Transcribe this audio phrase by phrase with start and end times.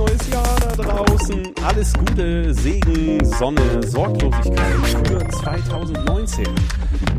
[0.00, 1.52] Neues Jahr da draußen.
[1.62, 4.74] Alles Gute, Segen, Sonne, Sorglosigkeit
[5.06, 6.46] für 2019.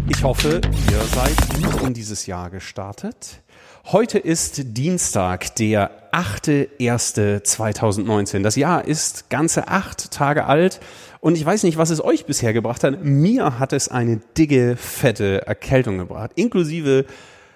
[0.09, 3.43] Ich hoffe, ihr seid gut in dieses Jahr gestartet.
[3.85, 8.41] Heute ist Dienstag, der 8.1.2019.
[8.41, 10.79] Das Jahr ist ganze acht Tage alt
[11.19, 13.03] und ich weiß nicht, was es euch bisher gebracht hat.
[13.03, 17.05] Mir hat es eine dicke, fette Erkältung gebracht, inklusive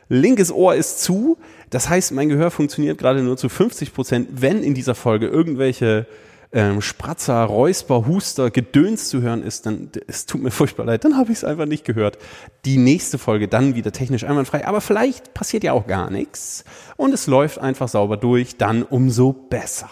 [0.07, 1.39] linkes Ohr ist zu.
[1.69, 6.07] Das heißt, mein Gehör funktioniert gerade nur zu 50 Prozent, wenn in dieser Folge irgendwelche
[6.55, 11.17] ähm, Spratzer, Räusper, Huster, Gedöns zu hören ist, dann es tut mir furchtbar leid, dann
[11.17, 12.17] habe ich es einfach nicht gehört.
[12.63, 16.63] Die nächste Folge dann wieder technisch einwandfrei, aber vielleicht passiert ja auch gar nichts
[16.95, 19.89] und es läuft einfach sauber durch, dann umso besser.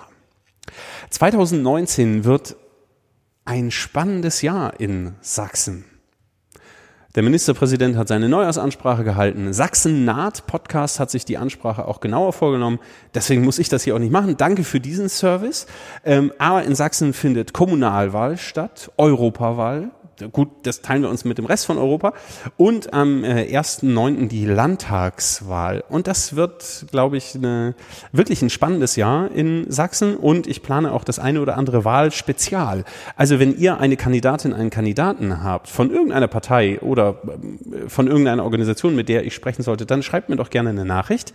[1.09, 2.55] 2019 wird
[3.45, 5.85] ein spannendes Jahr in Sachsen.
[7.15, 9.53] Der Ministerpräsident hat seine Neujahrsansprache gehalten.
[9.53, 12.79] Sachsen naht Podcast hat sich die Ansprache auch genauer vorgenommen.
[13.13, 14.35] Deswegen muss ich das hier auch nicht machen.
[14.35, 15.67] Danke für diesen Service.
[16.03, 19.91] Ähm, aber in Sachsen findet Kommunalwahl statt, Europawahl,
[20.31, 22.13] gut, das teilen wir uns mit dem Rest von Europa.
[22.57, 24.27] Und am äh, 1.9.
[24.27, 25.83] die Landtagswahl.
[25.89, 27.75] Und das wird, glaube ich, eine,
[28.11, 30.15] wirklich ein spannendes Jahr in Sachsen.
[30.15, 32.85] Und ich plane auch das eine oder andere Wahlspezial.
[33.15, 38.43] Also wenn ihr eine Kandidatin, einen Kandidaten habt von irgendeiner Partei oder äh, von irgendeiner
[38.43, 41.33] Organisation, mit der ich sprechen sollte, dann schreibt mir doch gerne eine Nachricht.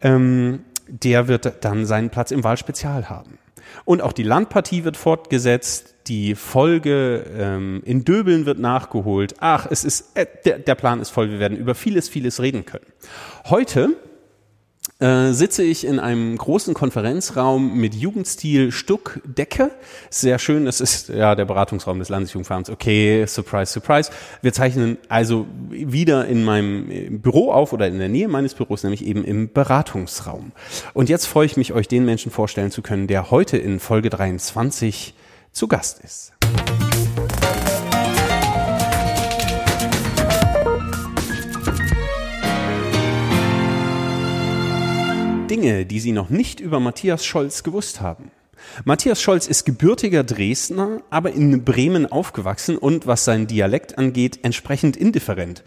[0.00, 3.38] Ähm, der wird dann seinen Platz im Wahlspezial haben.
[3.84, 9.34] Und auch die Landpartie wird fortgesetzt die Folge ähm, in Döbeln wird nachgeholt.
[9.40, 11.30] Ach, es ist, äh, der, der Plan ist voll.
[11.30, 12.86] Wir werden über vieles, vieles reden können.
[13.46, 13.96] Heute
[15.00, 19.70] äh, sitze ich in einem großen Konferenzraum mit Jugendstil Stuckdecke.
[20.10, 22.68] Sehr schön, das ist ja der Beratungsraum des Landesjugendvereins.
[22.68, 24.10] Okay, surprise, surprise.
[24.42, 28.82] Wir zeichnen also wieder in meinem äh, Büro auf oder in der Nähe meines Büros,
[28.82, 30.50] nämlich eben im Beratungsraum.
[30.94, 34.10] Und jetzt freue ich mich, euch den Menschen vorstellen zu können, der heute in Folge
[34.10, 35.14] 23
[35.52, 36.32] zu Gast ist.
[45.48, 48.30] Dinge, die Sie noch nicht über Matthias Scholz gewusst haben.
[48.84, 54.96] Matthias Scholz ist gebürtiger Dresdner, aber in Bremen aufgewachsen und was seinen Dialekt angeht, entsprechend
[54.96, 55.62] indifferent.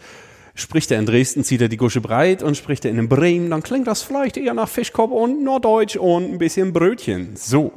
[0.54, 3.62] Spricht er in Dresden, zieht er die Gusche breit und spricht er in Bremen, dann
[3.62, 7.36] klingt das vielleicht eher nach Fischkopf und Norddeutsch und ein bisschen Brötchen.
[7.36, 7.72] So.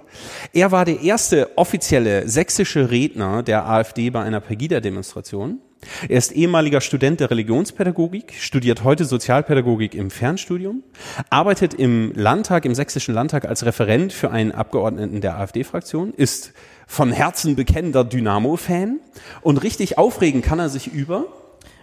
[0.52, 5.60] Er war der erste offizielle sächsische Redner der AfD bei einer Pegida-Demonstration.
[6.10, 10.84] Er ist ehemaliger Student der Religionspädagogik, studiert heute Sozialpädagogik im Fernstudium,
[11.30, 16.54] arbeitet im Landtag, im sächsischen Landtag als Referent für einen Abgeordneten der AfD-Fraktion, ist
[16.88, 19.00] von Herzen bekennender Dynamo-Fan
[19.42, 21.26] und richtig aufregen kann er sich über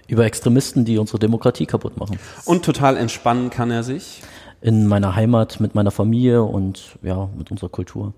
[0.08, 2.18] über Extremisten, die unsere Demokratie kaputt machen.
[2.44, 4.22] Und total entspannen kann er sich.
[4.60, 8.12] In meiner Heimat, mit meiner Familie und ja, mit unserer Kultur.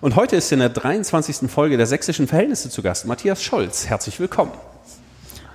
[0.00, 1.48] Und heute ist in der 23.
[1.50, 3.86] Folge der Sächsischen Verhältnisse zu Gast Matthias Scholz.
[3.86, 4.50] Herzlich willkommen.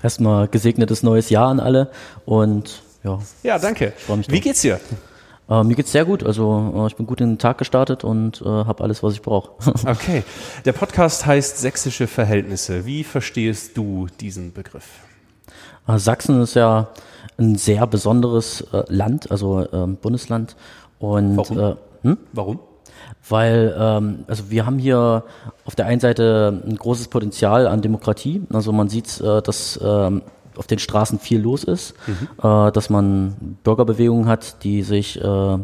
[0.02, 1.92] Erstmal gesegnetes neues Jahr an alle
[2.26, 3.20] und ja.
[3.44, 3.94] Ja, danke.
[4.28, 4.80] Wie geht's dir?
[5.50, 6.24] Äh, mir geht's sehr gut.
[6.24, 9.22] Also äh, ich bin gut in den Tag gestartet und äh, habe alles, was ich
[9.22, 9.52] brauche.
[9.86, 10.24] okay.
[10.66, 12.86] Der Podcast heißt Sächsische Verhältnisse.
[12.86, 14.86] Wie verstehst du diesen Begriff?
[15.96, 16.90] Äh, Sachsen ist ja
[17.38, 20.56] ein sehr besonderes äh, Land, also ähm, Bundesland.
[21.00, 21.60] Und Warum?
[21.60, 22.18] Äh, hm?
[22.34, 22.60] Warum?
[23.28, 25.24] Weil ähm, also wir haben hier
[25.66, 28.44] auf der einen Seite ein großes Potenzial an Demokratie.
[28.52, 30.22] Also man sieht, äh, dass ähm,
[30.58, 32.28] auf den Straßen viel los ist, mhm.
[32.44, 35.58] äh, dass man Bürgerbewegungen hat, die sich äh,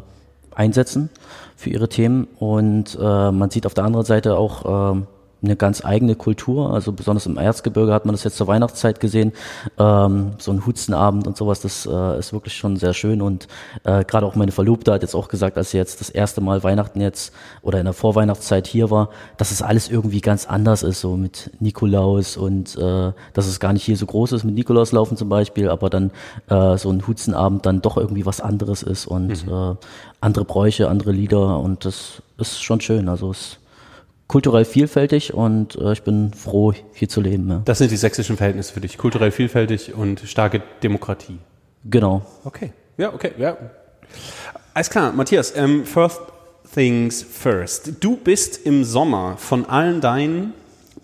[0.56, 1.10] einsetzen
[1.56, 2.28] für ihre Themen.
[2.40, 5.02] Und äh, man sieht auf der anderen Seite auch äh,
[5.42, 6.74] eine ganz eigene Kultur.
[6.74, 9.34] Also besonders im Erzgebirge hat man das jetzt zur Weihnachtszeit gesehen.
[9.78, 13.22] Ähm, so ein Hutzenabend und sowas, das äh, ist wirklich schon sehr schön.
[13.22, 13.48] Und
[13.84, 16.64] äh, gerade auch meine Verlobte hat jetzt auch gesagt, als sie jetzt das erste Mal
[16.64, 21.02] Weihnachten jetzt oder in der Vorweihnachtszeit hier war, dass es alles irgendwie ganz anders ist,
[21.02, 25.18] so mit Nikolaus und äh, dass es gar nicht hier so groß ist mit Nikolauslaufen
[25.18, 26.12] zum Beispiel, aber dann
[26.50, 29.54] äh, so ein Hutzenabend dann doch irgendwie was anderes ist und mhm.
[29.54, 29.76] äh,
[30.20, 33.10] andere Bräuche, andere Lieder und das ist schon schön.
[33.10, 33.60] Also es
[34.28, 37.50] kulturell vielfältig und äh, ich bin froh, hier zu leben.
[37.50, 37.62] Ja.
[37.66, 38.98] Das sind die sächsischen Verhältnisse für dich.
[38.98, 41.40] Kulturell vielfältig und starke Demokratie.
[41.86, 42.26] Genau.
[42.44, 42.74] Okay.
[42.98, 43.32] Ja, okay.
[43.38, 43.58] Ja.
[44.74, 46.20] Alles klar, Matthias, ähm, first
[46.74, 48.04] things first.
[48.04, 50.54] Du bist im Sommer von allen deinen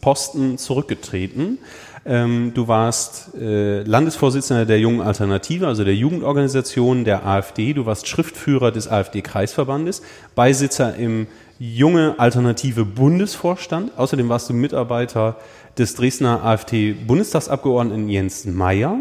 [0.01, 1.59] Posten zurückgetreten.
[2.05, 7.73] Ähm, du warst äh, Landesvorsitzender der Jungen Alternative, also der Jugendorganisation der AfD.
[7.73, 10.01] Du warst Schriftführer des AfD-Kreisverbandes,
[10.35, 11.27] Beisitzer im
[11.63, 13.97] junge alternative Bundesvorstand.
[13.97, 15.37] Außerdem warst du Mitarbeiter
[15.77, 18.97] des Dresdner AfD-Bundestagsabgeordneten Jens Meyer.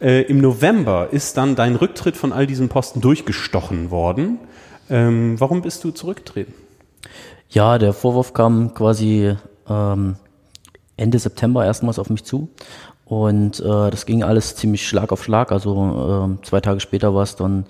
[0.00, 4.38] Äh, Im November ist dann dein Rücktritt von all diesen Posten durchgestochen worden.
[4.90, 6.54] Ähm, warum bist du zurückgetreten?
[7.48, 9.34] Ja, der Vorwurf kam quasi
[9.68, 10.14] ähm,
[10.96, 12.48] Ende September erstmals auf mich zu.
[13.12, 15.52] Und äh, das ging alles ziemlich Schlag auf Schlag.
[15.52, 17.66] Also äh, zwei Tage später war es dann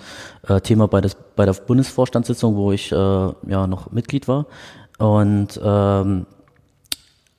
[0.47, 4.47] äh, Thema bei, des, bei der Bundesvorstandssitzung, wo ich äh, ja noch Mitglied war.
[4.99, 6.27] Und ähm,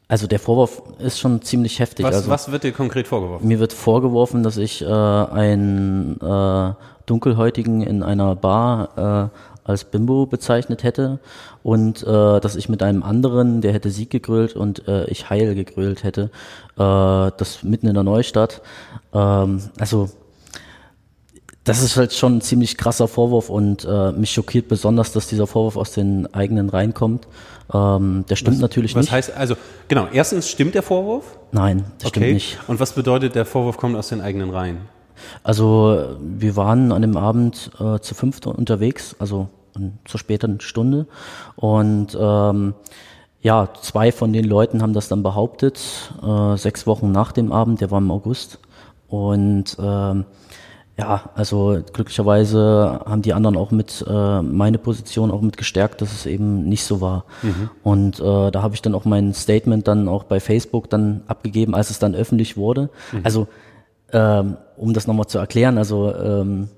[0.10, 2.06] also der Vorwurf ist schon ziemlich heftig.
[2.06, 3.48] Was, also, was wird dir konkret vorgeworfen?
[3.48, 6.74] Mir wird vorgeworfen, dass ich äh, einen äh,
[7.06, 11.20] Dunkelhäutigen in einer Bar äh, als Bimbo bezeichnet hätte
[11.64, 15.56] und äh, dass ich mit einem anderen, der hätte Sieg gegrölt und äh, ich Heil
[15.56, 16.32] gegrölt hätte,
[16.76, 18.62] äh, das mitten in der Neustadt.
[19.14, 20.10] Ähm, also
[21.64, 25.48] das ist halt schon ein ziemlich krasser Vorwurf und äh, mich schockiert besonders, dass dieser
[25.48, 27.28] Vorwurf aus den eigenen Reihen kommt.
[27.74, 29.12] Ähm, der stimmt was, natürlich was nicht.
[29.12, 29.56] Was heißt, also,
[29.88, 31.38] genau, erstens stimmt der Vorwurf?
[31.52, 32.20] Nein, das okay.
[32.20, 32.60] stimmt nicht.
[32.68, 34.80] Und was bedeutet, der Vorwurf kommt aus den eigenen Reihen?
[35.44, 39.50] Also, wir waren an dem Abend äh, zu fünft unterwegs, also
[40.06, 41.08] zur späteren Stunde.
[41.56, 42.74] Und ähm,
[43.42, 47.82] ja, zwei von den Leuten haben das dann behauptet, äh, sechs Wochen nach dem Abend,
[47.82, 48.60] der war im August.
[49.08, 50.26] Und ähm,
[50.98, 56.14] ja, also glücklicherweise haben die anderen auch mit äh, meine Position auch mit gestärkt, dass
[56.14, 57.26] es eben nicht so war.
[57.42, 57.70] Mhm.
[57.82, 61.74] Und äh, da habe ich dann auch mein Statement dann auch bei Facebook dann abgegeben,
[61.74, 62.90] als es dann öffentlich wurde.
[63.12, 63.22] Mhm.
[63.24, 63.48] Also
[64.14, 66.70] ähm, um das nochmal zu erklären, also ähm,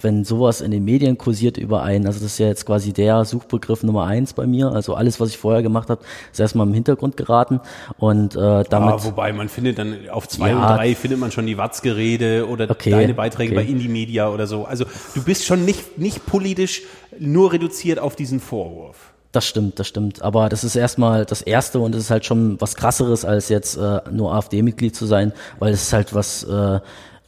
[0.00, 3.24] wenn sowas in den Medien kursiert über einen, also das ist ja jetzt quasi der
[3.24, 6.02] Suchbegriff Nummer eins bei mir, also alles, was ich vorher gemacht habe,
[6.32, 7.60] ist erstmal im Hintergrund geraten
[7.98, 8.90] und äh, damit...
[8.90, 12.48] Ja, wobei man findet dann auf zwei ja, und drei findet man schon die Watzgerede
[12.48, 13.64] oder okay, deine Beiträge okay.
[13.64, 14.64] bei Indie Media oder so.
[14.64, 14.84] Also
[15.14, 16.82] du bist schon nicht, nicht politisch
[17.18, 19.11] nur reduziert auf diesen Vorwurf.
[19.32, 20.20] Das stimmt, das stimmt.
[20.20, 23.76] Aber das ist erstmal das Erste und es ist halt schon was krasseres, als jetzt
[23.76, 26.44] äh, nur AfD-Mitglied zu sein, weil es ist halt was...
[26.44, 26.80] Äh,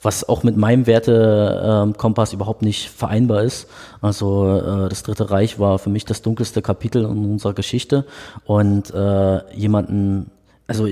[0.04, 3.66] was auch mit meinem Wertekompass ähm, überhaupt nicht vereinbar ist.
[4.02, 8.04] Also äh, das Dritte Reich war für mich das dunkelste Kapitel in unserer Geschichte
[8.44, 10.30] und äh, jemanden,
[10.66, 10.88] also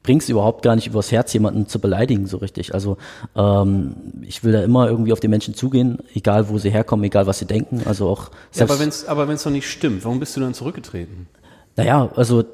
[0.00, 2.74] ich, bring's überhaupt gar nicht übers Herz, jemanden zu beleidigen so richtig.
[2.74, 2.96] Also
[3.36, 7.26] ähm, ich will da immer irgendwie auf die Menschen zugehen, egal wo sie herkommen, egal
[7.26, 7.82] was sie denken.
[7.84, 10.54] Also auch ja, aber wenn es aber wenn's doch nicht stimmt, warum bist du dann
[10.54, 11.26] zurückgetreten?
[11.76, 12.44] Naja, also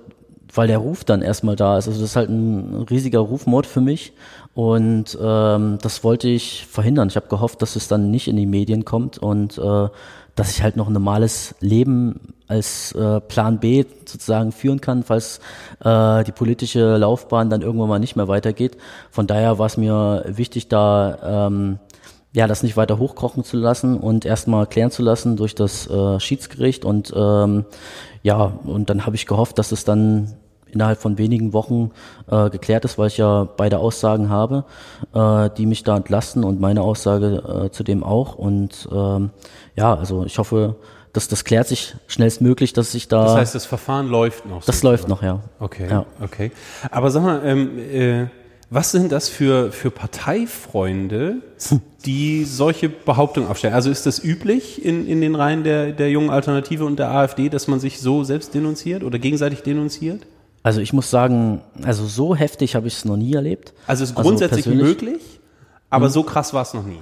[0.55, 1.87] weil der Ruf dann erstmal da ist.
[1.87, 4.13] Also das ist halt ein riesiger Rufmord für mich
[4.55, 7.09] und ähm, das wollte ich verhindern.
[7.09, 9.89] Ich habe gehofft, dass es dann nicht in die Medien kommt und äh,
[10.37, 15.41] dass ich halt noch ein normales Leben als äh, Plan B sozusagen führen kann, falls
[15.81, 18.77] äh, die politische Laufbahn dann irgendwann mal nicht mehr weitergeht.
[19.11, 21.79] Von daher war es mir wichtig, da ähm,
[22.33, 26.21] ja das nicht weiter hochkochen zu lassen und erstmal klären zu lassen durch das äh,
[26.21, 27.65] Schiedsgericht und ähm,
[28.23, 30.35] ja und dann habe ich gehofft, dass es dann
[30.73, 31.91] innerhalb von wenigen Wochen
[32.31, 34.65] äh, geklärt ist, weil ich ja beide Aussagen habe,
[35.15, 38.35] äh, die mich da entlasten und meine Aussage äh, zudem auch.
[38.35, 39.31] Und ähm,
[39.75, 40.77] ja, also ich hoffe,
[41.13, 43.25] dass das klärt sich schnellstmöglich, dass ich da.
[43.25, 44.65] Das heißt, das Verfahren läuft noch.
[44.65, 45.41] Das so läuft noch, ja.
[45.61, 45.89] Okay.
[45.89, 46.05] Ja.
[46.21, 46.53] Okay.
[46.91, 48.27] Aber sag mal, ähm, äh,
[48.69, 51.37] was sind das für, für Parteifreunde,
[52.05, 53.75] die solche Behauptungen aufstellen?
[53.75, 57.49] Also ist das üblich in, in den Reihen der, der jungen Alternative und der AfD,
[57.49, 60.27] dass man sich so selbst denunziert oder gegenseitig denunziert?
[60.67, 63.73] Also ich muss sagen, also so heftig habe ich es noch nie erlebt.
[63.87, 65.39] Also es ist grundsätzlich also möglich,
[65.91, 66.11] aber mhm.
[66.11, 66.99] so krass war es noch nie.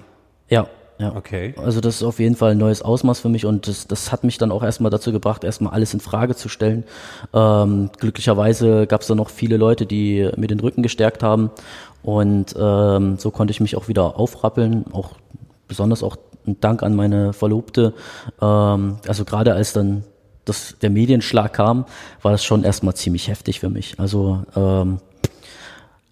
[0.50, 0.66] Ja,
[0.98, 1.16] ja.
[1.16, 1.54] Okay.
[1.56, 4.22] Also das ist auf jeden Fall ein neues Ausmaß für mich und das, das hat
[4.22, 6.84] mich dann auch erstmal dazu gebracht, erstmal alles in Frage zu stellen.
[7.32, 11.50] Ähm, glücklicherweise gab es da noch viele Leute, die mir den Rücken gestärkt haben
[12.02, 15.12] und ähm, so konnte ich mich auch wieder aufrappeln, auch
[15.68, 16.16] besonders auch
[16.46, 17.94] ein Dank an meine Verlobte.
[18.42, 20.04] Ähm, also gerade als dann
[20.44, 21.84] das, der Medienschlag kam,
[22.22, 23.94] war das schon erstmal ziemlich heftig für mich.
[23.98, 24.98] Also, ähm,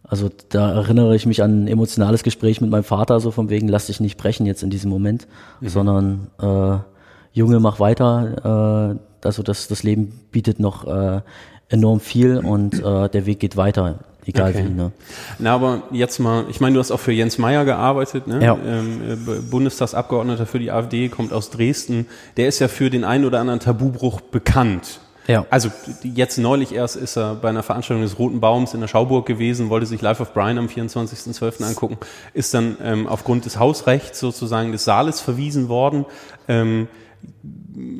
[0.03, 3.69] also da erinnere ich mich an ein emotionales Gespräch mit meinem Vater, so von wegen,
[3.69, 5.27] lass dich nicht brechen jetzt in diesem Moment,
[5.61, 5.69] mhm.
[5.69, 6.79] sondern äh,
[7.33, 8.99] Junge, mach weiter.
[9.23, 11.21] Äh, also das, das Leben bietet noch äh,
[11.69, 14.01] enorm viel und äh, der Weg geht weiter.
[14.25, 14.64] Egal okay.
[14.67, 14.93] wie, ne?
[15.38, 18.45] Na, aber jetzt mal, ich meine, du hast auch für Jens Meyer gearbeitet, ne?
[18.45, 18.57] Ja.
[18.64, 22.07] Ähm, äh, Bundestagsabgeordneter für die AfD, kommt aus Dresden.
[22.37, 25.00] Der ist ja für den einen oder anderen Tabubruch bekannt.
[25.26, 25.47] Ja.
[25.50, 25.71] Also
[26.02, 29.71] jetzt neulich erst ist er bei einer Veranstaltung des Roten Baums in der Schauburg gewesen,
[29.71, 31.64] wollte sich Life of Brian am 24.12.
[31.64, 31.99] angucken,
[32.35, 36.07] ist dann ähm, aufgrund des Hausrechts sozusagen des Saales verwiesen worden,
[36.49, 36.88] ähm,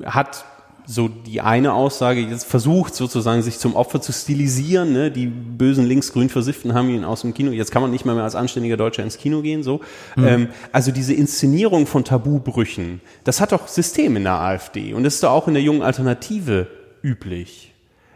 [0.05, 0.45] hat
[0.87, 4.93] so die eine Aussage jetzt versucht sozusagen sich zum Opfer zu stilisieren.
[4.93, 5.11] Ne?
[5.11, 7.53] Die bösen linksgrün Versifften haben ihn aus dem Kino.
[7.53, 9.63] Jetzt kann man nicht mehr, mehr als anständiger Deutscher ins Kino gehen.
[9.63, 9.81] So,
[10.17, 10.27] mhm.
[10.27, 15.15] ähm, also diese Inszenierung von Tabubrüchen, das hat doch System in der AfD und das
[15.15, 16.67] ist doch auch in der jungen Alternative
[17.03, 17.73] üblich.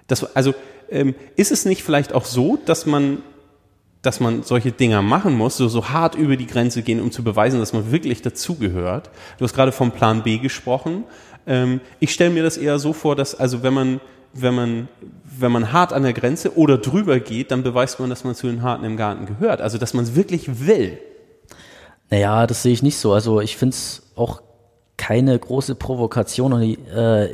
[0.07, 0.55] Das, also
[0.91, 3.19] ähm, ist es nicht vielleicht auch so, dass man
[4.07, 7.25] dass man solche Dinger machen muss, so, so hart über die Grenze gehen, um zu
[7.25, 9.11] beweisen, dass man wirklich dazugehört.
[9.37, 11.03] Du hast gerade vom Plan B gesprochen.
[11.47, 14.01] Ähm, ich stelle mir das eher so vor, dass, also wenn man,
[14.35, 14.89] wenn man,
[15.39, 18.47] wenn man hart an der Grenze oder drüber geht, dann beweist man, dass man zu
[18.47, 19.61] den Harten im Garten gehört.
[19.61, 20.99] Also, dass man es wirklich will.
[22.11, 23.13] Naja, das sehe ich nicht so.
[23.13, 24.43] Also ich finde es auch
[24.97, 27.29] keine große Provokation, äh,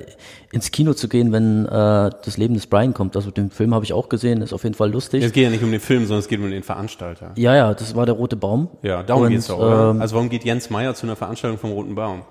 [0.50, 3.14] ins Kino zu gehen, wenn äh, das Leben des Brian kommt.
[3.14, 5.22] Also den Film habe ich auch gesehen, ist auf jeden Fall lustig.
[5.22, 7.32] Es geht ja nicht um den Film, sondern es geht um den Veranstalter.
[7.36, 8.68] Ja, ja, das war der Rote Baum.
[8.82, 9.90] Ja, darum geht's doch, oder?
[9.90, 12.22] Ähm, also warum geht Jens Meyer zu einer Veranstaltung vom Roten Baum?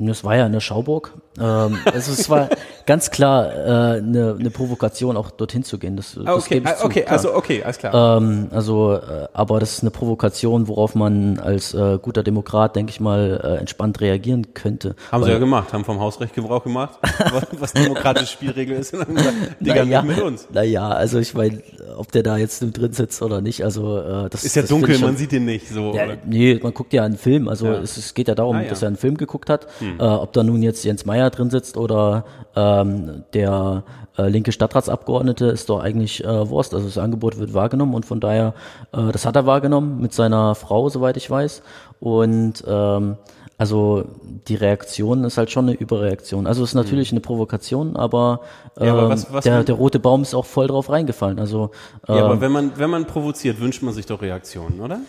[0.00, 1.12] Das war ja in der Schauburg.
[1.40, 2.48] Ähm, also es war
[2.86, 5.96] ganz klar äh, eine, eine Provokation, auch dorthin zu gehen.
[5.96, 8.18] Das, ah, okay, das ah, okay, zu, also okay, alles klar.
[8.18, 12.90] Ähm, also, äh, aber das ist eine Provokation, worauf man als äh, guter Demokrat, denke
[12.90, 14.94] ich mal, äh, entspannt reagieren könnte.
[15.10, 16.98] Haben sie ja gemacht, haben vom Hausrecht Gebrauch gemacht,
[17.58, 18.92] was demokratische Spielregel ist.
[18.94, 20.46] Und dann gesagt, Digga, naja, mit uns.
[20.52, 21.60] Naja, also ich meine,
[21.96, 24.98] ob der da jetzt drin sitzt oder nicht, also äh, das ist ja das dunkel,
[24.98, 25.92] man sieht ihn nicht so.
[25.92, 27.48] Ja, nee, man guckt ja einen Film.
[27.48, 27.80] Also ja.
[27.80, 28.68] Es, es geht ja darum, ah, ja.
[28.68, 29.66] dass er einen Film geguckt hat.
[29.80, 29.87] Hm.
[29.98, 32.24] Äh, ob da nun jetzt Jens Meyer drin sitzt oder
[32.56, 33.84] ähm, der
[34.16, 36.74] äh, linke Stadtratsabgeordnete, ist doch eigentlich äh, Wurst.
[36.74, 38.54] Also das Angebot wird wahrgenommen und von daher,
[38.92, 41.62] äh, das hat er wahrgenommen mit seiner Frau, soweit ich weiß.
[42.00, 43.16] Und ähm,
[43.58, 44.04] also
[44.46, 46.46] die Reaktion ist halt schon eine Überreaktion.
[46.46, 47.16] Also es ist natürlich mhm.
[47.16, 48.40] eine Provokation, aber,
[48.78, 51.40] ähm, ja, aber was, was der, der rote Baum ist auch voll drauf reingefallen.
[51.40, 51.70] Also
[52.06, 55.00] ähm, ja, aber ähm, wenn man wenn man provoziert, wünscht man sich doch Reaktionen, oder?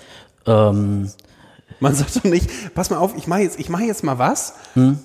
[0.47, 1.11] Ähm,
[1.79, 4.53] man sagt doch nicht, pass mal auf, ich mache jetzt ich mache jetzt mal was.
[4.73, 4.99] Hm?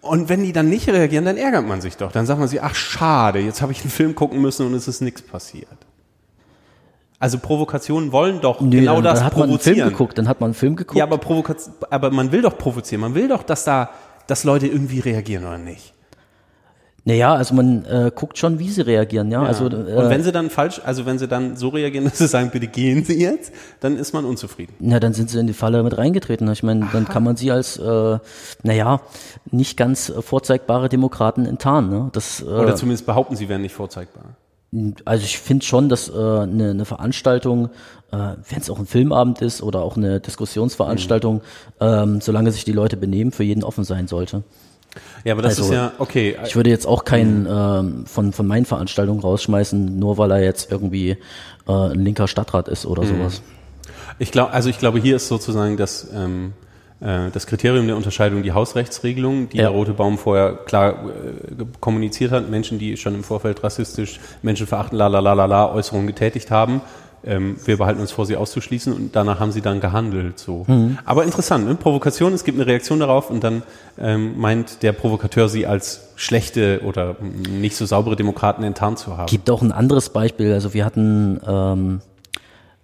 [0.00, 2.12] Und wenn die dann nicht reagieren, dann ärgert man sich doch.
[2.12, 4.86] Dann sagt man sich, ach schade, jetzt habe ich einen Film gucken müssen und es
[4.86, 5.66] ist nichts passiert.
[7.18, 9.48] Also Provokationen wollen doch Nö, genau dann, das dann hat provozieren.
[9.48, 10.96] Man einen Film geguckt, dann hat man einen Film geguckt.
[10.96, 13.00] Ja, aber, Provokation, aber man will doch provozieren.
[13.00, 13.90] Man will doch, dass da,
[14.28, 15.94] dass Leute irgendwie reagieren oder nicht.
[17.04, 19.42] Naja, also man äh, guckt schon, wie sie reagieren, ja.
[19.42, 19.48] ja.
[19.48, 22.28] Also, äh, und wenn sie dann falsch, also wenn sie dann so reagieren, dass sie
[22.28, 24.74] sagen, bitte gehen Sie jetzt, dann ist man unzufrieden.
[24.78, 26.50] Na, dann sind sie in die Falle mit reingetreten.
[26.52, 28.18] Ich meine, dann kann man sie als, äh,
[28.62, 29.00] naja,
[29.50, 31.90] nicht ganz vorzeigbare Demokraten enttarnen.
[31.90, 32.10] Ne?
[32.12, 34.36] Das, äh, Oder zumindest behaupten, sie wären nicht vorzeigbar.
[35.06, 37.70] Also ich finde schon, dass äh, eine, eine Veranstaltung,
[38.12, 41.40] äh, wenn es auch ein Filmabend ist oder auch eine Diskussionsveranstaltung, mhm.
[41.80, 44.42] ähm, solange sich die Leute benehmen, für jeden offen sein sollte.
[45.24, 46.36] Ja, aber das also, ist ja, okay.
[46.46, 50.70] Ich würde jetzt auch keinen ähm, von, von meinen Veranstaltungen rausschmeißen, nur weil er jetzt
[50.70, 51.16] irgendwie
[51.66, 53.08] äh, ein linker Stadtrat ist oder mhm.
[53.08, 53.42] sowas.
[54.18, 56.52] Ich glaube, also ich glaube, hier ist sozusagen das, ähm,
[57.00, 59.64] äh, das Kriterium der Unterscheidung die Hausrechtsregelung, die ja.
[59.64, 62.50] der Rote Baum vorher klar äh, kommuniziert hat.
[62.50, 66.50] Menschen, die schon im Vorfeld rassistisch Menschen verachten, la la la la la Äußerungen getätigt
[66.50, 66.80] haben,
[67.28, 70.38] ähm, wir behalten uns vor, sie auszuschließen und danach haben sie dann gehandelt.
[70.38, 70.64] So.
[70.66, 70.98] Mhm.
[71.04, 71.74] Aber interessant, ne?
[71.74, 73.62] Provokation, es gibt eine Reaktion darauf und dann
[73.98, 79.26] ähm, meint der Provokateur sie als schlechte oder nicht so saubere Demokraten enttarnt zu haben.
[79.26, 80.52] Gibt auch ein anderes Beispiel.
[80.52, 82.00] Also wir hatten ähm,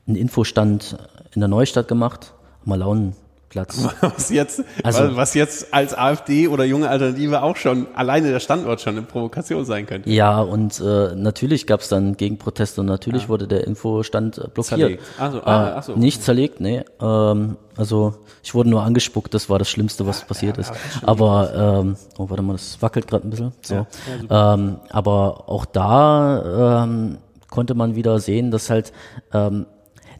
[0.06, 0.98] einen Infostand
[1.34, 2.34] in der Neustadt gemacht,
[2.66, 3.16] am Launen
[3.54, 3.86] Platz.
[4.00, 8.80] Was jetzt, also, was jetzt als AfD oder junge Alternative auch schon alleine der Standort
[8.80, 10.10] schon eine Provokation sein könnte.
[10.10, 13.28] Ja, und äh, natürlich gab es dann Gegenproteste und natürlich ja.
[13.28, 14.80] wurde der Infostand äh, blockiert.
[14.80, 15.02] Zerlegt.
[15.20, 15.92] Ach so, ah, ach so.
[15.92, 16.82] Äh, nicht zerlegt, nee.
[17.00, 20.72] Ähm, also ich wurde nur angespuckt, das war das Schlimmste, was ja, passiert ja, ist.
[21.02, 23.52] Aber ähm, oh, warte mal, das wackelt gerade ein bisschen.
[23.62, 23.86] So.
[24.30, 27.18] ähm, aber auch da ähm,
[27.50, 28.92] konnte man wieder sehen, dass halt
[29.32, 29.66] ähm,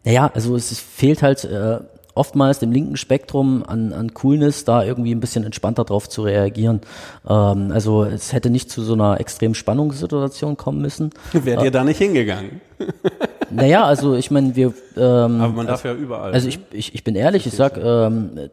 [0.05, 1.81] naja, also es fehlt halt äh,
[2.15, 6.81] oftmals dem linken Spektrum an, an Coolness, da irgendwie ein bisschen entspannter drauf zu reagieren.
[7.29, 11.11] Ähm, also es hätte nicht zu so einer extremen Spannungssituation kommen müssen.
[11.33, 12.61] Wärt ihr äh, da nicht hingegangen?
[13.51, 14.73] naja, also ich meine, wir.
[14.97, 16.33] Ähm, Aber man darf ja überall.
[16.33, 18.51] Also ich, ich, ich bin ehrlich, ich sag, ähm,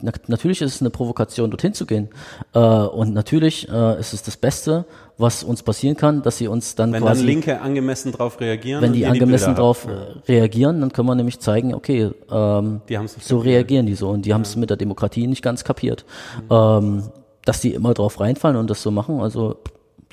[0.00, 2.08] na, natürlich ist es eine Provokation, dorthin zu gehen.
[2.52, 4.84] Äh, und natürlich äh, ist es das Beste,
[5.16, 7.20] was uns passieren kann, dass sie uns dann wenn quasi...
[7.20, 8.82] Wenn dann Linke angemessen darauf reagieren.
[8.82, 10.20] Wenn die angemessen darauf ja.
[10.26, 12.80] reagieren, dann können wir nämlich zeigen, okay, ähm,
[13.20, 14.10] so reagieren die so.
[14.10, 14.34] Und die ja.
[14.34, 16.04] haben es mit der Demokratie nicht ganz kapiert.
[16.42, 16.46] Mhm.
[16.50, 17.02] Ähm,
[17.44, 19.56] dass die immer drauf reinfallen und das so machen, also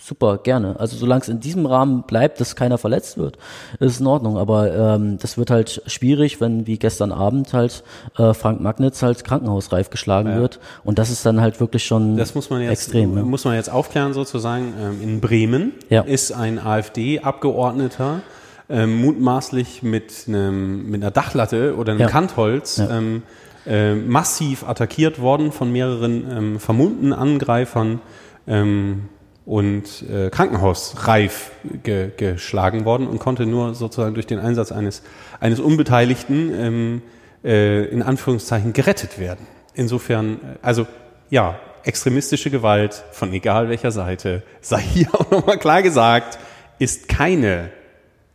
[0.02, 0.80] super, gerne.
[0.80, 3.38] Also solange es in diesem Rahmen bleibt, dass keiner verletzt wird,
[3.80, 4.38] ist es in Ordnung.
[4.38, 7.84] Aber ähm, das wird halt schwierig, wenn wie gestern Abend halt
[8.18, 10.38] äh, Frank Magnitz halt krankenhausreif geschlagen ja.
[10.38, 10.60] wird.
[10.84, 13.16] Und das ist dann halt wirklich schon das muss man jetzt, extrem.
[13.16, 13.24] Ja.
[13.24, 14.74] Muss man jetzt aufklären sozusagen.
[14.82, 16.02] Ähm, in Bremen ja.
[16.02, 18.22] ist ein AfD-Abgeordneter
[18.70, 23.24] ähm, mutmaßlich mit, einem, mit einer Dachlatte oder einem Kantholz ähm,
[23.68, 28.02] äh, massiv attackiert worden von mehreren ähm, vermummten Angreifern.
[28.48, 29.10] Ähm,
[29.46, 31.52] und äh, krankenhausreif
[31.84, 35.02] ge geschlagen worden und konnte nur sozusagen durch den Einsatz eines,
[35.40, 37.02] eines Unbeteiligten ähm,
[37.44, 39.48] äh, in Anführungszeichen gerettet werden.
[39.74, 40.86] Insofern, äh, also
[41.30, 46.38] ja, extremistische Gewalt von egal welcher Seite, sei hier auch nochmal klar gesagt,
[46.78, 47.72] ist keine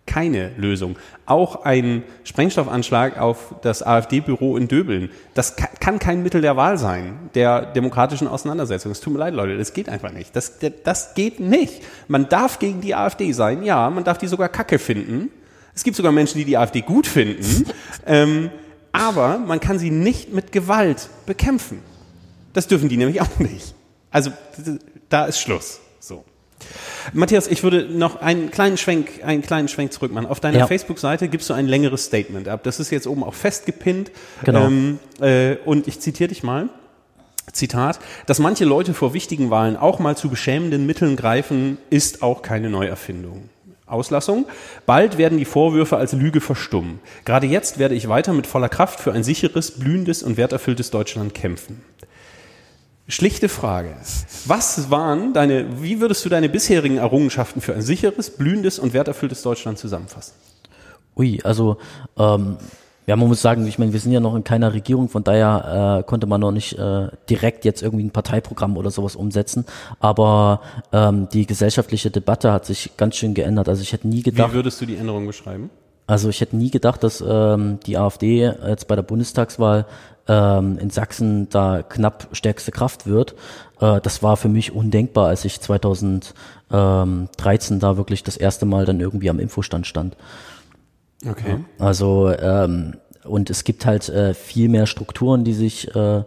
[0.06, 0.96] keine Lösung.
[1.26, 7.30] Auch ein Sprengstoffanschlag auf das AfD-Büro in Döbeln, das kann kein Mittel der Wahl sein,
[7.34, 8.92] der demokratischen Auseinandersetzung.
[8.92, 10.34] Es tut mir leid, Leute, das geht einfach nicht.
[10.34, 11.82] Das, das geht nicht.
[12.08, 15.30] Man darf gegen die AfD sein, ja, man darf die sogar kacke finden.
[15.74, 17.66] Es gibt sogar Menschen, die die AfD gut finden,
[18.06, 18.50] ähm,
[18.92, 21.82] aber man kann sie nicht mit Gewalt bekämpfen.
[22.54, 23.74] Das dürfen die nämlich auch nicht.
[24.10, 24.30] Also
[25.10, 25.80] da ist Schluss.
[27.12, 30.26] Matthias, ich würde noch einen kleinen Schwenk, einen kleinen Schwenk zurück machen.
[30.26, 30.66] Auf deiner ja.
[30.66, 32.62] Facebook-Seite gibst du ein längeres Statement ab.
[32.64, 34.10] Das ist jetzt oben auch festgepinnt.
[34.44, 34.66] Genau.
[34.66, 36.68] Ähm, äh, und ich zitiere dich mal.
[37.52, 42.42] Zitat, dass manche Leute vor wichtigen Wahlen auch mal zu beschämenden Mitteln greifen, ist auch
[42.42, 43.48] keine Neuerfindung.
[43.86, 44.46] Auslassung.
[44.84, 46.98] Bald werden die Vorwürfe als Lüge verstummen.
[47.24, 51.34] Gerade jetzt werde ich weiter mit voller Kraft für ein sicheres, blühendes und werterfülltes Deutschland
[51.34, 51.82] kämpfen.
[53.08, 53.94] Schlichte Frage.
[54.46, 59.42] Was waren deine, wie würdest du deine bisherigen Errungenschaften für ein sicheres, blühendes und werterfülltes
[59.42, 60.34] Deutschland zusammenfassen?
[61.16, 61.78] Ui, also
[62.18, 62.56] ähm,
[63.06, 66.00] ja, man muss sagen, ich meine, wir sind ja noch in keiner Regierung, von daher
[66.00, 69.64] äh, konnte man noch nicht äh, direkt jetzt irgendwie ein Parteiprogramm oder sowas umsetzen.
[70.00, 70.60] Aber
[70.92, 73.68] ähm, die gesellschaftliche Debatte hat sich ganz schön geändert.
[73.68, 74.50] Also ich hätte nie gedacht.
[74.50, 75.70] Wie würdest du die Änderung beschreiben?
[76.08, 79.86] Also ich hätte nie gedacht, dass ähm, die AfD jetzt bei der Bundestagswahl
[80.28, 83.34] ähm, in Sachsen da knapp stärkste Kraft wird.
[83.80, 89.00] Äh, das war für mich undenkbar, als ich 2013 da wirklich das erste Mal dann
[89.00, 90.16] irgendwie am Infostand stand.
[91.28, 91.64] Okay.
[91.78, 96.24] Also ähm, und es gibt halt äh, viel mehr Strukturen, die sich äh,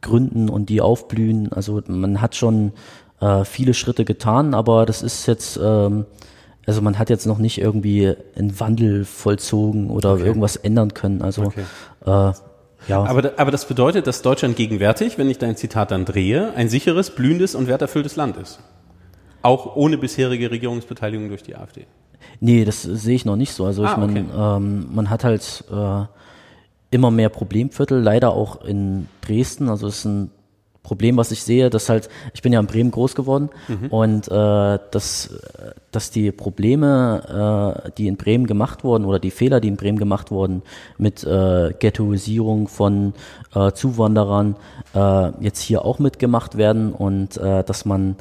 [0.00, 1.52] gründen und die aufblühen.
[1.52, 2.72] Also man hat schon
[3.20, 6.06] äh, viele Schritte getan, aber das ist jetzt ähm,
[6.68, 10.26] also man hat jetzt noch nicht irgendwie einen Wandel vollzogen oder okay.
[10.26, 11.22] irgendwas ändern können.
[11.22, 11.64] Also okay.
[12.04, 12.32] äh,
[12.88, 13.04] ja.
[13.04, 17.10] Aber, aber das bedeutet, dass Deutschland gegenwärtig, wenn ich dein Zitat dann drehe, ein sicheres,
[17.10, 18.60] blühendes und werterfülltes Land ist.
[19.42, 21.86] Auch ohne bisherige Regierungsbeteiligung durch die AfD.
[22.40, 23.64] Nee, das sehe ich noch nicht so.
[23.64, 24.56] Also ah, ich meine, okay.
[24.56, 26.04] ähm, man hat halt äh,
[26.90, 29.68] immer mehr Problemviertel, leider auch in Dresden.
[29.68, 30.30] Also es ist ein
[30.88, 33.88] Problem, was ich sehe, dass halt, ich bin ja in Bremen groß geworden mhm.
[33.88, 35.38] und äh, dass,
[35.92, 39.98] dass die Probleme, äh, die in Bremen gemacht wurden oder die Fehler, die in Bremen
[39.98, 40.62] gemacht wurden
[40.96, 43.12] mit äh, Ghettoisierung von
[43.54, 44.56] äh, Zuwanderern,
[44.94, 48.16] äh, jetzt hier auch mitgemacht werden und äh, dass man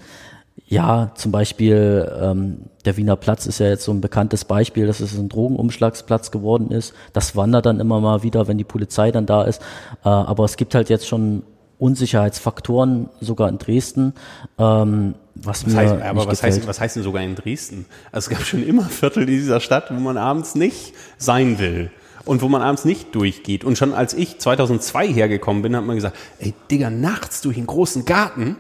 [0.65, 4.99] ja, zum Beispiel ähm, der Wiener Platz ist ja jetzt so ein bekanntes Beispiel, dass
[4.99, 6.93] es ein Drogenumschlagsplatz geworden ist.
[7.13, 9.62] Das wandert dann immer mal wieder, wenn die Polizei dann da ist.
[10.03, 11.43] Äh, aber es gibt halt jetzt schon
[11.79, 14.13] Unsicherheitsfaktoren sogar in Dresden.
[14.57, 17.85] Ähm, was, mir heißt, aber was heißt, was heißt denn sogar in Dresden?
[18.11, 21.91] Also es gab schon immer Viertel dieser Stadt, wo man abends nicht sein will
[22.25, 23.63] und wo man abends nicht durchgeht.
[23.63, 27.67] Und schon als ich 2002 hergekommen bin, hat man gesagt, ey Digga, nachts durch den
[27.67, 28.57] großen Garten,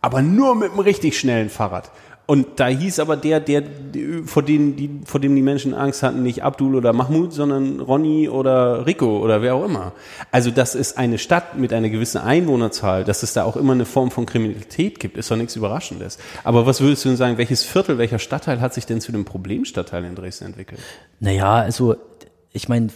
[0.00, 1.90] aber nur mit einem richtig schnellen Fahrrad.
[2.26, 3.62] Und da hieß aber der, der,
[4.24, 8.30] vor dem die, vor dem die Menschen Angst hatten, nicht Abdul oder Mahmoud, sondern Ronny
[8.30, 9.92] oder Rico oder wer auch immer.
[10.30, 13.84] Also, das ist eine Stadt mit einer gewissen Einwohnerzahl, dass es da auch immer eine
[13.84, 16.18] Form von Kriminalität gibt, ist doch nichts Überraschendes.
[16.44, 19.26] Aber was würdest du denn sagen, welches Viertel, welcher Stadtteil hat sich denn zu dem
[19.26, 20.80] Problemstadtteil in Dresden entwickelt?
[21.20, 21.96] Naja, also,
[22.52, 22.88] ich meine,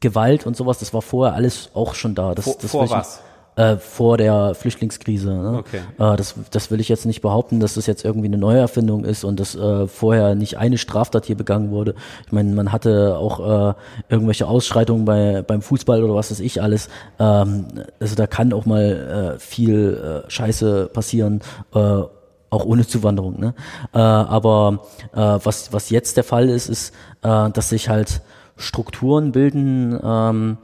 [0.00, 2.36] Gewalt und sowas, das war vorher alles auch schon da.
[2.36, 3.20] Das, vor, das vor was?
[3.58, 5.30] Äh, vor der Flüchtlingskrise.
[5.30, 5.58] Ne?
[5.58, 5.80] Okay.
[5.98, 9.24] Äh, das, das will ich jetzt nicht behaupten, dass das jetzt irgendwie eine Neuerfindung ist
[9.24, 11.96] und dass äh, vorher nicht eine Straftat hier begangen wurde.
[12.24, 13.74] Ich meine, man hatte auch äh,
[14.08, 16.88] irgendwelche Ausschreitungen bei, beim Fußball oder was weiß ich alles.
[17.18, 17.66] Ähm,
[17.98, 21.40] also da kann auch mal äh, viel äh, Scheiße passieren.
[21.74, 22.02] Äh,
[22.50, 23.38] auch ohne Zuwanderung.
[23.38, 23.54] Ne?
[23.92, 28.22] Äh, aber äh, was, was jetzt der Fall ist, ist, äh, dass sich halt
[28.56, 30.56] Strukturen bilden, ähm,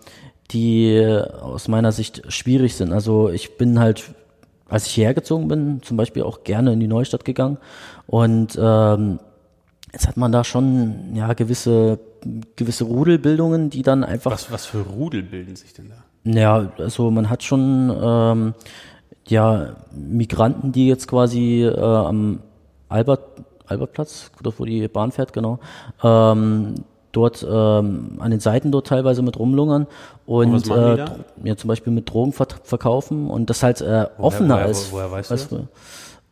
[0.51, 1.05] die
[1.41, 2.93] aus meiner Sicht schwierig sind.
[2.93, 4.05] Also ich bin halt,
[4.69, 7.59] als ich hierher gezogen bin, zum Beispiel auch gerne in die Neustadt gegangen
[8.07, 9.19] und ähm,
[9.93, 11.99] jetzt hat man da schon ja gewisse
[12.57, 14.31] gewisse Rudelbildungen, die dann einfach.
[14.31, 16.05] Was was für Rudel bilden sich denn da?
[16.25, 18.55] Ja, also man hat schon ähm,
[19.29, 22.41] ja Migranten, die jetzt quasi äh, am
[22.89, 25.59] Albert Albertplatz, wo die Bahn fährt, genau,
[26.03, 26.75] ähm,
[27.17, 29.87] dort ähm, an den Seiten dort teilweise mit rumlungern
[30.27, 31.05] und, und äh,
[31.45, 34.93] ja, zum Beispiel mit Drogen verkaufen und das halt äh, offener woher, ist.
[34.93, 35.69] Woher, woher weißt als, du?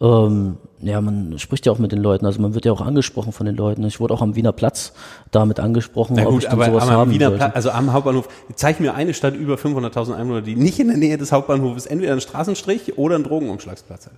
[0.03, 3.33] Ähm, ja, man spricht ja auch mit den Leuten, also man wird ja auch angesprochen
[3.33, 3.85] von den Leuten.
[3.85, 4.93] Ich wurde auch am Wiener Platz
[5.31, 8.29] damit angesprochen, Na gut, ob ich aber, sowas aber haben Wiener Platz, also am Hauptbahnhof,
[8.57, 12.13] zeig mir eine Stadt über 500.000 Einwohner, die nicht in der Nähe des Hauptbahnhofes entweder
[12.13, 14.15] einen Straßenstrich oder einen Drogenumschlagsplatz hat.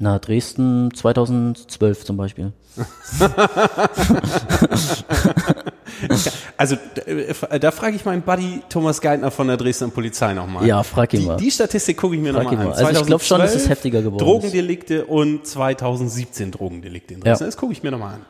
[0.00, 2.52] Na, Dresden 2012 zum Beispiel.
[6.56, 6.76] also
[7.48, 10.66] da, da frage ich meinen Buddy Thomas Geithner von der Dresdner Polizei nochmal.
[10.66, 11.36] Ja, frag ihn die, mal.
[11.36, 12.72] Die Statistik gucke ich mir nochmal an.
[12.72, 14.18] Also ich glaube schon, es ist heftiger geworden.
[14.18, 17.44] Drogendelikte und 2017 Drogendelikte in Dresden.
[17.44, 17.46] Ja.
[17.46, 18.20] Das gucke ich mir nochmal an.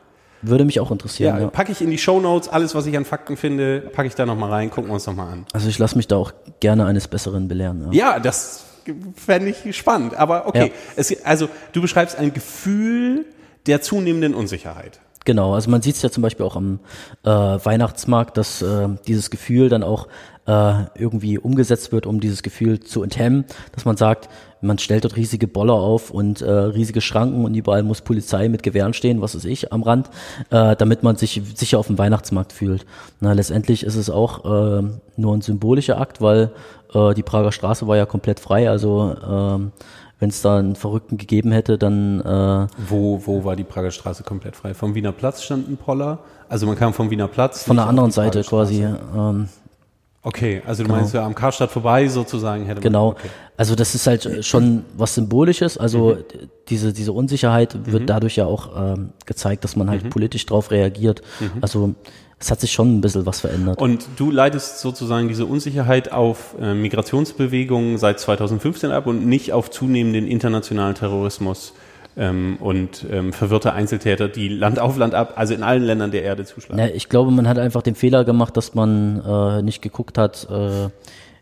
[0.42, 1.36] Würde mich auch interessieren.
[1.36, 4.06] Ja, Ja, packe ich in die Show Notes alles, was ich an Fakten finde, packe
[4.06, 5.46] ich da nochmal rein, gucken wir uns nochmal an.
[5.52, 7.92] Also ich lasse mich da auch gerne eines Besseren belehren.
[7.92, 8.12] Ja.
[8.12, 8.64] Ja, das
[9.16, 10.14] fände ich spannend.
[10.14, 10.72] Aber okay, Ja.
[10.96, 13.26] es, also du beschreibst ein Gefühl
[13.66, 15.00] der zunehmenden Unsicherheit.
[15.28, 16.80] Genau, also man sieht es ja zum Beispiel auch am
[17.22, 20.08] äh, Weihnachtsmarkt, dass äh, dieses Gefühl dann auch
[20.46, 24.30] äh, irgendwie umgesetzt wird, um dieses Gefühl zu enthemmen, dass man sagt,
[24.62, 28.62] man stellt dort riesige Boller auf und äh, riesige Schranken und überall muss Polizei mit
[28.62, 30.08] Gewehren stehen, was weiß ich, am Rand,
[30.48, 32.86] äh, damit man sich sicher auf dem Weihnachtsmarkt fühlt.
[33.20, 34.82] Na, letztendlich ist es auch äh,
[35.18, 36.52] nur ein symbolischer Akt, weil
[36.94, 39.72] äh, die Prager Straße war ja komplett frei, also ähm,
[40.20, 44.22] wenn es da einen Verrückten gegeben hätte, dann äh, Wo, wo war die Prager Straße
[44.24, 44.74] komplett frei?
[44.74, 46.18] Vom Wiener Platz stand ein Poller.
[46.48, 47.62] Also man kam vom Wiener Platz.
[47.64, 48.82] von der anderen Seite quasi.
[48.84, 49.48] Ähm,
[50.20, 52.82] Okay, also du meinst ja am Karstadt vorbei sozusagen hätte man.
[52.82, 53.08] Genau.
[53.10, 53.28] Okay.
[53.56, 55.78] Also das ist halt schon was Symbolisches.
[55.78, 56.48] Also Mhm.
[56.68, 60.10] diese, diese Unsicherheit wird dadurch ja auch ähm, gezeigt, dass man halt Mhm.
[60.10, 61.22] politisch drauf reagiert.
[61.60, 61.94] Also
[62.40, 63.80] es hat sich schon ein bisschen was verändert.
[63.80, 69.70] Und du leitest sozusagen diese Unsicherheit auf äh, Migrationsbewegungen seit 2015 ab und nicht auf
[69.70, 71.74] zunehmenden internationalen Terrorismus
[72.16, 76.22] ähm, und ähm, verwirrte Einzeltäter, die Land auf Land ab, also in allen Ländern der
[76.22, 76.80] Erde zuschlagen.
[76.80, 80.46] Ja, ich glaube, man hat einfach den Fehler gemacht, dass man äh, nicht geguckt hat,
[80.48, 80.90] äh,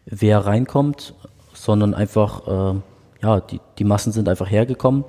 [0.06, 1.14] wer reinkommt,
[1.52, 2.80] sondern einfach, äh,
[3.22, 5.04] ja, die, die Massen sind einfach hergekommen.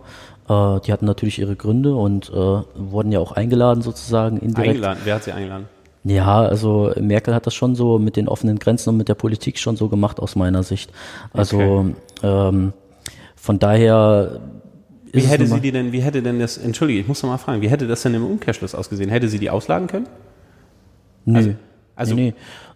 [0.49, 4.69] Äh, die hatten natürlich ihre Gründe und äh, wurden ja auch eingeladen sozusagen indirekt.
[4.69, 4.99] Eingeladen.
[5.03, 5.67] Wer hat sie eingeladen?
[6.03, 9.57] Ja, also Merkel hat das schon so mit den offenen Grenzen und mit der Politik
[9.59, 10.91] schon so gemacht aus meiner Sicht.
[11.33, 11.93] Also Okay.
[12.23, 12.73] ähm,
[13.35, 14.39] von daher
[15.11, 17.61] Wie hätte sie die denn, wie hätte denn das, entschuldige, ich muss noch mal fragen,
[17.61, 19.09] wie hätte das denn im Umkehrschluss ausgesehen?
[19.09, 20.07] Hätte sie die ausladen können?
[21.25, 21.37] Nö.
[21.37, 21.51] also-
[21.95, 22.33] also- nee, nee.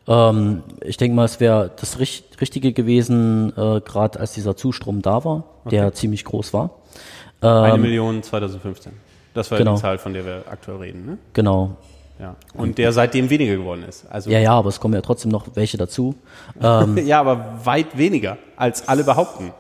[0.08, 5.02] Ähm, ich denke mal, es wäre das Richt Richtige gewesen, äh, gerade als dieser Zustrom
[5.04, 6.72] da war, der ziemlich groß war.
[7.40, 8.94] Eine Ähm, Million 2015.
[9.36, 9.76] Das war genau.
[9.76, 11.18] die Zahl, von der wir aktuell reden, ne?
[11.34, 11.78] Genau.
[12.22, 12.36] Ja.
[12.54, 14.06] Und der seitdem weniger geworden ist.
[14.10, 16.16] Also Ja, ja, aber es kommen ja trotzdem noch welche dazu.
[16.62, 19.52] Ähm, Ja, aber weit weniger, als alle behaupten.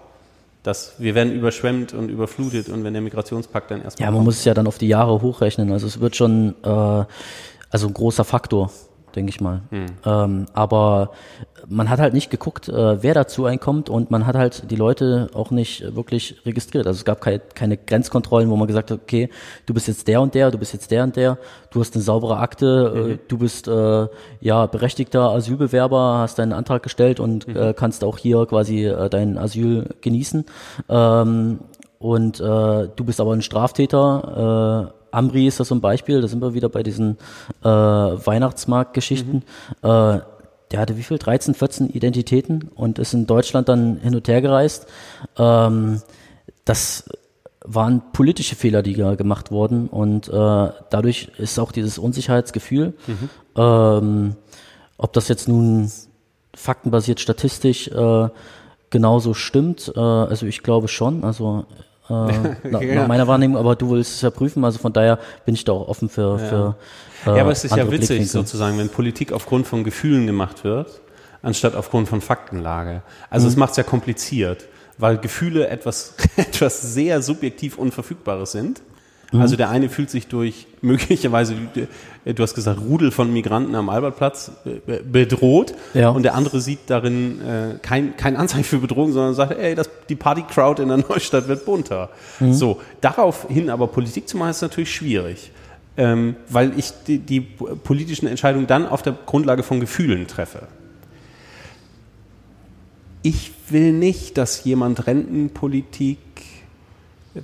[0.61, 4.37] Dass wir werden überschwemmt und überflutet und wenn der Migrationspakt dann erstmal Ja, man muss
[4.37, 5.71] es ja dann auf die Jahre hochrechnen.
[5.71, 7.03] Also es wird schon äh,
[7.71, 8.69] also ein großer Faktor,
[9.15, 9.61] denke ich mal.
[10.05, 11.11] Ähm, aber
[11.67, 15.29] man hat halt nicht geguckt, äh, wer dazu einkommt und man hat halt die Leute
[15.33, 16.87] auch nicht wirklich registriert.
[16.87, 19.29] Also es gab kei- keine Grenzkontrollen, wo man gesagt hat, okay,
[19.67, 21.37] du bist jetzt der und der, du bist jetzt der und der,
[21.71, 24.07] du hast eine saubere Akte, äh, du bist äh,
[24.41, 29.37] ja berechtigter Asylbewerber, hast deinen Antrag gestellt und äh, kannst auch hier quasi äh, dein
[29.37, 30.45] Asyl genießen.
[30.89, 31.59] Ähm,
[31.99, 32.43] und äh,
[32.95, 34.93] du bist aber ein Straftäter.
[35.11, 37.17] Amri ist das so ein Beispiel, da sind wir wieder bei diesen
[37.63, 39.43] äh, Weihnachtsmarktgeschichten.
[39.81, 40.19] Äh,
[40.71, 41.17] der hatte wie viel?
[41.17, 44.87] 13, 14 Identitäten und ist in Deutschland dann hin und her gereist.
[45.37, 46.01] Ähm,
[46.65, 47.09] das
[47.63, 52.93] waren politische Fehler, die da gemacht wurden und äh, dadurch ist auch dieses Unsicherheitsgefühl,
[53.55, 54.35] ähm,
[54.97, 55.91] ob das jetzt nun
[56.55, 58.29] faktenbasiert statistisch äh,
[58.89, 61.65] genauso stimmt, äh, also ich glaube schon, also
[62.11, 62.95] äh, nach, Ja.
[62.95, 65.71] nach meiner Wahrnehmung, aber du willst es ja prüfen, also von daher bin ich da
[65.71, 66.75] auch offen für, für
[67.25, 71.01] äh, Ja, aber es ist ja witzig sozusagen, wenn Politik aufgrund von Gefühlen gemacht wird,
[71.41, 73.01] anstatt aufgrund von Faktenlage.
[73.29, 73.51] Also Mhm.
[73.51, 74.65] es macht es ja kompliziert,
[74.97, 78.81] weil Gefühle etwas, etwas sehr subjektiv Unverfügbares sind.
[79.31, 79.41] Mhm.
[79.41, 83.89] Also der eine fühlt sich durch möglicherweise, du- du hast gesagt, Rudel von Migranten am
[83.89, 86.09] Albertplatz äh, bedroht Ja.
[86.09, 89.89] und der andere sieht darin äh, kein, kein Anzeichen für Bedrohung, sondern sagt, ey, das,
[90.09, 92.09] die Party-Crowd in der Neustadt wird bunter.
[92.51, 95.51] So, daraufhin aber Politik zu machen, ist natürlich schwierig
[95.97, 100.67] ähm, weil ich die, die politischen Entscheidungen dann auf der Grundlage von Gefühlen treffe.
[103.23, 106.17] Ich will nicht, dass jemand Rentenpolitik,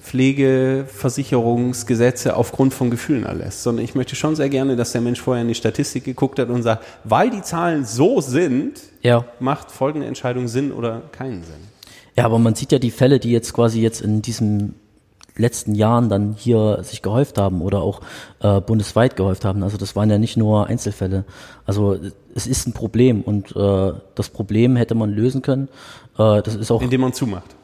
[0.02, 5.21] Pflege, Versicherungsgesetze aufgrund von Gefühlen erlässt, sondern ich möchte schon sehr gerne, dass der Mensch
[5.21, 9.26] vorher in die Statistik geguckt hat und sagt, weil die Zahlen so sind, Ja.
[9.39, 11.56] macht folgende Entscheidung Sinn oder keinen Sinn.
[12.17, 14.76] Ja, aber man sieht ja die Fälle, die jetzt quasi jetzt in diesen
[15.36, 18.02] letzten Jahren dann hier sich gehäuft haben oder auch
[18.39, 19.62] äh, bundesweit gehäuft haben.
[19.62, 21.26] Also das waren ja nicht nur Einzelfälle.
[21.65, 21.95] Also
[22.34, 25.69] es ist ein Problem und äh, das Problem hätte man lösen können.
[26.17, 27.56] Äh, das ist auch Indem man zumacht.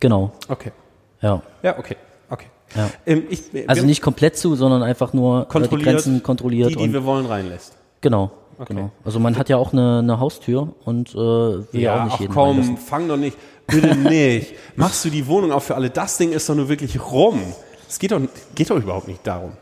[0.00, 0.32] genau.
[0.48, 0.72] Okay.
[1.20, 1.42] Ja.
[1.62, 1.96] Ja, okay.
[2.30, 2.46] Okay.
[2.74, 2.90] Ja.
[3.06, 6.76] Ähm, ich, Also nicht komplett zu, sondern einfach nur äh, die kontrolliert, Grenzen kontrolliert die,
[6.76, 7.74] die und wir wollen, reinlässt.
[8.00, 8.30] genau.
[8.66, 8.90] Genau.
[9.04, 12.20] Also man hat ja auch eine, eine Haustür und äh, will ja, auch nicht ach
[12.20, 12.76] jeden komm, reinlassen.
[12.76, 13.36] fang doch nicht,
[13.68, 14.52] bitte nicht.
[14.76, 15.90] Machst du die Wohnung auch für alle?
[15.90, 17.40] Das Ding ist doch nur wirklich rum.
[17.88, 18.20] Es geht doch,
[18.56, 19.52] geht doch überhaupt nicht darum.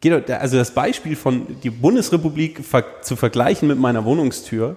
[0.00, 2.62] Geht doch, also das Beispiel von die Bundesrepublik
[3.00, 4.76] zu vergleichen mit meiner Wohnungstür,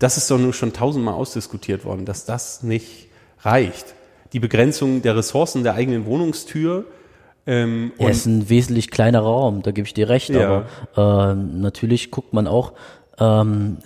[0.00, 3.06] das ist doch nur schon tausendmal ausdiskutiert worden, dass das nicht
[3.42, 3.94] reicht.
[4.32, 6.84] Die Begrenzung der Ressourcen der eigenen Wohnungstür
[7.46, 10.64] Ähm, Er ist ein wesentlich kleinerer Raum, da gebe ich dir recht, Ja.
[10.96, 12.74] aber äh, natürlich guckt man auch,
[13.18, 13.78] ähm,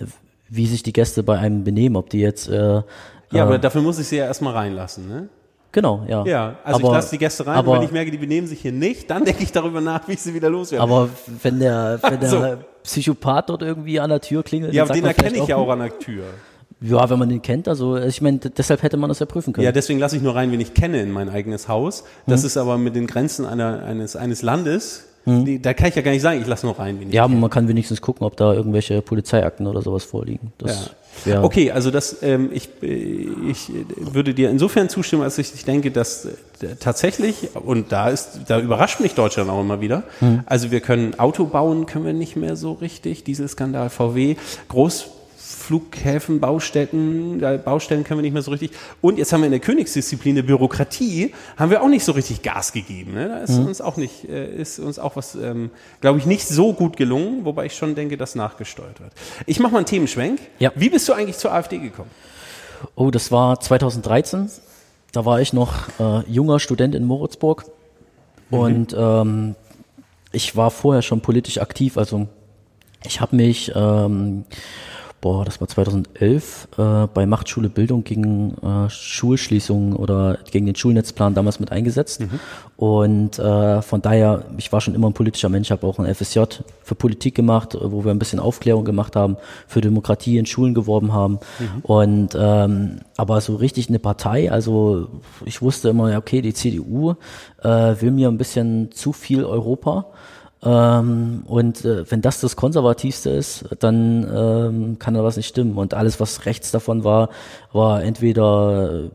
[0.49, 2.81] wie sich die Gäste bei einem benehmen, ob die jetzt äh,
[3.31, 5.29] ja, aber dafür muss ich sie ja erstmal reinlassen, ne?
[5.71, 6.25] genau, ja.
[6.25, 8.47] Ja, also aber, ich lasse die Gäste rein, aber, und wenn ich merke, die benehmen
[8.47, 10.83] sich hier nicht, dann denke ich darüber nach, wie ich sie wieder loswerde.
[10.83, 11.09] aber
[11.41, 12.45] wenn der, wenn der So.
[12.83, 15.69] Psychopath dort irgendwie an der Tür klingelt, ja, dann aber den erkenne ich ja auch
[15.69, 16.25] an der Tür.
[16.83, 19.63] Ja, wenn man den kennt, also ich meine, deshalb hätte man das ja prüfen können.
[19.65, 22.03] Ja, deswegen lasse ich nur rein, wen ich kenne in mein eigenes Haus.
[22.27, 22.47] Das Mhm.
[22.47, 26.11] ist aber mit den Grenzen einer, eines, eines Landes, die, da kann ich ja gar
[26.11, 27.13] nicht sagen, ich lasse nur rein, wen ich.
[27.13, 30.51] Ja, aber man kann wenigstens gucken, ob da irgendwelche Polizeiakten oder sowas vorliegen.
[30.57, 30.91] Das
[31.25, 31.35] Ja.
[31.35, 32.87] wär- Okay, also das, ähm, ich, äh,
[33.49, 33.73] ich äh,
[34.13, 38.59] würde dir insofern zustimmen, als ich, ich denke, dass äh, tatsächlich, und da ist, da
[38.59, 40.03] überrascht mich Deutschland auch immer wieder,
[40.45, 44.35] also wir können Auto bauen, können wir nicht mehr so richtig, Dieselskandal VW,
[44.67, 45.22] Großflughäfen,
[46.39, 48.71] Baustätten, äh, Baustellen können wir nicht mehr so richtig.
[49.01, 52.41] Und jetzt haben wir in der Königsdisziplin der Bürokratie, haben wir auch nicht so richtig
[52.41, 53.13] Gas gegeben.
[53.13, 53.29] Ne?
[53.29, 55.69] Da ist uns auch nicht, äh, ist uns auch was, ähm,
[56.01, 59.11] glaube ich, nicht so gut gelungen, wobei ich schon denke, dass nachgesteuert wird.
[59.45, 60.39] Ich mache mal einen Themenschwenk.
[60.59, 60.71] Ja.
[60.75, 62.09] Wie bist du eigentlich zur AfD gekommen?
[62.95, 64.49] Oh, das war 2013.
[65.11, 67.65] Da war ich noch äh, junger Student in Moritzburg.
[68.49, 69.55] Und ähm,
[70.31, 71.97] ich war vorher schon politisch aktiv.
[71.97, 72.27] Also
[73.05, 74.45] ich habe mich, ähm,
[75.23, 81.33] boah, das war 2011, äh, bei Machtschule Bildung gegen äh, Schulschließungen oder gegen den Schulnetzplan
[81.33, 82.19] damals mit eingesetzt.
[82.75, 86.41] Und äh, von daher, ich war schon immer ein politischer Mensch, habe auch ein FSJ
[86.83, 90.73] für Politik gemacht, äh, wo wir ein bisschen Aufklärung gemacht haben, für Demokratie in Schulen
[90.73, 91.39] geworben haben.
[91.83, 95.07] Und ähm, aber so richtig eine Partei, also
[95.45, 97.15] ich wusste immer, ja, okay, die CDU
[97.63, 100.07] äh, will mir ein bisschen zu viel Europa.
[100.63, 105.77] Ähm, und äh, wenn das das Konservativste ist, dann ähm, kann da was nicht stimmen.
[105.77, 107.29] Und alles, was rechts davon war,
[107.71, 109.09] war entweder äh,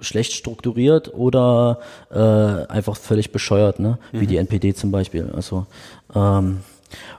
[0.00, 1.80] schlecht strukturiert oder
[2.10, 3.98] äh, einfach völlig bescheuert, ne?
[4.12, 5.30] wie die NPD zum Beispiel.
[5.34, 5.66] Also
[6.14, 6.60] ähm,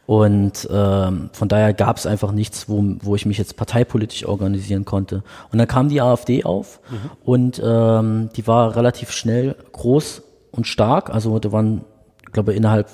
[0.06, 4.86] und ähm, von daher gab es einfach nichts, wo, wo ich mich jetzt parteipolitisch organisieren
[4.86, 5.24] konnte.
[5.52, 6.80] Und dann kam die AfD auf
[7.26, 11.10] und ähm, die war relativ schnell groß und stark.
[11.10, 11.82] Also da waren,
[12.26, 12.90] ich glaube, innerhalb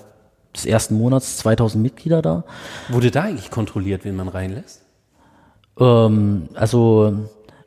[0.55, 2.43] des ersten Monats 2000 Mitglieder da.
[2.89, 4.83] Wurde da eigentlich kontrolliert, wen man reinlässt?
[5.79, 7.13] Ähm, also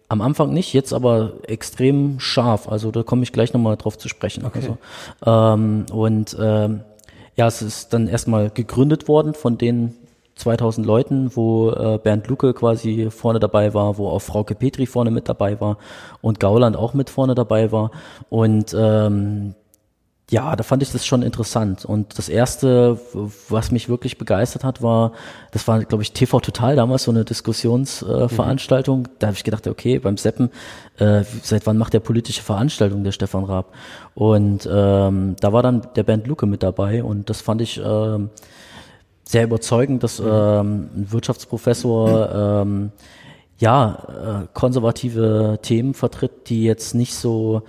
[0.08, 2.68] am Anfang nicht, jetzt aber extrem scharf.
[2.68, 4.44] Also da komme ich gleich nochmal drauf zu sprechen.
[4.54, 4.78] Also,
[5.24, 6.80] ähm, und ähm,
[7.36, 9.94] ja, es ist dann erstmal gegründet worden von den
[10.36, 15.10] 2000 Leuten, wo äh, Bernd Lucke quasi vorne dabei war, wo auch Frauke Petri vorne
[15.10, 15.78] mit dabei war
[16.20, 17.90] und Gauland auch mit vorne dabei war.
[18.28, 19.54] Und ähm,
[20.28, 21.84] ja, da fand ich das schon interessant.
[21.84, 22.98] Und das erste,
[23.48, 25.12] was mich wirklich begeistert hat, war,
[25.52, 28.26] das war, glaube ich, TV Total damals, so eine Diskussionsveranstaltung.
[28.26, 29.08] Äh, Veranstaltung.
[29.20, 30.50] Da habe ich gedacht, okay, beim Seppen,
[30.98, 33.72] äh, seit wann macht der politische Veranstaltung, der Stefan Raab?
[34.14, 38.30] Und ähm, da war dann der Bernd Lucke mit dabei und das fand ich ähm,
[39.22, 42.90] sehr überzeugend, dass ähm, ein Wirtschaftsprofessor ähm,
[43.58, 47.62] ja äh, konservative Themen vertritt, die jetzt nicht so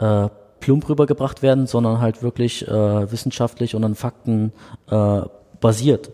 [0.00, 0.28] äh,
[0.60, 4.52] plump rübergebracht werden, sondern halt wirklich äh, wissenschaftlich und an Fakten
[4.90, 5.22] äh,
[5.60, 6.10] basiert.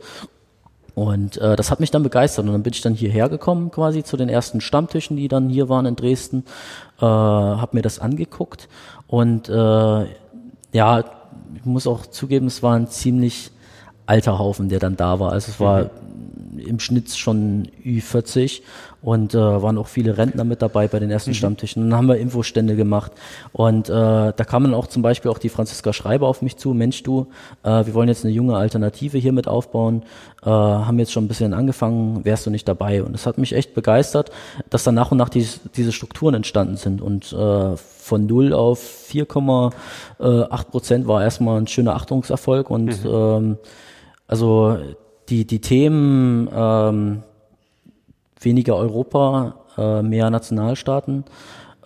[0.94, 4.02] Und äh, das hat mich dann begeistert und dann bin ich dann hierher gekommen quasi
[4.02, 6.44] zu den ersten Stammtischen, die dann hier waren in Dresden,
[6.98, 8.68] äh, habe mir das angeguckt
[9.06, 10.06] und äh,
[10.72, 11.04] ja,
[11.54, 13.50] ich muss auch zugeben, es war ein ziemlich
[14.06, 15.32] alter Haufen, der dann da war.
[15.32, 15.90] Also es war
[16.58, 18.62] im Schnitt schon Ü40
[19.02, 21.82] und äh, waren auch viele Rentner mit dabei bei den ersten Stammtischen.
[21.82, 23.12] Und dann haben wir Infostände gemacht
[23.52, 26.74] und äh, da kam dann auch zum Beispiel auch die Franziska Schreiber auf mich zu,
[26.74, 27.28] Mensch du,
[27.62, 30.02] äh, wir wollen jetzt eine junge Alternative hier mit aufbauen,
[30.42, 33.02] äh, haben jetzt schon ein bisschen angefangen, wärst du nicht dabei?
[33.02, 34.30] Und das hat mich echt begeistert,
[34.70, 38.80] dass dann nach und nach die, diese Strukturen entstanden sind und äh, von 0 auf
[39.10, 43.58] 4,8 Prozent war erstmal ein schöner Achtungserfolg und ähm,
[44.26, 44.78] also
[45.28, 47.22] die, die Themen ähm,
[48.40, 51.24] weniger Europa, äh, mehr Nationalstaaten,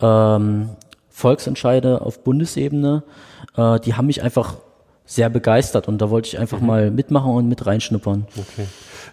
[0.01, 0.71] ähm,
[1.09, 3.03] Volksentscheide auf Bundesebene,
[3.57, 4.57] äh, die haben mich einfach
[5.05, 8.27] sehr begeistert und da wollte ich einfach mal mitmachen und mit reinschnuppern.
[8.37, 8.67] Okay.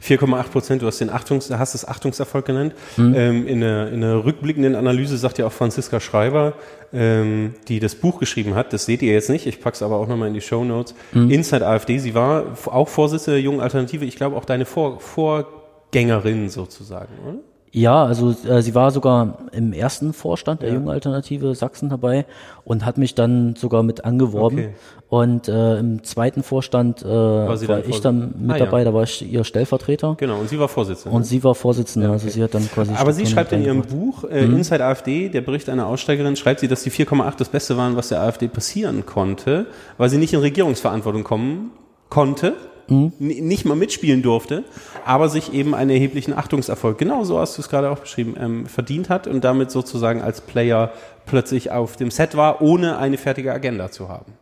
[0.03, 2.73] 4,8 Prozent, du hast den Achtungs, hast es Achtungserfolg genannt.
[2.97, 6.53] Ähm, in, der, in der rückblickenden Analyse sagt ja auch Franziska Schreiber,
[6.93, 10.08] ähm, die das Buch geschrieben hat, das seht ihr jetzt nicht, ich pack's aber auch
[10.08, 10.95] nochmal in die Show Notes,
[11.30, 16.50] Inside AfD, sie war auch Vorsitzende der Jungen Alternative, ich glaube auch deine Vor Vorgängerin
[16.50, 17.39] sozusagen, oder?
[17.77, 22.25] Ja, also äh, sie war sogar im ersten Vorstand der Jungen Alternative Sachsen dabei
[22.63, 24.57] und hat mich dann sogar mit angeworben.
[24.57, 24.69] Okay.
[25.09, 28.65] Und äh, im zweiten Vorstand äh, war, dann ich dann mit Ah, ja.
[28.65, 30.15] dabei, da war ich ihr Stellvertreter.
[30.17, 31.15] Genau, und sie war Vorsitzende.
[31.15, 32.91] Und sie war Vorsitzende, also sie hat dann quasi.
[32.97, 33.83] Aber sie schreibt in ihrem.
[33.83, 37.77] Buch äh, Inside AfD, der Bericht einer Aussteigerin, schreibt sie, dass die 4,8 das Beste
[37.77, 39.67] waren, was der AfD passieren konnte,
[39.99, 41.71] weil sie nicht in Regierungsverantwortung kommen
[42.09, 42.53] konnte,
[42.89, 44.63] n- nicht mal mitspielen durfte,
[45.06, 48.65] aber sich eben einen erheblichen Achtungserfolg, genau so hast du es gerade auch beschrieben, ähm,
[48.65, 50.91] verdient hat und damit sozusagen als Player
[51.26, 54.34] plötzlich auf dem Set war, ohne eine fertige Agenda zu haben.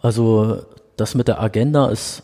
[0.00, 0.62] Also
[0.96, 2.22] das mit der Agenda ist,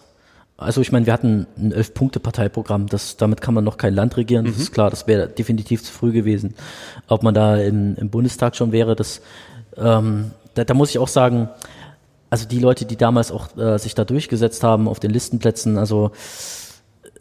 [0.57, 4.44] also ich meine, wir hatten ein Elf-Punkte-Parteiprogramm, das, damit kann man noch kein Land regieren,
[4.44, 6.55] das ist klar, das wäre definitiv zu früh gewesen.
[7.09, 9.22] Ob man da im, im Bundestag schon wäre, das,
[9.79, 11.48] ähm, da, da muss ich auch sagen,
[12.30, 16.12] also die Leute, die damals auch äh, sich da durchgesetzt haben auf den Listenplätzen, also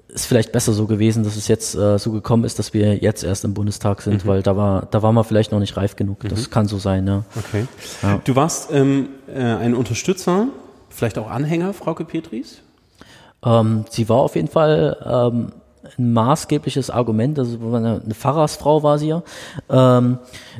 [0.08, 3.24] ist vielleicht besser so gewesen, dass es jetzt äh, so gekommen ist, dass wir jetzt
[3.24, 6.28] erst im Bundestag sind, weil da war, da war man vielleicht noch nicht reif genug.
[6.28, 7.24] Das kann so sein, ja.
[7.38, 7.67] Okay.
[8.02, 8.19] Ja.
[8.24, 10.48] Du warst ähm, äh, ein Unterstützer,
[10.89, 12.62] vielleicht auch Anhänger, Frauke Petris?
[13.45, 15.52] Ähm, sie war auf jeden Fall ähm,
[15.98, 17.38] ein maßgebliches Argument.
[17.38, 19.24] Also eine, eine Pfarrersfrau war sie ja,
[19.69, 20.19] ähm,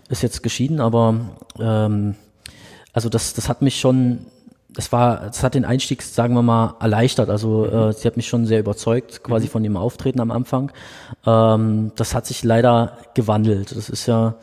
[0.10, 1.16] ist jetzt geschieden, aber
[1.60, 2.16] ähm,
[2.94, 4.26] also das, das hat mich schon,
[4.72, 7.30] das war, das hat den Einstieg, sagen wir mal, erleichtert.
[7.30, 10.72] Also äh, sie hat mich schon sehr überzeugt, quasi von ihrem Auftreten am Anfang.
[11.26, 13.76] Ähm, das hat sich leider gewandelt.
[13.76, 14.36] Das ist ja,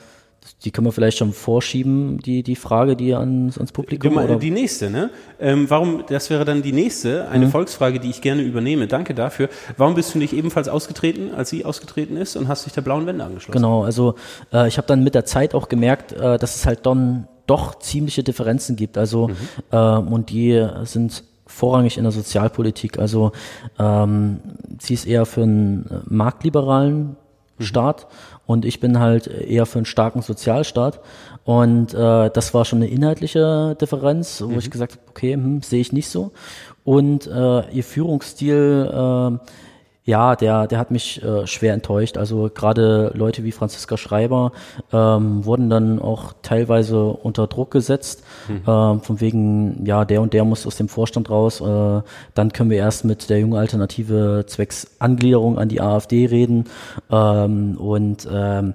[0.65, 4.15] die können wir vielleicht schon vorschieben, die, die Frage, die ans, ans Publikum.
[4.15, 4.37] Mal, oder?
[4.37, 5.11] die nächste, ne?
[5.39, 7.33] Ähm, warum, das wäre dann die nächste, Mhm.
[7.33, 8.89] eine Volksfrage, die ich gerne übernehme.
[8.89, 9.49] Danke dafür.
[9.77, 13.07] Warum bist du nicht ebenfalls ausgetreten, als sie ausgetreten ist und hast dich der blauen
[13.07, 13.53] Wende angeschlossen?
[13.53, 14.17] Genau, also
[14.53, 17.79] äh, ich habe dann mit der Zeit auch gemerkt, äh, dass es halt dann doch
[17.79, 18.99] ziemliche Differenzen gibt.
[18.99, 19.31] Also
[19.73, 22.99] ähm, und die sind vorrangig in der Sozialpolitik.
[22.99, 23.33] Also
[23.79, 24.41] ähm,
[24.79, 27.17] sie ist eher für einen äh, marktliberalen
[27.59, 28.07] Staat
[28.47, 31.01] und ich bin halt eher für einen starken Sozialstaat.
[31.45, 35.81] Und äh, das war schon eine inhaltliche Differenz, wo ich gesagt habe, okay, hm, sehe
[35.81, 36.33] ich nicht so.
[36.85, 39.39] Und äh, ihr Führungsstil äh,
[40.07, 42.17] ja, der, der hat mich äh, schwer enttäuscht.
[42.17, 44.53] Also gerade Leute wie Franziska Schreiber
[44.93, 50.45] ähm, wurden dann auch teilweise unter Druck gesetzt, ähm, von wegen, ja, der und der
[50.45, 51.61] muss aus dem Vorstand raus.
[51.61, 52.03] Äh,
[52.35, 56.67] dann können wir erst mit der jungen Alternative zwecks Angliederung an die AfD reden.
[57.11, 58.75] Ähm, und ähm,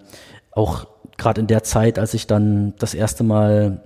[0.51, 0.85] auch
[1.17, 3.81] gerade in der Zeit, als ich dann das erste Mal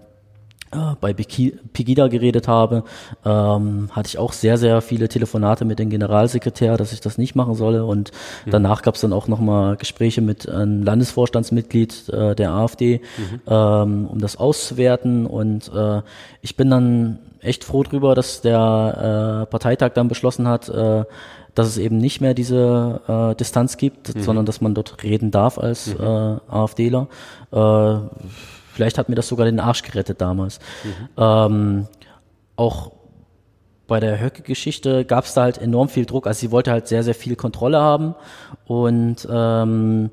[0.99, 2.84] bei Pegi- Pegida geredet habe,
[3.23, 7.34] ähm, hatte ich auch sehr, sehr viele Telefonate mit dem Generalsekretär, dass ich das nicht
[7.36, 7.86] machen solle.
[7.86, 8.12] Und
[8.45, 12.99] danach gab es dann auch nochmal Gespräche mit einem Landesvorstandsmitglied äh, der AfD,
[13.47, 15.25] ähm, um das auszuwerten.
[15.28, 16.01] Und äh,
[16.41, 21.06] ich bin dann echt froh drüber, dass der äh, Parteitag dann beschlossen hat, äh,
[21.54, 25.58] dass es eben nicht mehr diese äh, Distanz gibt, sondern dass man dort reden darf
[25.58, 26.04] als äh,
[26.49, 27.08] AfDler.
[27.54, 27.95] Äh,
[28.75, 30.59] vielleicht hat mir das sogar den Arsch gerettet damals.
[31.17, 31.88] Ähm,
[32.57, 32.91] auch
[33.88, 36.25] bei der Höcke-Geschichte gab es da halt enorm viel Druck.
[36.25, 38.15] Also sie wollte halt sehr, sehr viel Kontrolle haben
[38.65, 40.09] und ähm,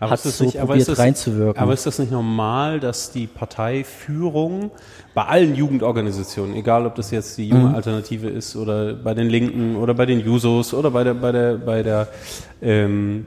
[0.00, 1.60] hat das so nicht- probiert das- reinzuwirken.
[1.60, 4.70] Aber ist das nicht normal, dass die Parteiführung
[5.14, 7.58] bei allen Jugendorganisationen, egal ob das jetzt die Mhm.
[7.62, 11.32] junge Alternative ist oder bei den Linken oder bei den Jusos oder bei der bei
[11.32, 12.08] der bei der
[12.62, 13.26] ähm,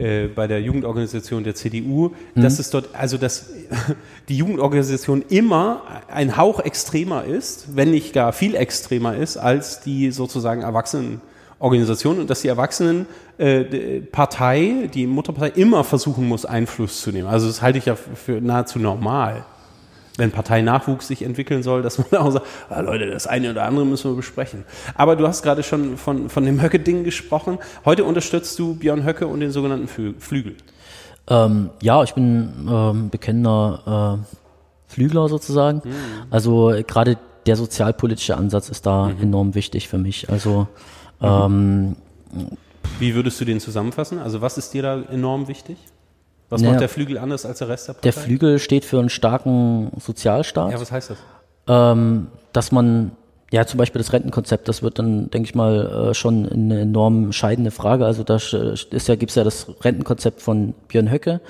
[0.00, 2.42] äh, bei der Jugendorganisation der CDU, Mhm.
[2.42, 3.50] dass es dort, also dass
[4.28, 10.10] die Jugendorganisation immer ein Hauch extremer ist, wenn nicht gar viel extremer ist, als die
[10.10, 17.28] sozusagen Erwachsenenorganisation und dass die Erwachsenen äh, die Mutterpartei immer versuchen muss, Einfluss zu nehmen.
[17.28, 19.44] Also das halte ich ja für nahezu normal.
[20.16, 23.86] Wenn Parteinachwuchs sich entwickeln soll, dass man auch sagt, ah, Leute, das eine oder andere
[23.86, 24.64] müssen wir besprechen.
[24.94, 27.58] Aber du hast gerade schon von, von dem Höcke-Ding gesprochen.
[27.84, 30.56] Heute unterstützt du Björn Höcke und den sogenannten Flü- Flügel.
[31.28, 35.80] Ähm, ja, ich bin ähm, bekennender äh, Flügler sozusagen.
[35.84, 35.92] Mhm.
[36.30, 39.22] Also gerade der sozialpolitische Ansatz ist da Mhm.
[39.22, 40.28] enorm wichtig für mich.
[40.28, 40.66] Also
[41.22, 41.96] ähm,
[42.98, 44.18] Wie würdest du den zusammenfassen?
[44.18, 45.78] Also was ist dir da enorm wichtig?
[46.50, 46.72] Was Naja.
[46.72, 48.02] macht der Flügel anders als der Rest der Partei?
[48.02, 50.72] der Flügel steht für einen starken Sozialstaat.
[50.72, 51.18] Ja, was heißt das?
[51.68, 53.12] ähm, dass man
[53.52, 57.32] ja zum Beispiel das Rentenkonzept, das wird dann, denke ich mal, äh, schon eine enorm
[57.32, 58.04] scheidende Frage.
[58.06, 61.40] Also da ist ja, gibt's ja das Rentenkonzept von Björn Höcke,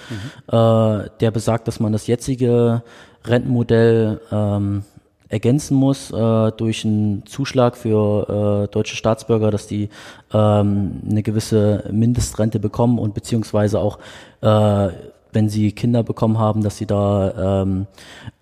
[0.48, 2.82] äh, der besagt, dass man das jetzige
[3.24, 4.84] Rentenmodell ähm,
[5.30, 9.88] ergänzen muss äh, durch einen Zuschlag für äh, deutsche Staatsbürger, dass die
[10.32, 13.98] ähm, eine gewisse Mindestrente bekommen und beziehungsweise auch
[14.42, 14.88] äh,
[15.32, 17.86] wenn sie Kinder bekommen haben, dass sie da ähm,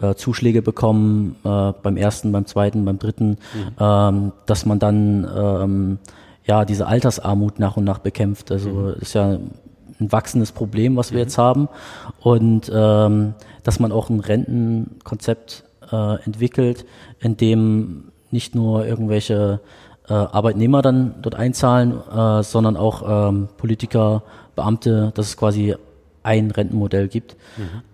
[0.00, 3.36] äh, Zuschläge bekommen äh, beim ersten, beim zweiten, beim dritten,
[3.78, 5.98] ähm, dass man dann ähm,
[6.46, 8.50] ja diese Altersarmut nach und nach bekämpft.
[8.50, 9.38] Also ist ja
[10.00, 11.68] ein wachsendes Problem, was wir jetzt haben.
[12.20, 13.34] Und ähm,
[13.64, 16.84] dass man auch ein Rentenkonzept äh, entwickelt,
[17.20, 19.60] in dem nicht nur irgendwelche
[20.08, 24.22] äh, Arbeitnehmer dann dort einzahlen, äh, sondern auch ähm, Politiker,
[24.56, 25.76] Beamte, dass es quasi
[26.22, 27.36] ein Rentenmodell gibt.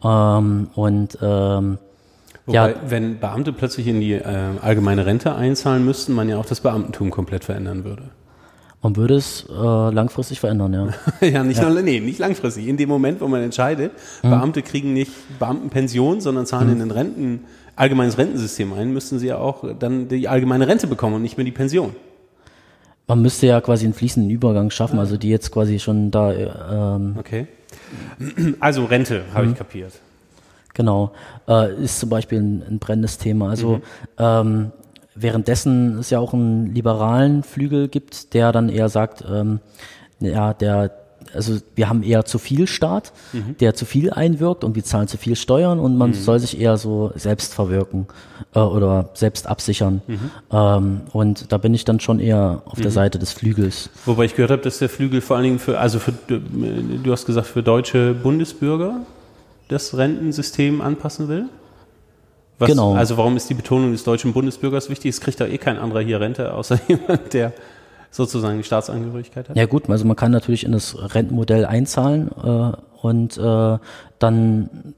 [0.02, 1.78] Ähm, und ähm,
[2.46, 4.24] Wobei, ja, wenn Beamte plötzlich in die äh,
[4.60, 8.02] allgemeine Rente einzahlen müssten, man ja auch das Beamtentum komplett verändern würde.
[8.82, 10.88] man würde es äh, langfristig verändern, ja.
[11.26, 12.66] ja, nicht, Nur, nee, nicht langfristig.
[12.68, 17.44] In dem Moment, wo man entscheidet, Beamte kriegen nicht Beamtenpension, sondern zahlen in ein Renten,
[17.76, 21.44] allgemeines Rentensystem ein, müssten sie ja auch dann die allgemeine Rente bekommen und nicht mehr
[21.44, 21.94] die Pension.
[23.06, 26.48] Man müsste ja quasi einen fließenden Übergang schaffen, also die jetzt quasi schon da, äh,
[26.70, 27.46] ähm, Okay.
[28.60, 29.92] Also Rente, habe ich kapiert.
[30.72, 31.12] genau,
[31.48, 33.50] äh, ist zum Beispiel ein, ein brennendes Thema.
[33.50, 33.80] Also
[34.18, 34.72] ähm,
[35.14, 39.60] währenddessen es ja auch einen liberalen Flügel gibt, der dann eher sagt, ähm,
[40.20, 40.90] ja, der,
[41.32, 43.12] also wir haben eher zu viel Staat,
[43.60, 46.76] der zu viel einwirkt und wir zahlen zu viel Steuern und man soll sich eher
[46.76, 48.06] so selbst verwirken
[48.54, 50.02] äh, oder selbst absichern.
[50.50, 53.90] Ähm, und da bin ich dann schon eher auf der Seite des Flügels.
[54.04, 57.26] Wobei ich gehört habe, dass der Flügel vor allen Dingen für, also für, du hast
[57.26, 59.00] gesagt, für deutsche Bundesbürger
[59.68, 61.46] das Rentensystem anpassen will?
[62.58, 62.94] Was, Genau.
[62.94, 65.10] Also warum ist die Betonung des deutschen Bundesbürgers wichtig?
[65.10, 67.52] Es kriegt da eh kein anderer hier Rente, außer jemand, der
[68.14, 69.56] sozusagen die Staatsangehörigkeit hat.
[69.56, 73.78] Ja gut, also man kann natürlich in das Rentenmodell einzahlen äh, und äh,
[74.18, 74.94] dann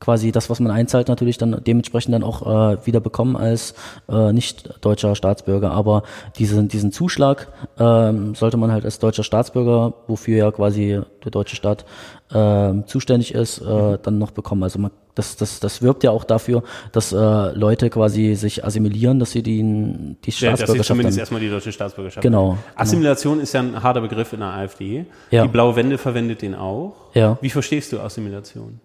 [0.00, 2.42] quasi das, was man einzahlt, natürlich dann dementsprechend dann auch
[2.72, 3.74] äh, wieder bekommen als
[4.08, 5.70] äh, nicht deutscher Staatsbürger.
[5.70, 6.02] Aber
[6.38, 7.48] diesen, diesen Zuschlag
[7.78, 11.84] ähm, sollte man halt als deutscher Staatsbürger, wofür ja quasi der deutsche Staat
[12.32, 14.62] äh, zuständig ist, äh, dann noch bekommen.
[14.62, 19.18] Also man, das, das, das wirbt ja auch dafür, dass äh, Leute quasi sich assimilieren,
[19.18, 22.58] dass sie die, die Ja, dass sie Staatsbürgerschaft zumindest erstmal die deutsche Staatsbürgerschaft Genau, haben.
[22.74, 25.04] Assimilation ist ja ein harter Begriff in der AfD.
[25.30, 25.42] Ja.
[25.42, 26.94] Die Blaue Wende verwendet den auch.
[27.12, 27.36] Ja.
[27.42, 28.80] Wie verstehst du Assimilation?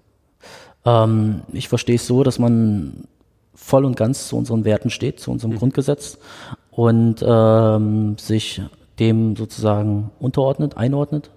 [0.85, 3.05] Ähm, ich verstehe es so, dass man
[3.53, 6.17] voll und ganz zu unseren Werten steht, zu unserem Grundgesetz
[6.71, 8.61] und ähm, sich
[8.99, 11.31] dem sozusagen unterordnet, einordnet.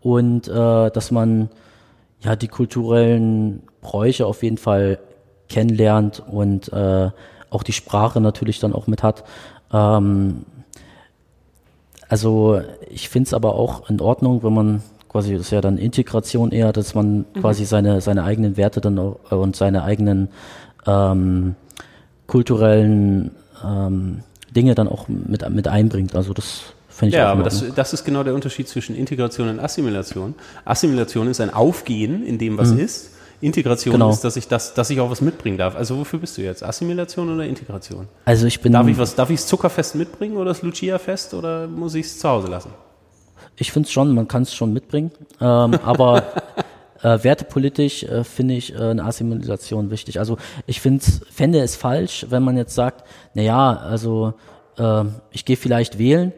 [0.00, 1.50] Und äh, dass man
[2.20, 4.98] ja die kulturellen Bräuche auf jeden Fall
[5.48, 7.10] kennenlernt und äh,
[7.50, 9.24] auch die Sprache natürlich dann auch mit hat.
[9.72, 10.44] Ähm,
[12.08, 15.76] also ich finde es aber auch in Ordnung, wenn man quasi, das ist ja dann
[15.76, 20.28] Integration eher, dass man quasi seine, seine eigenen Werte dann auch, äh, und seine eigenen
[20.86, 21.56] ähm,
[22.26, 23.32] kulturellen
[23.64, 24.20] ähm,
[24.54, 26.14] Dinge dann auch mit, mit einbringt.
[26.14, 29.58] Also das finde ich Ja, aber das, das ist genau der Unterschied zwischen Integration und
[29.60, 30.34] Assimilation.
[30.64, 33.10] Assimilation ist ein Aufgehen in dem, was ist.
[33.40, 34.10] Integration Genau.
[34.10, 35.74] ist, dass ich das, dass ich auch was mitbringen darf.
[35.74, 36.62] Also wofür bist du jetzt?
[36.62, 38.06] Assimilation oder Integration?
[38.26, 41.66] Also ich bin, Darf ich was, darf ich das Zuckerfest mitbringen oder das Lucia-Fest oder
[41.66, 42.70] muss ich es zu Hause lassen?
[43.60, 46.24] Ich finde es schon, man kann es schon mitbringen, ähm, aber
[47.02, 50.18] äh, wertepolitisch äh, finde ich äh, eine Assimilation wichtig.
[50.18, 54.32] Also ich find's, fände es falsch, wenn man jetzt sagt, na ja, also
[54.78, 56.32] äh, ich gehe vielleicht wählen,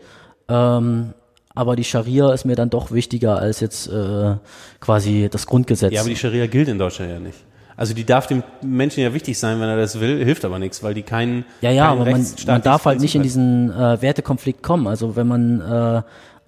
[0.48, 1.14] ähm,
[1.54, 4.34] aber die Scharia ist mir dann doch wichtiger als jetzt äh,
[4.80, 5.92] quasi das Grundgesetz.
[5.92, 7.38] Ja, aber die Scharia gilt in Deutschland ja nicht.
[7.76, 10.82] Also die darf dem Menschen ja wichtig sein, wenn er das will, hilft aber nichts,
[10.82, 14.00] weil die keinen Ja, ja, kein aber man, man darf halt nicht in diesen äh,
[14.02, 14.86] Wertekonflikt kommen.
[14.86, 16.02] Also wenn man äh,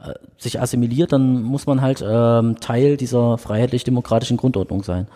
[0.07, 5.07] äh, sich assimiliert, dann muss man halt ähm, Teil dieser freiheitlich-demokratischen Grundordnung sein.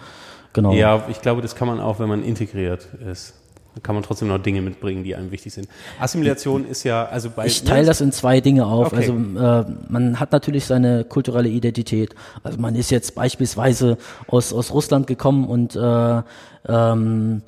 [0.52, 0.72] Genau.
[0.72, 3.34] Ja, ich glaube, das kann man auch, wenn man integriert ist.
[3.74, 5.68] Dann kann man trotzdem noch Dinge mitbringen, die einem wichtig sind.
[6.00, 8.88] Assimilation ist ja, also bei Ich teile das in zwei Dinge auf.
[8.88, 8.96] Okay.
[8.96, 12.14] Also äh, man hat natürlich seine kulturelle Identität.
[12.42, 16.22] Also man ist jetzt beispielsweise aus, aus Russland gekommen und äh,
[16.66, 17.42] ähm,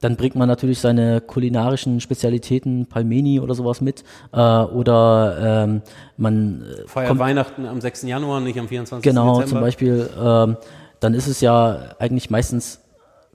[0.00, 4.04] dann bringt man natürlich seine kulinarischen Spezialitäten, Palmeni oder sowas mit.
[4.32, 5.82] Äh, oder ähm,
[6.16, 8.02] man äh, Feiert Weihnachten am 6.
[8.02, 9.02] Januar, nicht am 24.
[9.02, 9.48] Genau, Dezember.
[9.48, 10.56] zum Beispiel, ähm,
[11.00, 12.80] dann ist es ja eigentlich meistens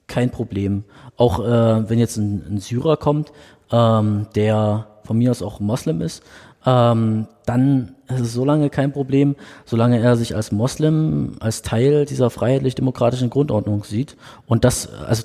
[0.07, 0.83] kein Problem.
[1.17, 3.31] Auch äh, wenn jetzt ein, ein Syrer kommt,
[3.71, 6.23] ähm, der von mir aus auch Moslem ist,
[6.65, 9.35] ähm, dann ist es so lange kein Problem,
[9.65, 14.15] solange er sich als Moslem, als Teil dieser freiheitlich-demokratischen Grundordnung sieht.
[14.45, 15.23] Und das, also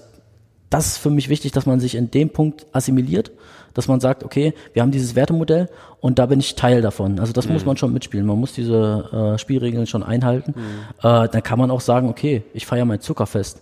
[0.71, 3.31] das ist für mich wichtig, dass man sich in dem Punkt assimiliert,
[3.75, 5.69] dass man sagt, okay, wir haben dieses Wertemodell
[6.01, 7.21] und da bin ich Teil davon.
[7.21, 8.27] Also das muss man schon mitspielen.
[8.27, 10.55] Man muss diese äh, Spielregeln schon einhalten.
[11.03, 13.61] Äh, dann kann man auch sagen, okay, ich feiere mein Zuckerfest.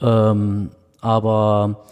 [0.00, 1.84] Ähm, aber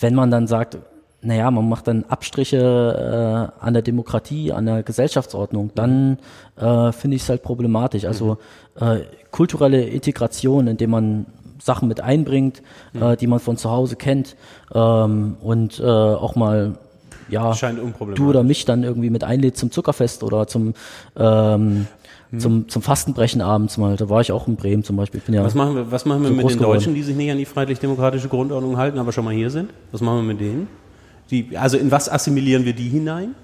[0.00, 0.78] wenn man dann sagt,
[1.24, 6.18] naja, man macht dann Abstriche äh, an der Demokratie, an der Gesellschaftsordnung, dann
[6.56, 8.04] äh, finde ich es halt problematisch.
[8.04, 8.38] Also
[8.78, 9.00] äh,
[9.30, 11.26] kulturelle Integration, indem man
[11.64, 12.62] Sachen mit einbringt,
[12.92, 14.36] äh, die man von zu Hause kennt
[14.74, 16.78] ähm, und äh, auch mal
[17.30, 17.54] ja,
[18.14, 20.74] du oder mich dann irgendwie mit einlädst zum Zuckerfest oder zum,
[21.16, 21.86] ähm,
[22.34, 22.40] Hm.
[22.40, 23.96] zum, zum Fastenbrechen abends mal.
[23.96, 25.20] Da war ich auch in Bremen zum Beispiel.
[25.28, 26.78] Ja Was machen wir, was machen wir so mit den geworden.
[26.78, 29.70] Deutschen, die sich nicht an die freiheitlich-demokratische Grundordnung halten, aber schon mal hier sind?
[29.92, 30.68] Was machen wir mit denen?
[31.30, 33.34] Die, also in was assimilieren wir die hinein?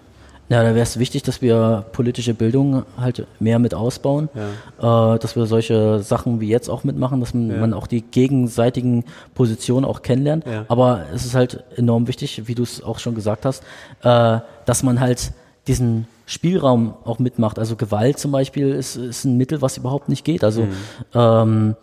[0.51, 5.36] Ja, da wäre es wichtig, dass wir politische Bildung halt mehr mit ausbauen, äh, dass
[5.36, 7.57] wir solche Sachen wie jetzt auch mitmachen, dass man, Ja.
[7.59, 10.44] man auch die gegenseitigen Positionen auch kennenlernt.
[10.46, 10.64] Ja.
[10.68, 13.62] Aber es ist halt enorm wichtig, wie du es auch schon gesagt hast,
[14.03, 15.32] äh, dass man halt
[15.68, 17.59] diesen Spielraum auch mitmacht.
[17.59, 20.42] Also Gewalt zum Beispiel ist, ist ein Mittel, was überhaupt nicht geht.
[20.42, 20.72] Also Mhm.
[21.14, 21.76] ähm,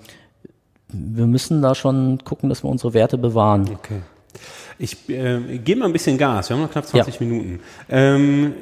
[0.90, 3.62] wir müssen da schon gucken, dass wir unsere Werte bewahren.
[3.74, 4.02] Okay.
[4.80, 6.50] Ich äh, gebe mal ein bisschen Gas.
[6.50, 7.60] Wir haben noch knapp 20 Minuten.
[7.90, 8.54] Ähm,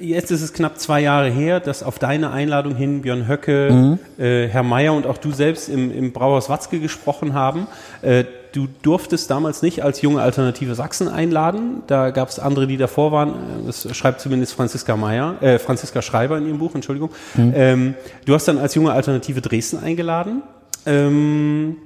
[0.00, 4.48] jetzt ist es knapp zwei Jahre her, dass auf deine Einladung hin Björn Höcke, äh,
[4.48, 7.68] Herr Mayer und auch du selbst im, im Brauhaus Watzke gesprochen haben.
[8.02, 11.82] Äh, du durftest damals nicht als junge Alternative Sachsen einladen.
[11.86, 13.30] Da gab es andere, die davor waren.
[13.30, 17.10] Äh, Das schreibt zumindest Franziska Meyer, äh, Franziska Schreiber in ihrem Buch, Entschuldigung.
[17.54, 17.94] Ähm,
[18.24, 20.42] du hast dann als junge Alternative Dresden eingeladen.
[20.84, 21.76] Ähm,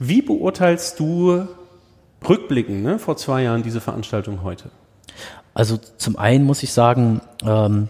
[0.00, 1.46] wie beurteilst du
[2.28, 4.70] rückblickend, ne, vor zwei Jahren, diese Veranstaltung heute?
[5.54, 7.88] Also zum einen muss ich sagen, ähm,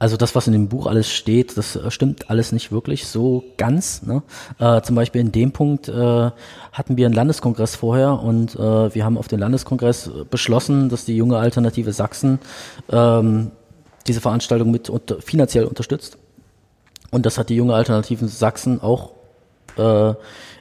[0.00, 3.44] also das, was in dem Buch alles steht, das äh, stimmt alles nicht wirklich so
[3.56, 4.02] ganz.
[4.02, 4.22] Ne?
[4.58, 9.04] Äh, zum Beispiel in dem Punkt äh, hatten wir einen Landeskongress vorher und äh, wir
[9.04, 12.38] haben auf dem Landeskongress äh, beschlossen, dass die junge Alternative Sachsen
[12.90, 13.50] ähm,
[14.06, 16.16] diese Veranstaltung mit unter, finanziell unterstützt.
[17.10, 19.12] Und das hat die junge Alternative Sachsen auch
[19.76, 20.14] äh,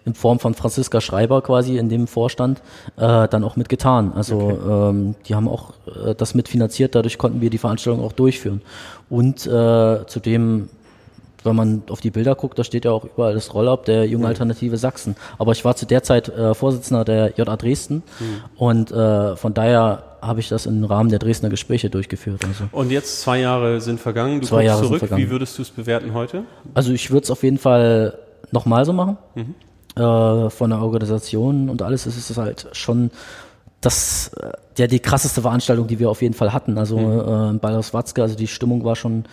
[0.08, 2.62] in Form von Franziska Schreiber quasi in dem Vorstand
[2.96, 4.14] äh, dann auch mitgetan.
[4.16, 4.58] Also
[4.92, 8.62] ähm, die haben auch äh, das mitfinanziert, dadurch konnten wir die Veranstaltung auch durchführen.
[9.10, 10.70] Und äh, zudem,
[11.44, 14.28] wenn man auf die Bilder guckt, da steht ja auch überall das Roll-Up der Junge
[14.28, 15.16] Alternative Sachsen.
[15.38, 18.02] Aber ich war zu der Zeit äh, Vorsitzender der JA Dresden
[18.56, 22.44] und äh, von daher habe ich das im Rahmen der Dresdner Gespräche durchgeführt.
[22.46, 24.42] Also, Und jetzt zwei Jahre sind vergangen.
[24.42, 25.00] Du Zwei kommst Jahre zurück.
[25.00, 25.22] vergangen.
[25.24, 26.44] Wie würdest du es bewerten heute?
[26.74, 28.18] also ich würde es auf jeden Fall
[28.52, 29.18] nochmal so machen.
[29.98, 33.10] Äh, von der Organisation und alles ist es halt schon
[33.82, 36.78] das, äh, ja, die krasseste Veranstaltung, die wir auf jeden Fall hatten.
[36.78, 39.26] Also äh, in Ballhaus Watzke, also die Stimmung war schon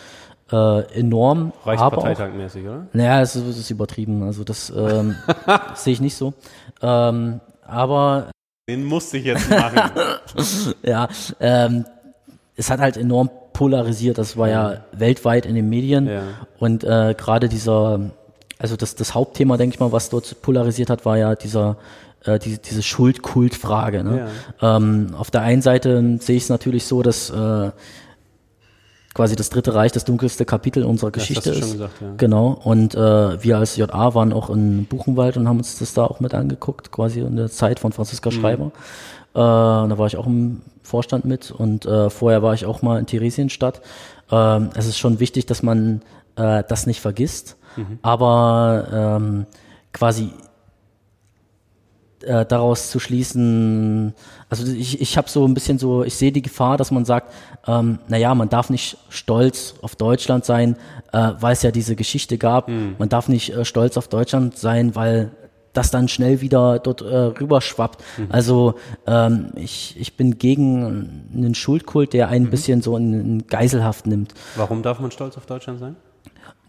[0.51, 1.53] äh, enorm.
[1.65, 2.87] Reichsparteitagmäßig, oder?
[2.93, 4.23] naja, es ist, ist übertrieben.
[4.23, 5.17] Also das ähm,
[5.75, 6.33] sehe ich nicht so.
[6.81, 8.31] Ähm, aber
[8.69, 9.91] Den musste ich jetzt machen.
[10.83, 11.09] ja,
[11.41, 11.85] ähm,
[12.57, 14.19] es hat halt enorm polarisiert.
[14.19, 16.07] Das war ja weltweit in den Medien.
[16.07, 16.23] Ja.
[16.59, 18.01] Und äh, gerade dieser,
[18.65, 21.77] also das, das Hauptthema, denke ich mal, was dort polarisiert hat, war ja dieser
[22.25, 24.03] äh, diese, diese Schuldkultfrage.
[24.03, 24.29] Ne?
[24.63, 27.71] Ähm, auf der einen Seite sehe ich es natürlich so, dass äh,
[29.13, 31.73] quasi das Dritte Reich das dunkelste Kapitel unserer Das Geschichte hast du schon ist.
[31.73, 32.15] gesagt, ja.
[32.17, 32.59] Genau.
[32.65, 36.21] Und äh, wir als JA waren auch in Buchenwald und haben uns das da auch
[36.21, 38.35] mit angeguckt, quasi in der Zeit von Franziska Mhm.
[38.35, 38.65] Schreiber.
[39.35, 39.39] Äh,
[39.85, 42.99] und da war ich auch im Vorstand mit und äh, vorher war ich auch mal
[42.99, 43.83] in Theresienstadt.
[44.31, 46.01] Ähm, es ist schon wichtig, dass man
[46.37, 47.99] äh, das nicht vergisst, Mhm.
[48.03, 49.47] aber ähm,
[49.93, 50.31] quasi
[52.23, 54.15] äh, daraus zu schließen,
[54.49, 57.33] also ich, ich habe so ein bisschen so, ich sehe die Gefahr, dass man sagt,
[57.67, 60.77] ähm, naja, man darf nicht stolz auf Deutschland sein,
[61.13, 62.69] äh, weil es ja diese Geschichte gab.
[62.99, 65.31] Man darf nicht äh, stolz auf Deutschland sein, weil
[65.75, 68.03] das dann schnell wieder dort äh, rüberschwappt.
[68.31, 68.75] Also
[69.07, 74.33] ähm, ich, ich bin gegen einen Schuldkult, der einen bisschen so in, in Geiselhaft nimmt.
[74.57, 75.97] Warum darf man stolz auf Deutschland sein?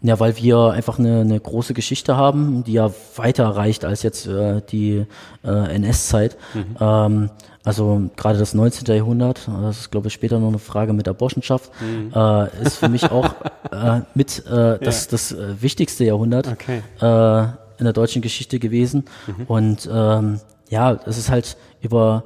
[0.02, 4.26] Ja, weil wir einfach eine, eine große Geschichte haben, die ja weiter reicht als jetzt
[4.26, 5.06] äh, die
[5.42, 6.36] äh, NS-Zeit.
[6.78, 7.30] Ähm,
[7.64, 8.94] also gerade das 19.
[8.94, 11.72] Jahrhundert, das ist glaube ich später noch eine Frage mit der Burschenschaft,
[12.14, 13.34] äh, ist für mich auch
[13.72, 16.82] äh, mit äh, das, das äh, wichtigste Jahrhundert Okay.
[17.00, 17.48] äh,
[17.78, 19.04] in der deutschen Geschichte gewesen.
[19.48, 22.24] Und ähm, ja, es ist halt über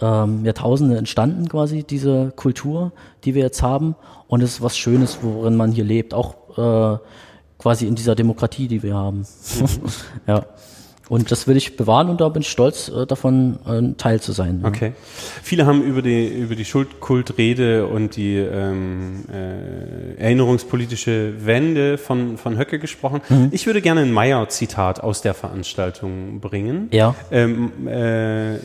[0.00, 2.92] ähm, Jahrtausende entstanden quasi, diese Kultur,
[3.24, 3.96] die wir jetzt haben.
[4.28, 6.98] Und es ist was Schönes, worin man hier lebt, auch äh,
[7.58, 9.26] quasi in dieser Demokratie, die wir haben.
[10.26, 10.44] ja.
[11.10, 14.30] Und das will ich bewahren und da bin ich stolz äh, davon, ein Teil zu
[14.30, 14.60] sein.
[14.62, 14.92] Okay.
[15.42, 22.56] Viele haben über die, über die Schuldkultrede und die ähm, äh, erinnerungspolitische Wende von, von
[22.56, 23.22] Höcke gesprochen.
[23.28, 23.48] Mhm.
[23.50, 26.86] Ich würde gerne ein Meyer-Zitat aus der Veranstaltung bringen.
[26.92, 27.16] Ja.
[27.32, 28.58] Ähm, äh,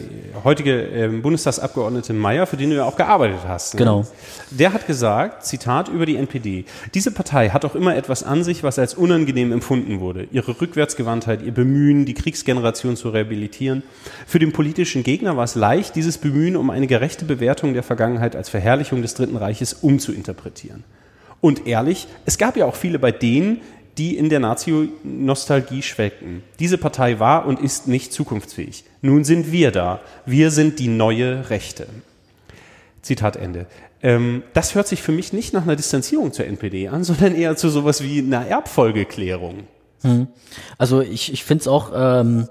[0.44, 3.74] heutige ähm, Bundestagsabgeordnete Meyer, für den du ja auch gearbeitet hast.
[3.74, 3.80] ne?
[3.80, 4.06] Genau.
[4.52, 8.62] Der hat gesagt, Zitat über die NPD, diese Partei hat auch immer etwas an sich,
[8.62, 10.28] was als unangenehm empfunden wurde.
[10.32, 13.82] Ihre Rückwärtsgewandtheit, ihr Bemühen, die Kriegsgeneration zu rehabilitieren.
[14.28, 18.36] Für den politischen Gegner war es leicht, dieses Bemühen um eine gerechte Bewertung der Vergangenheit
[18.36, 20.84] als Verherrlichung des Dritten Reiches umzuinterpretieren.
[21.40, 23.62] Und ehrlich, es gab ja auch viele bei denen,
[23.98, 26.44] die in der Nazi-Nostalgie schwelgten.
[26.60, 28.84] Diese Partei war und ist nicht zukunftsfähig.
[29.02, 30.02] Nun sind wir da.
[30.26, 31.88] Wir sind die neue Rechte.
[33.02, 33.66] Zitat Ende.
[34.04, 37.56] Ähm, das hört sich für mich nicht nach einer Distanzierung zur NPD an, sondern eher
[37.56, 39.68] zu sowas wie einer Erbfolgeklärung.
[40.06, 40.28] Hm.
[40.78, 42.48] Also ich, ich finde es auch ähm,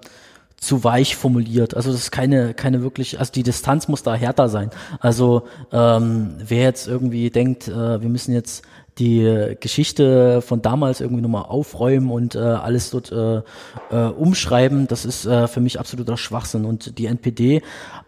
[0.56, 1.76] zu weich formuliert.
[1.76, 4.70] Also das ist keine, keine wirklich, also die Distanz muss da härter sein.
[4.98, 5.42] Also
[5.72, 8.64] ähm, wer jetzt irgendwie denkt, äh, wir müssen jetzt
[8.98, 13.42] die Geschichte von damals irgendwie nochmal aufräumen und äh, alles dort äh,
[13.90, 16.64] äh, umschreiben, das ist äh, für mich absoluter Schwachsinn.
[16.64, 17.62] Und die NPD äh,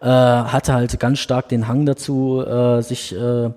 [0.05, 3.51] hatte halt ganz stark den Hang dazu, äh, sich äh,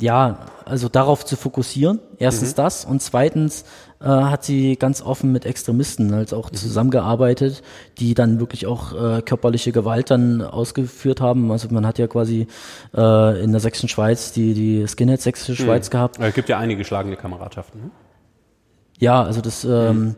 [0.00, 2.00] ja, also darauf zu fokussieren.
[2.18, 2.56] Erstens mhm.
[2.56, 3.64] das und zweitens
[4.00, 6.56] äh, hat sie ganz offen mit Extremisten halt auch mhm.
[6.56, 7.62] zusammengearbeitet,
[7.98, 11.50] die dann wirklich auch äh, körperliche Gewalt dann ausgeführt haben.
[11.50, 12.46] Also man hat ja quasi
[12.96, 15.66] äh, in der sächsischen Schweiz die, die Skinhead sächsische mhm.
[15.66, 16.18] Schweiz gehabt.
[16.20, 17.80] Es gibt ja einige schlagende Kameradschaften.
[17.80, 17.90] Ne?
[18.98, 20.16] Ja, also das, ähm, mhm.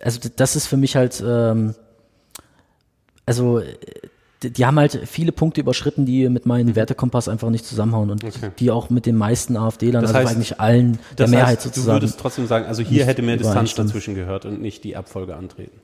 [0.00, 1.74] also das ist für mich halt, ähm,
[3.26, 3.62] also
[4.50, 6.76] die haben halt viele Punkte überschritten, die mit meinem mhm.
[6.76, 8.50] Wertekompass einfach nicht zusammenhauen und okay.
[8.58, 12.00] die auch mit den meisten AfD-Lern, also heißt, eigentlich allen der Mehrheit heißt, sozusagen.
[12.00, 15.36] Du würdest trotzdem sagen, also hier hätte mehr Distanz dazwischen gehört und nicht die Abfolge
[15.36, 15.78] antreten.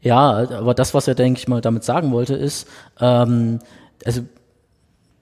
[0.00, 2.66] Ja, aber das, was er, denke ich mal, damit sagen wollte, ist,
[3.00, 3.60] ähm,
[4.04, 4.22] also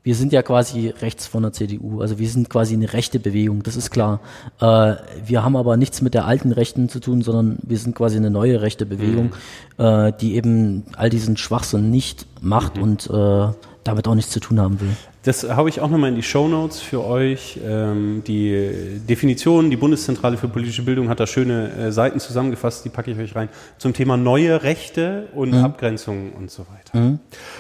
[0.03, 3.63] wir sind ja quasi rechts von der CDU, also wir sind quasi eine rechte Bewegung,
[3.63, 4.21] das ist klar.
[4.59, 4.95] Äh,
[5.27, 8.31] wir haben aber nichts mit der alten Rechten zu tun, sondern wir sind quasi eine
[8.31, 9.33] neue rechte Bewegung,
[9.79, 9.85] mhm.
[9.85, 12.83] äh, die eben all diesen Schwachsinn nicht macht mhm.
[12.83, 13.49] und äh,
[13.85, 14.97] damit auch nichts zu tun haben will.
[15.23, 17.59] Das habe ich auch nochmal in die Show Notes für euch.
[17.63, 22.89] Ähm, die Definition, die Bundeszentrale für politische Bildung hat da schöne äh, Seiten zusammengefasst, die
[22.89, 25.63] packe ich euch rein, zum Thema neue Rechte und mhm.
[25.63, 26.99] Abgrenzungen und so weiter.
[26.99, 27.19] Mhm.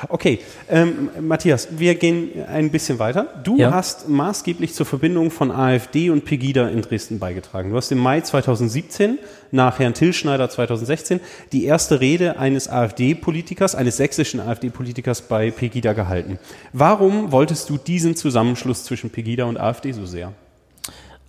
[0.08, 0.38] Okay,
[0.70, 3.26] ähm, Matthias, wir gehen ein bisschen weiter.
[3.44, 3.72] Du ja.
[3.72, 7.70] hast maßgeblich zur Verbindung von AfD und Pegida in Dresden beigetragen.
[7.70, 9.18] Du hast im Mai 2017
[9.51, 11.20] nach Herrn Tillschneider 2016
[11.53, 16.38] die erste Rede eines AfD-Politikers, eines sächsischen AfD-Politikers bei Pegida gehalten.
[16.72, 20.32] Warum wolltest du diesen Zusammenschluss zwischen Pegida und AfD so sehr?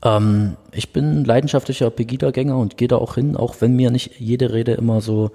[0.03, 4.53] Ähm, ich bin leidenschaftlicher Pegida-Gänger und gehe da auch hin, auch wenn mir nicht jede
[4.53, 5.31] Rede immer so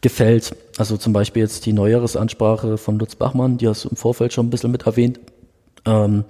[0.00, 0.54] gefällt.
[0.78, 4.46] Also zum Beispiel jetzt die Neujahresansprache von Lutz Bachmann, die hast du im Vorfeld schon
[4.46, 5.20] ein bisschen mit erwähnt.
[5.84, 6.24] Ähm,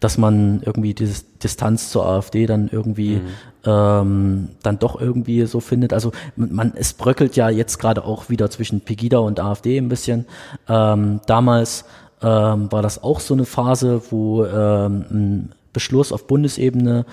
[0.00, 3.26] dass man irgendwie diese Distanz zur AfD dann irgendwie mhm.
[3.64, 5.92] ähm, dann doch irgendwie so findet.
[5.92, 10.26] Also man, es bröckelt ja jetzt gerade auch wieder zwischen Pegida und AfD ein bisschen.
[10.68, 11.84] Ähm, damals
[12.22, 17.04] ähm, war das auch so eine Phase, wo ähm, ein Beschluss auf Bundesebene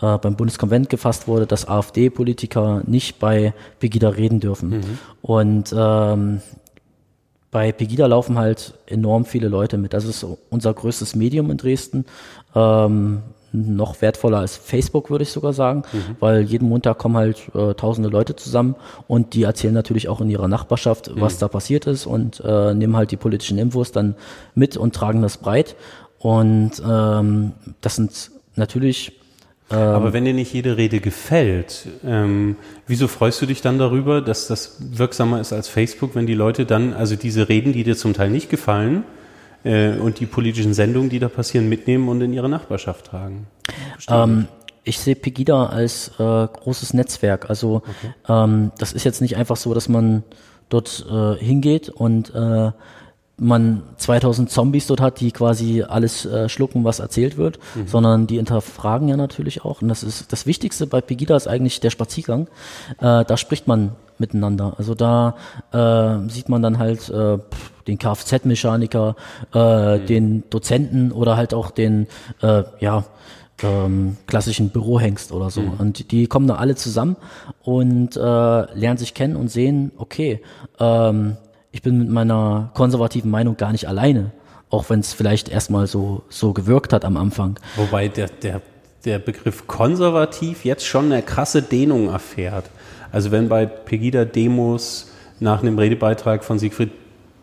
[0.00, 4.70] äh, beim Bundeskonvent gefasst wurde, dass AfD-Politiker nicht bei Pegida reden dürfen.
[4.70, 4.98] Mhm.
[5.22, 6.40] Und ähm,
[7.50, 9.92] bei Pegida laufen halt enorm viele Leute mit.
[9.92, 12.04] Das ist unser größtes Medium in Dresden.
[12.54, 13.22] Ähm,
[13.52, 16.16] noch wertvoller als Facebook, würde ich sogar sagen, mhm.
[16.20, 18.76] weil jeden Montag kommen halt äh, tausende Leute zusammen
[19.08, 21.20] und die erzählen natürlich auch in ihrer Nachbarschaft, mhm.
[21.20, 24.14] was da passiert ist und äh, nehmen halt die politischen Infos dann
[24.54, 25.74] mit und tragen das breit.
[26.18, 29.19] Und ähm, das sind natürlich
[29.70, 32.56] aber ähm, wenn dir nicht jede Rede gefällt, ähm,
[32.86, 36.66] wieso freust du dich dann darüber, dass das wirksamer ist als Facebook, wenn die Leute
[36.66, 39.04] dann, also diese Reden, die dir zum Teil nicht gefallen,
[39.64, 43.46] äh, und die politischen Sendungen, die da passieren, mitnehmen und in ihre Nachbarschaft tragen?
[44.08, 44.48] Ähm,
[44.84, 47.50] ich sehe Pegida als äh, großes Netzwerk.
[47.50, 48.14] Also okay.
[48.28, 50.22] ähm, das ist jetzt nicht einfach so, dass man
[50.68, 52.70] dort äh, hingeht und äh,
[53.40, 57.88] man 2000 Zombies dort hat, die quasi alles äh, schlucken, was erzählt wird, mhm.
[57.88, 59.82] sondern die hinterfragen ja natürlich auch.
[59.82, 62.48] Und das ist das Wichtigste bei Pegida ist eigentlich der Spaziergang.
[62.98, 64.74] Äh, da spricht man miteinander.
[64.76, 65.36] Also da
[65.72, 67.38] äh, sieht man dann halt äh,
[67.86, 69.16] den Kfz-Mechaniker,
[69.54, 70.06] äh, mhm.
[70.06, 72.08] den Dozenten oder halt auch den
[72.42, 73.04] äh, ja
[73.62, 75.62] ähm, klassischen Bürohengst oder so.
[75.62, 75.72] Mhm.
[75.78, 77.16] Und die kommen da alle zusammen
[77.62, 80.42] und äh, lernen sich kennen und sehen, okay,
[80.78, 81.38] ähm,
[81.72, 84.32] ich bin mit meiner konservativen Meinung gar nicht alleine,
[84.70, 87.58] auch wenn es vielleicht erstmal so, so gewirkt hat am Anfang.
[87.76, 88.60] Wobei der, der,
[89.04, 92.70] der Begriff konservativ jetzt schon eine krasse Dehnung erfährt.
[93.12, 95.10] Also wenn bei Pegida-Demos
[95.40, 96.90] nach einem Redebeitrag von Siegfried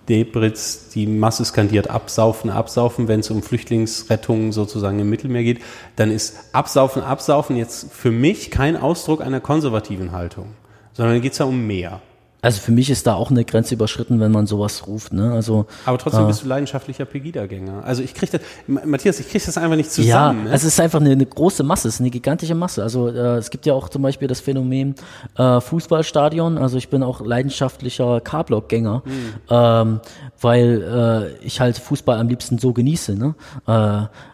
[0.07, 5.61] Debritz die Masse skandiert, absaufen, absaufen, wenn es um Flüchtlingsrettung sozusagen im Mittelmeer geht,
[5.97, 10.53] dann ist absaufen, absaufen jetzt für mich kein Ausdruck einer konservativen Haltung,
[10.93, 12.01] sondern geht es ja um mehr.
[12.40, 15.12] Also für mich ist da auch eine Grenze überschritten, wenn man sowas ruft.
[15.12, 15.34] Ne?
[15.34, 17.84] Also, Aber trotzdem äh, bist du leidenschaftlicher Pegida-Gänger.
[17.84, 20.38] Also ich kriege das, Matthias, ich kriege das einfach nicht zusammen.
[20.38, 20.52] Ja, ne?
[20.52, 22.84] also es ist einfach eine, eine, große Masse, es ist eine gigantische Masse.
[22.84, 24.94] Also äh, es gibt ja auch zum Beispiel das Phänomen
[25.36, 26.60] äh, Fußballstadion.
[26.60, 29.34] Also ich bin auch leidenschaftlicher K-Block-Gänger, mhm.
[29.50, 30.00] ähm,
[30.40, 33.16] weil äh, ich halt Fußball am liebsten so genieße.
[33.16, 33.34] Ne?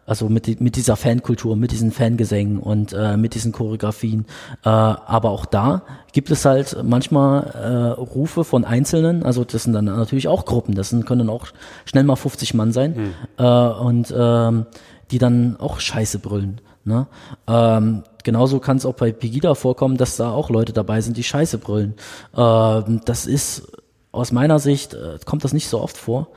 [0.06, 4.26] Also mit, mit dieser Fankultur, mit diesen Fangesängen und äh, mit diesen Choreografien.
[4.64, 9.74] Äh, aber auch da gibt es halt manchmal äh, Rufe von Einzelnen, also das sind
[9.74, 11.48] dann natürlich auch Gruppen, das sind, können dann auch
[11.86, 13.14] schnell mal 50 Mann sein Hm.
[13.38, 14.66] äh, und ähm,
[15.12, 16.60] die dann auch Scheiße brüllen.
[16.86, 17.08] Ne?
[17.48, 21.24] Ähm, genauso kann es auch bei Pegida vorkommen, dass da auch Leute dabei sind, die
[21.24, 21.94] Scheiße brüllen.
[22.36, 23.72] Ähm, das ist
[24.12, 26.28] aus meiner Sicht äh, kommt das nicht so oft vor.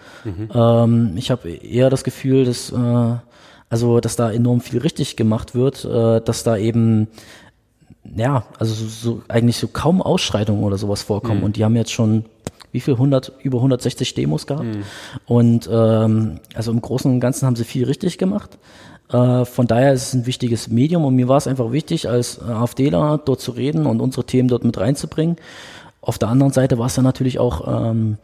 [0.54, 3.16] Ähm, ich habe eher das Gefühl, dass äh,
[3.68, 7.08] also dass da enorm viel richtig gemacht wird, äh, dass da eben
[8.14, 11.42] ja, also so, so eigentlich so kaum Ausschreitungen oder sowas vorkommen.
[11.42, 12.24] Und die haben jetzt schon
[12.72, 14.66] wie viel 100 über 160 Demos gehabt.
[15.26, 18.58] Und ähm, also im Großen und Ganzen haben sie viel richtig gemacht.
[19.10, 22.40] Äh, von daher ist es ein wichtiges Medium und mir war es einfach wichtig, als
[22.40, 25.36] AfDler dort zu reden und unsere Themen dort mit reinzubringen.
[26.00, 28.18] Auf der anderen Seite war es dann natürlich auch ähm,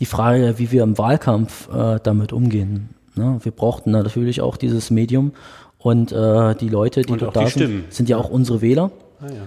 [0.00, 2.90] die Frage, wie wir im Wahlkampf äh, damit umgehen.
[3.14, 3.38] Ne?
[3.42, 5.32] Wir brauchten natürlich auch dieses Medium
[5.78, 7.84] und äh, die Leute, die dort da die sind, Stimmen.
[7.90, 8.90] sind ja auch unsere Wähler
[9.20, 9.42] Ah, ja.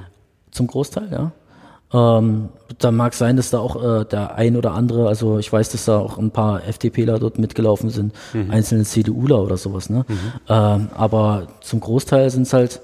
[0.52, 1.32] zum Großteil, ja.
[1.94, 2.50] Ähm,
[2.80, 5.86] da mag sein, dass da auch äh, der ein oder andere, also ich weiß, dass
[5.86, 8.14] da auch ein paar FDPler dort mitgelaufen sind,
[8.50, 10.04] einzelne CDUler oder sowas, ne?
[10.50, 12.82] Ähm, aber zum Großteil sind es halt,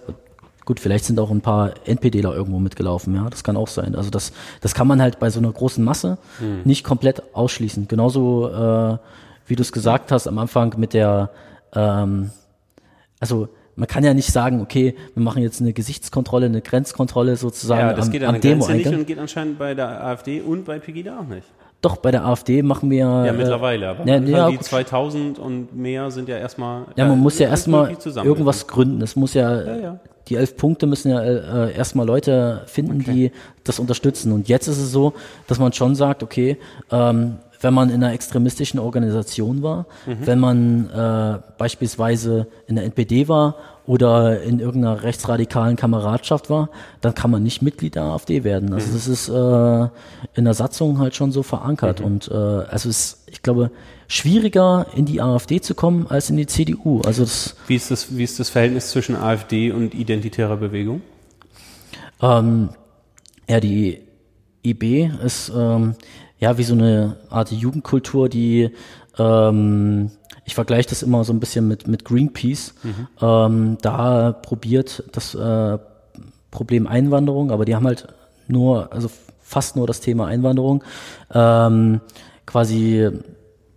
[0.65, 3.95] gut, vielleicht sind auch ein paar NPDler irgendwo mitgelaufen, ja, das kann auch sein.
[3.95, 6.17] Also das, das kann man halt bei so einer großen Masse
[6.63, 7.87] nicht komplett ausschließen.
[7.87, 8.97] Genauso, äh,
[9.51, 11.29] wie du es gesagt hast am Anfang mit der,
[11.75, 12.31] ähm,
[13.19, 17.89] also man kann ja nicht sagen, okay, wir machen jetzt eine Gesichtskontrolle, eine Grenzkontrolle sozusagen
[17.89, 20.63] ja, das am, geht an der Grenze nicht und geht anscheinend bei der AfD und
[20.63, 21.45] bei Pegida auch nicht.
[21.81, 22.99] Doch, bei der AfD machen wir.
[22.99, 23.89] Ja, äh, mittlerweile.
[23.89, 24.65] Aber ja, ja, die gut.
[24.65, 26.85] 2000 und mehr sind ja erstmal.
[26.95, 29.01] Ja, man muss ja erstmal irgendwas gründen.
[29.01, 29.99] Es muss ja, Ja,
[30.29, 33.31] die elf Punkte müssen ja äh, erstmal Leute finden, die
[33.65, 34.31] das unterstützen.
[34.31, 35.13] Und jetzt ist es so,
[35.47, 36.57] dass man schon sagt, okay,
[36.91, 40.17] ähm, wenn man in einer extremistischen Organisation war, Mhm.
[40.25, 43.55] wenn man äh, beispielsweise in der NPD war
[43.87, 46.69] oder in irgendeiner rechtsradikalen Kameradschaft war,
[47.01, 48.73] dann kann man nicht Mitglied der AfD werden.
[48.73, 49.87] Also das ist äh,
[50.37, 52.01] in der Satzung halt schon so verankert.
[52.01, 53.71] Und äh, also es ist, ich glaube,
[54.07, 57.01] schwieriger in die AfD zu kommen als in die CDU.
[57.01, 61.01] Also das Wie ist, das, wie ist das Verhältnis zwischen AfD und identitärer Bewegung?
[62.21, 62.69] Ähm,
[63.49, 63.99] ja, die
[64.63, 65.95] IB ist ähm,
[66.41, 68.71] ja wie so eine Art Jugendkultur, die
[69.17, 70.11] ähm,
[70.43, 72.73] ich vergleiche das immer so ein bisschen mit, mit Greenpeace.
[73.21, 75.77] Ähm, da probiert das äh,
[76.49, 78.07] Problem Einwanderung, aber die haben halt
[78.47, 80.83] nur, also fast nur das Thema Einwanderung,
[81.33, 82.01] ähm,
[82.45, 83.09] quasi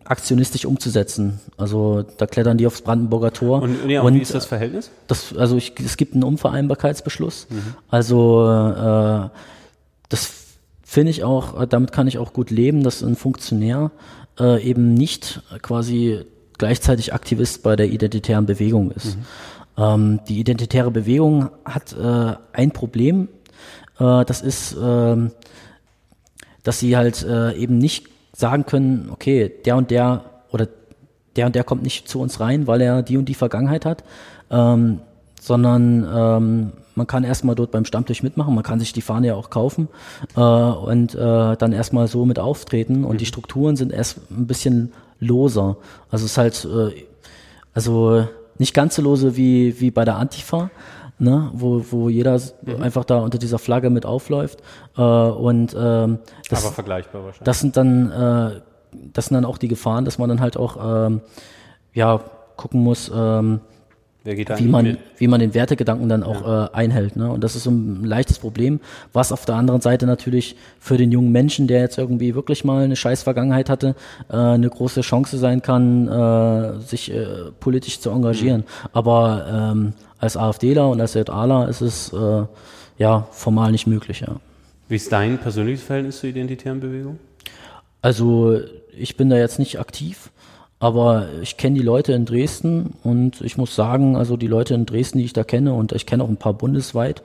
[0.05, 1.41] aktionistisch umzusetzen.
[1.57, 3.63] Also da klettern die aufs Brandenburger Tor.
[3.63, 4.91] Und, ja, und, wie ist das Verhältnis?
[5.07, 7.47] Das, also ich, es gibt einen Unvereinbarkeitsbeschluss.
[7.89, 9.29] Also äh,
[10.09, 10.44] das
[10.95, 13.91] finde ich auch, äh, damit kann ich auch gut leben, dass ein Funktionär
[14.39, 16.25] äh, eben nicht quasi
[16.57, 19.19] gleichzeitig Aktivist bei der identitären Bewegung ist.
[19.77, 23.29] Ähm, die identitäre Bewegung hat äh, ein Problem,
[23.99, 25.33] äh, das ist, ähm,
[26.63, 30.69] dass sie halt äh, eben nicht sagen können, okay, der und der oder
[31.35, 34.05] der und der kommt nicht zu uns rein, weil er die und die Vergangenheit hat,
[34.49, 35.01] ähm,
[35.41, 39.35] sondern ähm, man kann erstmal dort beim Stammtisch mitmachen, man kann sich die Fahne ja
[39.35, 39.89] auch kaufen
[40.37, 44.93] äh, und äh, dann erstmal so mit auftreten und die Strukturen sind erst ein bisschen
[45.21, 45.77] loser.
[46.11, 47.05] Also es ist halt, äh,
[47.73, 48.27] also
[48.59, 50.71] nicht ganz so lose wie, wie bei der Antifa,
[51.19, 52.41] ne, wo, wo jeder
[52.81, 54.61] einfach da unter dieser Flagge mit aufläuft
[54.97, 56.19] äh, und ähm,
[56.49, 57.45] das, Aber vergleichbar wahrscheinlich.
[57.45, 58.61] das sind dann äh,
[59.13, 61.21] das sind dann auch die Gefahren, dass man dann halt auch ähm,
[61.93, 62.21] ja
[62.57, 63.61] gucken muss, ähm,
[64.25, 64.99] wie man mit?
[65.19, 67.17] wie man den Wertegedanken dann auch äh, einhält.
[67.17, 67.31] Ne?
[67.31, 68.81] Und das ist so ein leichtes Problem,
[69.13, 72.85] was auf der anderen Seite natürlich für den jungen Menschen, der jetzt irgendwie wirklich mal
[72.85, 73.95] eine scheiß Vergangenheit hatte,
[74.31, 78.63] äh, eine große Chance sein kann, äh, sich äh, politisch zu engagieren.
[78.63, 78.89] Mhm.
[78.93, 82.45] Aber ähm, als AfDler und als JAler ist es äh,
[82.97, 84.21] ja formal nicht möglich.
[84.21, 84.37] Ja.
[84.89, 87.19] Wie ist dein persönliches Verhältnis zur identitären Bewegung?
[88.01, 88.59] Also
[88.97, 90.31] ich bin da jetzt nicht aktiv,
[90.85, 94.85] aber ich kenne die Leute in Dresden und ich muss sagen, also die Leute in
[94.85, 97.23] Dresden, die ich da kenne und ich kenne auch ein paar bundesweit,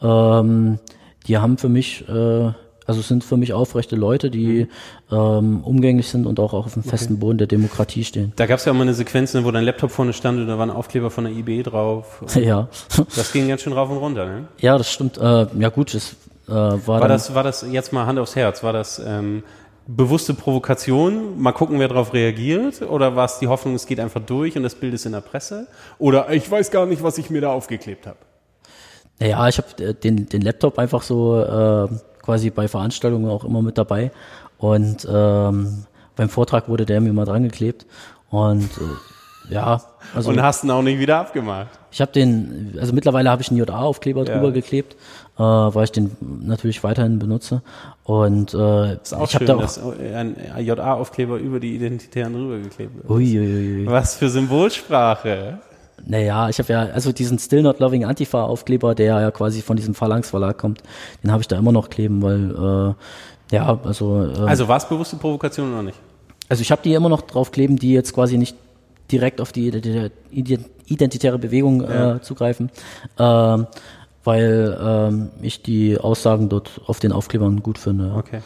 [0.00, 0.78] ähm,
[1.26, 4.68] die haben für mich, äh, also es sind für mich aufrechte Leute, die
[5.10, 8.34] ähm, umgänglich sind und auch auf dem festen Boden der Demokratie stehen.
[8.36, 10.46] Da gab es ja auch mal eine Sequenz, ne, wo dein Laptop vorne stand und
[10.46, 12.22] da war ein Aufkleber von der IB drauf.
[12.36, 12.68] ja,
[13.16, 14.26] Das ging ganz schön rauf und runter.
[14.26, 14.44] Ne?
[14.60, 15.18] ja, das stimmt.
[15.18, 16.14] Äh, ja gut, es
[16.48, 18.62] äh, war, War das, war das jetzt mal Hand aufs Herz?
[18.62, 19.42] War das ähm,
[19.86, 21.40] bewusste Provokation?
[21.40, 22.82] Mal gucken, wer darauf reagiert?
[22.82, 25.20] Oder war es die Hoffnung, es geht einfach durch und das Bild ist in der
[25.20, 25.66] Presse?
[25.98, 28.18] Oder ich weiß gar nicht, was ich mir da aufgeklebt habe.
[29.20, 31.88] Ja, ich habe den, den Laptop einfach so äh,
[32.22, 34.10] quasi bei Veranstaltungen auch immer mit dabei.
[34.58, 35.84] Und ähm,
[36.16, 37.86] beim Vortrag wurde der mir mal dran geklebt.
[38.30, 39.80] Und äh, ja,
[40.14, 41.68] also und hast ihn auch nicht wieder abgemacht.
[41.90, 44.34] ich habe den, also mittlerweile habe ich einen JA-Aufkleber Ja.
[44.34, 44.96] drüber geklebt.
[45.38, 46.10] Äh, weil ich den
[46.42, 47.62] natürlich weiterhin benutze.
[48.04, 49.60] Und äh, Ist auch ich habe da auch.
[49.60, 53.10] dass ein JA-Aufkleber über die Identitären rübergeklebt wird.
[53.10, 53.86] Uiuiui.
[53.86, 55.58] Was für Symbolsprache.
[56.04, 59.94] Naja, ich habe ja, also diesen Still Not Loving Antifa-Aufkleber, der ja quasi von diesem
[59.94, 60.82] Phalanx Verlag kommt,
[61.22, 62.94] den habe ich da immer noch kleben, weil
[63.52, 65.98] äh, ja, also äh, Also war es bewusste Provokation oder nicht?
[66.48, 68.56] Also ich habe die immer noch drauf kleben, die jetzt quasi nicht
[69.12, 72.16] direkt auf die identi- ident- identitäre Bewegung Ja.
[72.16, 72.70] äh, zugreifen,
[73.18, 73.66] ähm,
[74.24, 78.08] weil ähm, ich die Aussagen dort auf den Aufklebern gut finde.
[78.08, 78.16] ja.
[78.16, 78.40] Okay.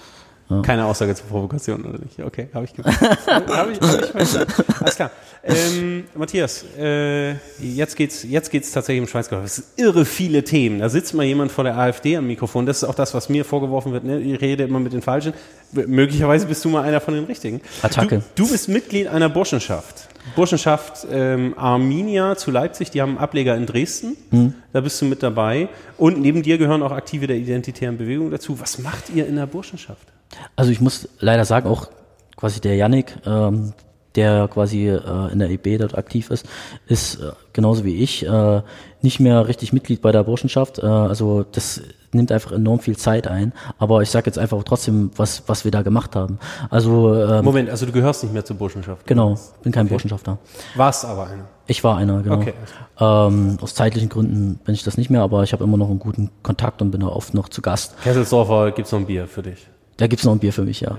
[0.62, 2.20] Keine Aussage zur Provokation oder nicht?
[2.20, 3.00] Okay, habe ich gemacht.
[3.26, 4.52] hab ich, hab ich verstanden.
[4.78, 5.10] Alles klar.
[5.42, 9.42] Ähm, Matthias, äh, jetzt geht's jetzt geht's tatsächlich um Schweinsgehör.
[9.42, 10.78] Es sind irre viele Themen.
[10.78, 12.64] Da sitzt mal jemand vor der AfD am Mikrofon.
[12.64, 14.04] Das ist auch das, was mir vorgeworfen wird.
[14.04, 14.20] Ne?
[14.20, 15.32] Ich rede immer mit den Falschen.
[15.72, 17.60] Möglicherweise bist du mal einer von den Richtigen.
[17.82, 18.22] Attacke.
[18.36, 20.08] Du, du bist Mitglied einer Burschenschaft.
[20.34, 24.16] Burschenschaft ähm, Arminia zu Leipzig, die haben einen Ableger in Dresden.
[24.30, 24.54] Hm.
[24.72, 25.68] Da bist du mit dabei.
[25.96, 28.58] Und neben dir gehören auch Aktive der identitären Bewegung dazu.
[28.60, 30.08] Was macht ihr in der Burschenschaft?
[30.56, 31.88] Also ich muss leider sagen, auch
[32.36, 33.72] quasi der Yannick, ähm,
[34.16, 36.46] der quasi äh, in der EB dort aktiv ist,
[36.86, 38.62] ist äh, genauso wie ich äh,
[39.02, 40.78] nicht mehr richtig Mitglied bei der Burschenschaft.
[40.78, 43.52] Äh, also das nimmt einfach enorm viel Zeit ein.
[43.78, 46.38] Aber ich sage jetzt einfach trotzdem, was, was wir da gemacht haben.
[46.70, 49.06] Also ähm, Moment, also du gehörst nicht mehr zur Burschenschaft.
[49.06, 50.38] genau, bin kein Burschenschafter.
[50.74, 51.44] Warst aber einer.
[51.68, 52.36] Ich war einer, genau.
[52.36, 52.54] Okay.
[52.98, 55.98] Ähm, aus zeitlichen Gründen bin ich das nicht mehr, aber ich habe immer noch einen
[55.98, 58.00] guten Kontakt und bin da oft noch zu Gast.
[58.02, 59.66] Kesselsdorfer gibt's noch ein Bier für dich.
[59.96, 60.98] Da gibt's noch ein Bier für mich, ja.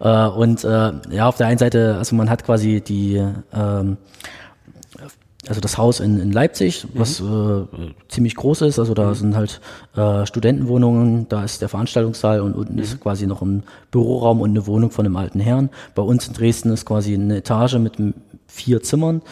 [0.00, 3.22] Äh, und äh, ja, auf der einen Seite, also man hat quasi die,
[3.52, 3.98] ähm,
[5.46, 7.66] also das Haus in, in Leipzig, was äh,
[8.08, 8.78] ziemlich groß ist.
[8.78, 9.60] Also da sind halt
[9.96, 14.66] äh, Studentenwohnungen, da ist der Veranstaltungssaal und unten ist quasi noch ein Büroraum und eine
[14.66, 15.70] Wohnung von einem alten Herrn.
[15.94, 17.94] Bei uns in Dresden ist quasi eine Etage mit
[18.46, 19.22] vier Zimmern,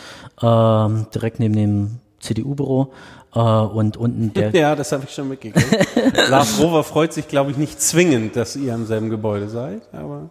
[0.42, 1.90] ähm, direkt neben dem
[2.20, 2.92] CDU-Büro.
[3.36, 5.86] Äh, und unten der, Ja, das habe ich schon mitgekriegt.
[6.30, 10.30] Lars Rover freut sich, glaube ich, nicht zwingend, dass ihr im selben Gebäude seid, aber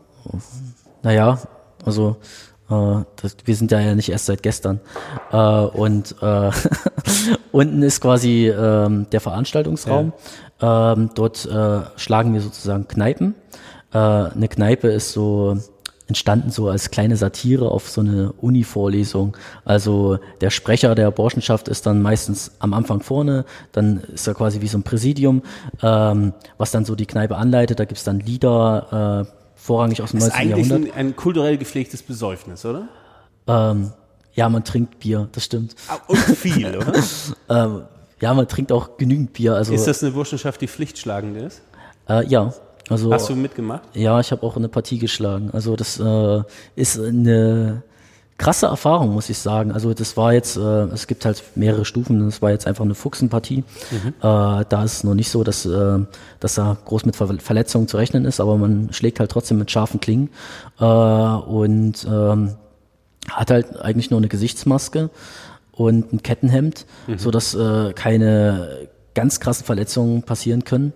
[1.04, 1.38] Naja,
[1.86, 2.18] also
[2.70, 4.80] äh, das, wir sind ja ja nicht erst seit gestern.
[5.32, 6.50] Äh, und äh,
[7.52, 10.12] unten ist quasi ähm, der Veranstaltungsraum.
[10.62, 13.36] Ähm, dort äh, schlagen wir sozusagen Kneipen.
[13.94, 15.58] Äh, eine Kneipe ist so
[16.08, 19.36] entstanden so als kleine Satire auf so eine Uni-Vorlesung.
[19.64, 24.62] Also der Sprecher der Burschenschaft ist dann meistens am Anfang vorne, dann ist er quasi
[24.62, 25.42] wie so ein Präsidium,
[25.82, 27.80] ähm, was dann so die Kneipe anleitet.
[27.80, 30.54] Da gibt's dann Lieder, äh, vorrangig aus dem das ist 19.
[30.54, 30.96] eigentlich Jahrhundert.
[30.96, 32.88] ein, ein kulturell gepflegtes Besäufnis, oder?
[33.48, 33.92] Ähm,
[34.34, 35.76] ja, man trinkt Bier, das stimmt.
[35.88, 36.94] Ah, Und viel, oder?
[37.50, 37.82] Ähm,
[38.22, 39.56] ja, man trinkt auch genügend Bier.
[39.56, 41.62] Also Ist das eine Burschenschaft, die pflichtschlagend ist?
[42.10, 42.54] äh, ja,
[42.90, 43.82] also Hast du mitgemacht?
[43.94, 45.50] ja, ich habe auch eine Partie geschlagen.
[45.54, 46.42] Also das äh,
[46.76, 47.82] ist eine
[48.38, 49.72] krasse Erfahrung, muss ich sagen.
[49.72, 52.26] Also das war jetzt, äh, es gibt halt mehrere Stufen.
[52.26, 53.64] Das war jetzt einfach eine Fuchsenpartie.
[53.92, 56.00] Äh, da ist es noch nicht so, dass, äh,
[56.40, 59.72] dass da groß mit Ver Verletzungen zu rechnen ist, aber man schlägt halt trotzdem mit
[59.72, 60.30] scharfen Klingen
[60.80, 62.56] äh, und ähm,
[63.30, 65.10] hat halt eigentlich nur eine Gesichtsmaske
[65.72, 66.86] und ein Kettenhemd,
[67.18, 70.94] so dass äh, keine ganz krassen Verletzungen passieren können.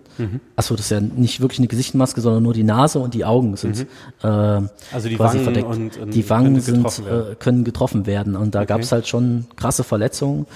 [0.54, 3.56] Achso, das ist ja nicht wirklich eine Gesichtsmaske, sondern nur die Nase und die Augen
[3.56, 3.86] sind
[4.22, 5.66] äh, Also die quasi Wangen verdeckt.
[5.68, 8.36] und- und die Wangen könnte sind, getroffen äh, können getroffen werden.
[8.36, 10.46] Und da gab es halt schon krasse Verletzungen,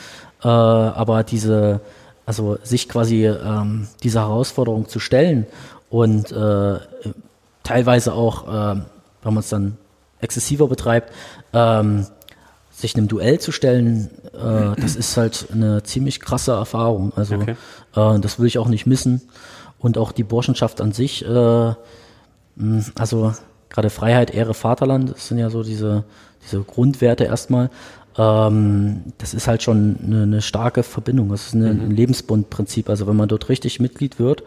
[0.43, 1.81] äh, aber diese,
[2.27, 5.47] also sich quasi ähm, dieser Herausforderung zu stellen
[5.91, 6.79] und äh,
[7.62, 8.81] teilweise auch, äh,
[9.23, 9.79] wenn man es dann
[10.21, 11.12] exzessiver betreibt,
[11.55, 12.07] ähm,
[12.71, 17.12] sich einem Duell zu stellen, äh, das ist halt eine ziemlich krasse Erfahrung.
[17.16, 17.57] Also Okay.
[17.97, 19.22] äh, das will ich auch nicht missen.
[19.78, 21.74] Und auch die Burschenschaft an sich, äh,
[22.57, 23.35] mh, also
[23.68, 26.05] gerade Freiheit, Ehre, Vaterland, das sind ja so diese,
[26.45, 27.70] diese Grundwerte erstmal.
[28.16, 31.28] Ähm, das ist halt schon eine, eine starke Verbindung.
[31.30, 32.89] Das ist eine, ein Lebensbundprinzip.
[32.89, 34.45] Also wenn man dort richtig Mitglied wird,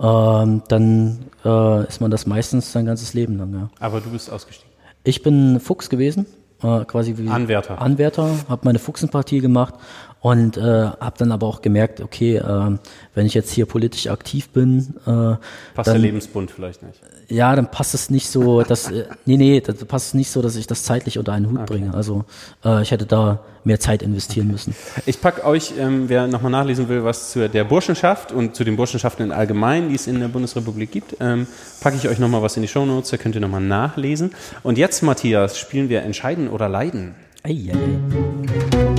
[0.00, 3.52] ähm, dann äh, ist man das meistens sein ganzes Leben lang.
[3.52, 3.70] Ja.
[3.80, 4.72] Aber du bist ausgestiegen.
[5.04, 6.26] Ich bin Fuchs gewesen,
[6.62, 7.80] äh, quasi wie Anwärter.
[7.80, 9.74] Anwärter, habe meine Fuchsenpartie gemacht
[10.20, 12.78] und äh, habe dann aber auch gemerkt, okay, äh,
[13.14, 15.36] wenn ich jetzt hier politisch aktiv bin, äh,
[15.74, 17.00] Passt der dann, Lebensbund vielleicht nicht.
[17.28, 20.42] ja, dann passt es nicht so, dass äh, nee, nee, das passt es nicht so,
[20.42, 21.94] dass ich das zeitlich unter einen Hut bringe.
[21.94, 22.24] Also
[22.64, 24.74] äh, ich hätte da mehr Zeit investieren müssen.
[25.06, 28.76] Ich pack euch, ähm, wer nochmal nachlesen will, was zu der Burschenschaft und zu den
[28.76, 31.46] Burschenschaften in allgemein, die es in der Bundesrepublik gibt, ähm,
[31.80, 34.32] packe ich euch nochmal was in die Shownotes, da könnt ihr nochmal nachlesen.
[34.62, 37.14] Und jetzt, Matthias, spielen wir Entscheiden oder Leiden.
[37.44, 38.97] Ei, ei, ei.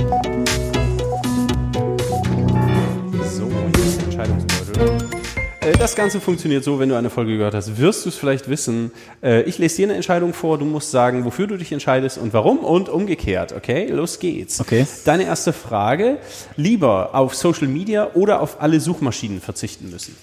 [5.80, 8.92] Das Ganze funktioniert so, wenn du eine Folge gehört hast, wirst du es vielleicht wissen.
[9.22, 12.34] Äh, ich lese dir eine Entscheidung vor, du musst sagen, wofür du dich entscheidest und
[12.34, 13.54] warum und umgekehrt.
[13.54, 14.60] Okay, los geht's.
[14.60, 14.86] Okay.
[15.06, 16.18] Deine erste Frage,
[16.56, 20.14] lieber auf Social Media oder auf alle Suchmaschinen verzichten müssen?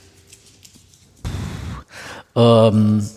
[2.36, 3.10] Ähm,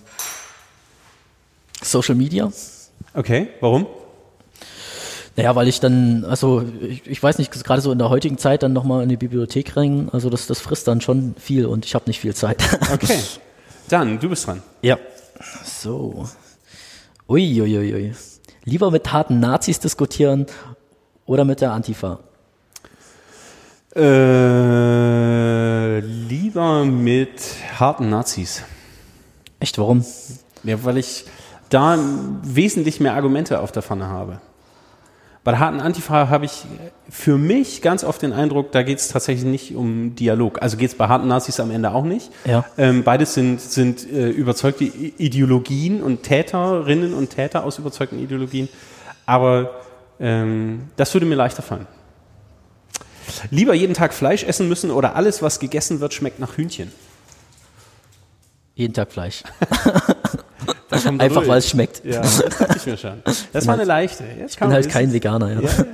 [1.83, 2.51] Social Media.
[3.13, 3.87] Okay, warum?
[5.41, 8.63] Naja, weil ich dann, also ich, ich weiß nicht, gerade so in der heutigen Zeit
[8.63, 11.95] dann nochmal in die Bibliothek rennen, also das, das frisst dann schon viel und ich
[11.95, 12.63] habe nicht viel Zeit.
[12.93, 13.19] Okay.
[13.89, 14.63] Dann, du bist dran.
[14.83, 14.99] Ja.
[15.65, 16.29] So.
[17.27, 17.79] Uiuiui.
[17.79, 18.13] Ui, ui.
[18.65, 20.45] Lieber mit harten Nazis diskutieren
[21.25, 22.19] oder mit der Antifa?
[23.97, 24.81] Äh,
[26.01, 27.41] lieber mit
[27.79, 28.63] harten Nazis.
[29.61, 30.05] Echt, warum?
[30.65, 31.25] Ja, weil ich
[31.71, 31.99] da
[32.43, 34.41] wesentlich mehr Argumente auf der Pfanne habe.
[35.43, 36.65] Bei der harten Antifa habe ich
[37.09, 40.61] für mich ganz oft den Eindruck, da geht es tatsächlich nicht um Dialog.
[40.61, 42.31] Also geht es bei harten Nazis am Ende auch nicht.
[42.45, 42.67] Ja.
[42.77, 48.69] Ähm, beides sind, sind äh, überzeugte Ideologien und Täterinnen und Täter aus überzeugten Ideologien.
[49.25, 49.81] Aber
[50.21, 51.87] ähm, das würde mir leichter fallen.
[53.51, 56.93] Lieber jeden Tag Fleisch essen müssen oder alles, was gegessen wird, schmeckt nach Hühnchen.
[58.75, 59.43] Jeden Tag Fleisch.
[61.05, 62.03] Kommt Einfach weil es schmeckt.
[62.05, 63.23] Ja, das dachte ich mir schon.
[63.53, 64.25] Das war eine leichte.
[64.39, 65.53] Jetzt Ich bin halt kein Veganer.
[65.53, 65.61] Ja.
[65.61, 65.85] Ja.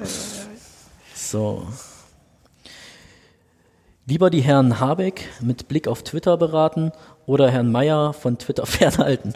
[1.14, 1.66] So.
[4.08, 6.92] Lieber die Herren Habeck mit Blick auf Twitter beraten
[7.26, 9.32] oder Herrn Meier von Twitter fernhalten.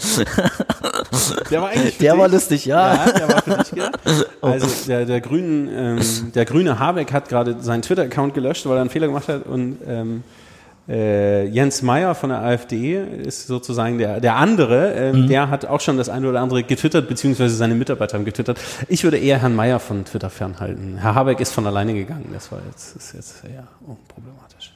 [1.51, 2.21] Der war eigentlich Der dich.
[2.21, 2.95] war lustig, ja.
[3.07, 3.99] Ja, der war für dich gedacht.
[4.43, 8.81] Also der, der, Grünen, ähm, der grüne Habeck hat gerade seinen Twitter-Account gelöscht, weil er
[8.83, 10.23] einen Fehler gemacht hat und ähm,
[10.91, 15.80] äh, Jens Meyer von der AfD ist sozusagen der, der andere, ähm, der hat auch
[15.80, 18.59] schon das eine oder andere getwittert, beziehungsweise seine Mitarbeiter haben getwittert.
[18.88, 20.99] Ich würde eher Herrn Meyer von Twitter fernhalten.
[20.99, 24.72] Herr Habeck ist von alleine gegangen, das war jetzt, ist jetzt eher unproblematisch.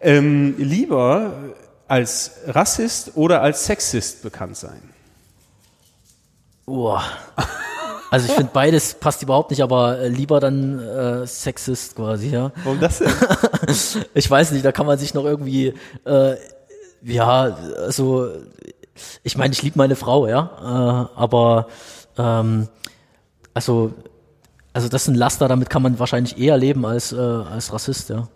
[0.00, 1.32] Ähm, lieber
[1.86, 4.82] als Rassist oder als Sexist bekannt sein?
[6.66, 7.04] Boah.
[8.12, 12.52] Also ich finde beides passt überhaupt nicht, aber äh, lieber dann äh, Sexist quasi, ja.
[12.62, 13.08] Warum das denn?
[14.14, 15.72] Ich weiß nicht, da kann man sich noch irgendwie,
[16.04, 16.34] äh,
[17.02, 18.28] ja, also
[19.22, 21.68] ich meine, ich liebe meine Frau, ja, äh, aber
[22.18, 22.68] ähm,
[23.54, 23.94] also
[24.74, 28.10] also das ist ein Laster, damit kann man wahrscheinlich eher leben als äh, als Rassist,
[28.10, 28.28] ja.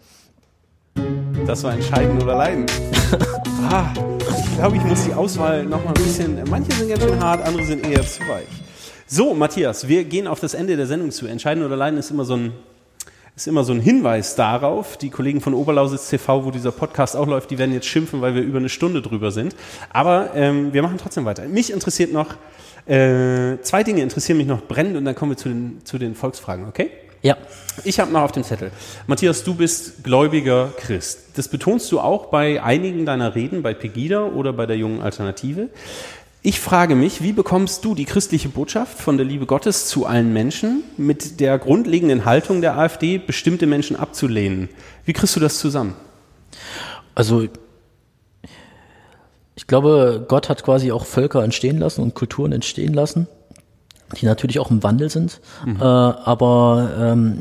[1.47, 2.65] Das war entscheiden oder leiden.
[3.71, 3.93] ah,
[4.27, 6.43] ich glaube, ich muss die Auswahl noch mal ein bisschen.
[6.49, 8.66] Manche sind ganz schön hart, andere sind eher zu weich.
[9.09, 11.29] So, Matthias, wir gehen auf das Ende der Sendung zu.
[11.29, 12.53] Entscheiden oder leiden ist immer so ein
[13.37, 14.97] ist immer so ein Hinweis darauf.
[14.97, 18.35] Die Kollegen von Oberlausitz TV, wo dieser Podcast auch läuft, die werden jetzt schimpfen, weil
[18.35, 19.55] wir über eine Stunde drüber sind.
[19.91, 21.47] Aber ähm, wir machen trotzdem weiter.
[21.47, 22.35] Mich interessiert noch
[22.87, 26.17] äh, zwei Dinge interessieren mich noch brennend und dann kommen wir zu den zu den
[26.17, 26.67] Volksfragen.
[26.67, 26.91] Okay?
[27.23, 27.37] Ja.
[27.85, 28.71] Ich habe noch auf dem Zettel.
[29.07, 31.21] Matthias, du bist gläubiger Christ.
[31.35, 35.69] Das betonst du auch bei einigen deiner Reden, bei Pegida oder bei der jungen Alternative.
[36.47, 40.33] Ich frage mich, wie bekommst du die christliche Botschaft von der Liebe Gottes zu allen
[40.33, 44.69] Menschen mit der grundlegenden Haltung der AfD, bestimmte Menschen abzulehnen?
[45.05, 45.97] Wie kriegst du das zusammen?
[47.17, 47.49] Also
[49.57, 53.27] ich glaube, Gott hat quasi auch Völker entstehen lassen und Kulturen entstehen lassen,
[54.21, 57.41] die natürlich auch im Wandel sind, äh, aber ähm,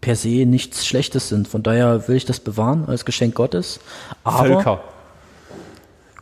[0.00, 1.48] per se nichts Schlechtes sind.
[1.48, 3.80] Von daher will ich das bewahren als Geschenk Gottes.
[4.22, 4.91] Aber Völker.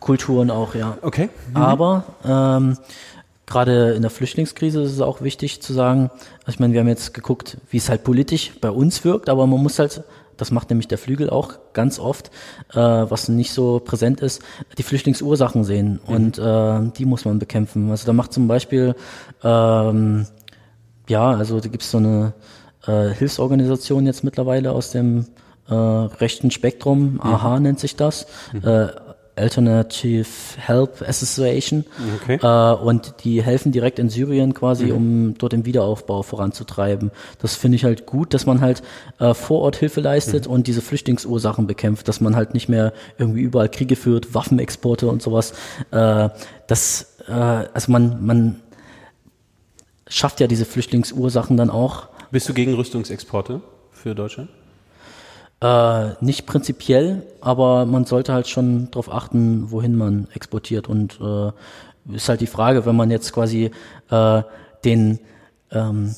[0.00, 0.98] Kulturen auch, ja.
[1.02, 1.28] Okay.
[1.54, 2.78] Aber ähm,
[3.46, 6.88] gerade in der Flüchtlingskrise ist es auch wichtig zu sagen, also ich meine, wir haben
[6.88, 10.02] jetzt geguckt, wie es halt politisch bei uns wirkt, aber man muss halt,
[10.36, 12.30] das macht nämlich der Flügel auch ganz oft,
[12.72, 14.42] äh, was nicht so präsent ist,
[14.78, 16.00] die Flüchtlingsursachen sehen.
[16.06, 17.90] Und äh, die muss man bekämpfen.
[17.90, 18.94] Also da macht zum Beispiel,
[19.44, 20.26] ähm,
[21.08, 22.32] ja, also da gibt es so eine
[22.86, 25.26] äh, Hilfsorganisation jetzt mittlerweile aus dem
[25.68, 28.26] äh, rechten Spektrum, AHA nennt sich das,
[28.62, 28.88] äh,
[29.40, 30.26] Alternative
[30.58, 31.84] Help Association.
[32.22, 32.38] Okay.
[32.42, 37.10] Äh, und die helfen direkt in Syrien quasi, um dort den Wiederaufbau voranzutreiben.
[37.40, 38.82] Das finde ich halt gut, dass man halt
[39.18, 43.40] äh, vor Ort Hilfe leistet und diese Flüchtlingsursachen bekämpft, dass man halt nicht mehr irgendwie
[43.40, 45.52] überall Kriege führt, Waffenexporte und sowas.
[45.90, 46.28] Äh,
[46.66, 48.56] das, äh, also man, man
[50.08, 53.60] schafft ja diese Flüchtlingsursachen dann auch Bist du gegen Rüstungsexporte
[53.90, 54.50] für Deutschland?
[55.60, 60.88] Äh, nicht prinzipiell, aber man sollte halt schon darauf achten, wohin man exportiert.
[60.88, 61.52] Und äh,
[62.14, 63.70] ist halt die Frage, wenn man jetzt quasi
[64.10, 64.42] äh,
[64.84, 65.18] den,
[65.70, 66.14] ähm,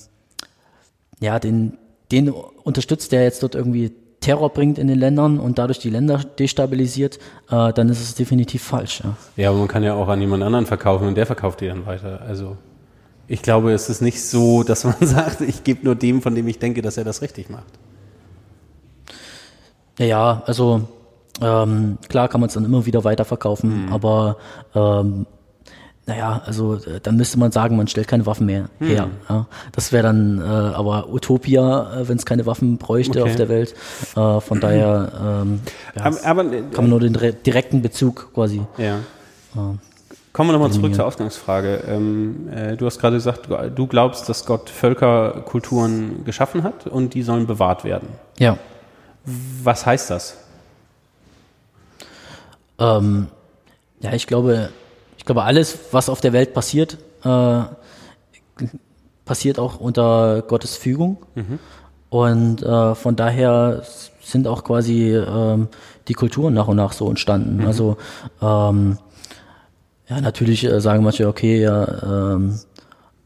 [1.21, 1.77] ja, den,
[2.13, 6.21] den unterstützt, der jetzt dort irgendwie Terror bringt in den Ländern und dadurch die Länder
[6.39, 7.19] destabilisiert,
[7.51, 9.03] äh, dann ist es definitiv falsch.
[9.03, 9.17] Ja.
[9.37, 11.85] Ja, aber man kann ja auch an jemand anderen verkaufen und der verkauft die dann
[11.85, 12.21] weiter.
[12.23, 12.57] Also
[13.27, 16.47] ich glaube, es ist nicht so, dass man sagt, ich gebe nur dem, von dem
[16.47, 17.67] ich denke, dass er das richtig macht.
[19.99, 20.83] Ja, ja, also
[21.41, 23.93] Ähm, klar kann man es dann immer wieder weiterverkaufen, Mhm.
[23.93, 24.37] aber
[24.75, 25.27] ähm,
[26.07, 28.87] naja, also äh, dann müsste man sagen, man stellt keine Waffen mehr Mhm.
[28.87, 29.09] her.
[29.31, 29.47] Ja.
[29.73, 33.31] Das wäre dann äh, aber Utopia, äh, wenn es keine Waffen bräuchte Okay.
[33.31, 33.75] auf der Welt.
[34.15, 35.61] Äh, von daher ähm,
[35.97, 38.61] ja, Aber, aber äh, kann man nur den dire- direkten Bezug quasi.
[38.77, 38.97] ja.
[39.57, 39.59] Äh,
[40.35, 41.83] Kommen wir nochmal zurück zur Ausgangsfrage.
[41.89, 47.23] Ähm, äh, du hast gerade gesagt, du glaubst, dass Gott Völkerkulturen geschaffen hat und die
[47.23, 48.09] sollen bewahrt werden.
[48.39, 48.59] ja.
[49.25, 50.37] Was heißt das?
[52.79, 53.29] Ähm,
[54.01, 54.71] ja, ich glaube,
[55.17, 57.63] ich glaube, alles, was auf der Welt passiert, äh,
[59.25, 61.19] passiert auch unter Gottes Fügung.
[62.11, 63.83] Und äh, von daher
[64.23, 65.69] sind auch quasi ähm,
[66.09, 67.65] die Kulturen nach und nach so entstanden.
[67.65, 67.97] Also
[68.41, 68.99] ähm,
[70.09, 72.59] ja, natürlich äh, sagen manche, okay, ja, ähm,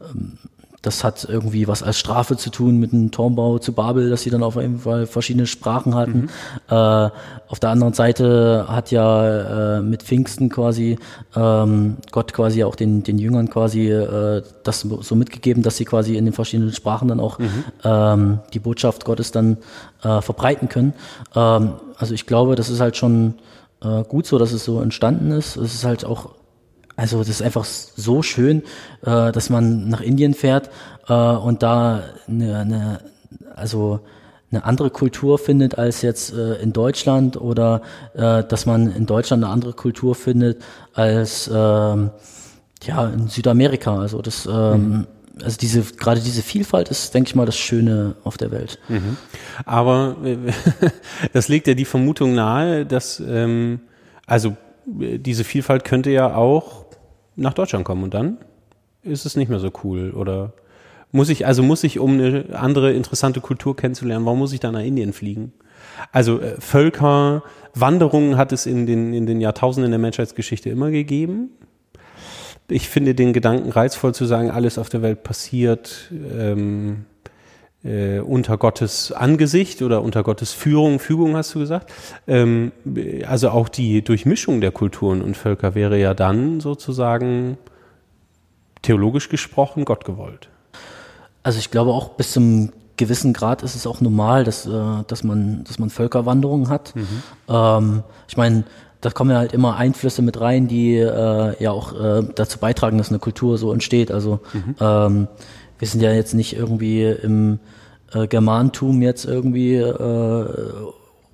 [0.01, 0.37] ähm,
[0.87, 4.29] das hat irgendwie was als Strafe zu tun mit dem Turmbau zu Babel, dass sie
[4.29, 6.29] dann auf jeden Fall verschiedene Sprachen hatten.
[6.69, 10.97] Äh, auf der anderen Seite hat ja äh, mit Pfingsten quasi
[11.35, 16.15] ähm, Gott quasi auch den, den Jüngern quasi äh, das so mitgegeben, dass sie quasi
[16.15, 17.37] in den verschiedenen Sprachen dann auch
[17.83, 19.57] ähm, die Botschaft Gottes dann
[20.03, 20.93] äh, verbreiten können.
[21.35, 23.35] Ähm, also ich glaube, das ist halt schon
[23.83, 25.57] äh, gut so, dass es so entstanden ist.
[25.57, 26.29] Es ist halt auch
[26.97, 28.63] also das ist einfach so schön,
[29.05, 30.69] äh, dass man nach Indien fährt
[31.07, 32.99] äh, und da eine, eine,
[33.55, 34.01] also
[34.51, 37.83] eine andere Kultur findet als jetzt äh, in Deutschland oder
[38.15, 42.09] äh, dass man in Deutschland eine andere Kultur findet als ähm,
[42.83, 43.99] ja in Südamerika.
[43.99, 45.05] Also das ähm,
[45.43, 48.79] also diese gerade diese Vielfalt ist, denke ich mal, das Schöne auf der Welt.
[49.65, 50.37] Aber äh,
[51.33, 53.81] das legt ja die Vermutung nahe, dass ähm,
[54.25, 54.57] also
[54.99, 56.86] äh, diese Vielfalt könnte ja auch
[57.37, 58.37] nach Deutschland kommen und dann
[59.03, 60.53] ist es nicht mehr so cool oder
[61.11, 64.73] muss ich also muss ich um eine andere interessante Kultur kennenzulernen, warum muss ich dann
[64.73, 65.53] nach Indien fliegen?
[66.11, 71.51] Also äh, Völkerwanderungen hat es in den in den Jahrtausenden der Menschheitsgeschichte immer gegeben.
[72.69, 77.05] Ich finde den Gedanken reizvoll zu sagen, alles auf der Welt passiert ähm,
[77.87, 81.91] äh, unter Gottes Angesicht oder unter Gottes Führung, Fügung hast du gesagt.
[82.27, 82.71] Ähm,
[83.27, 87.57] also auch die Durchmischung der Kulturen und Völker wäre ja dann sozusagen
[88.81, 90.49] theologisch gesprochen Gott gewollt.
[91.43, 95.23] Also ich glaube auch bis zum gewissen Grad ist es auch normal, dass, äh, dass,
[95.23, 96.93] man, dass man Völkerwanderungen hat.
[97.47, 98.63] Ähm, ich meine,
[99.01, 102.97] da kommen ja halt immer Einflüsse mit rein, die äh, ja auch äh, dazu beitragen,
[102.97, 104.11] dass eine Kultur so entsteht.
[104.11, 104.39] Also
[104.81, 105.27] ähm,
[105.79, 107.59] wir sind ja jetzt nicht irgendwie im
[108.13, 110.45] äh, Germantum jetzt irgendwie äh,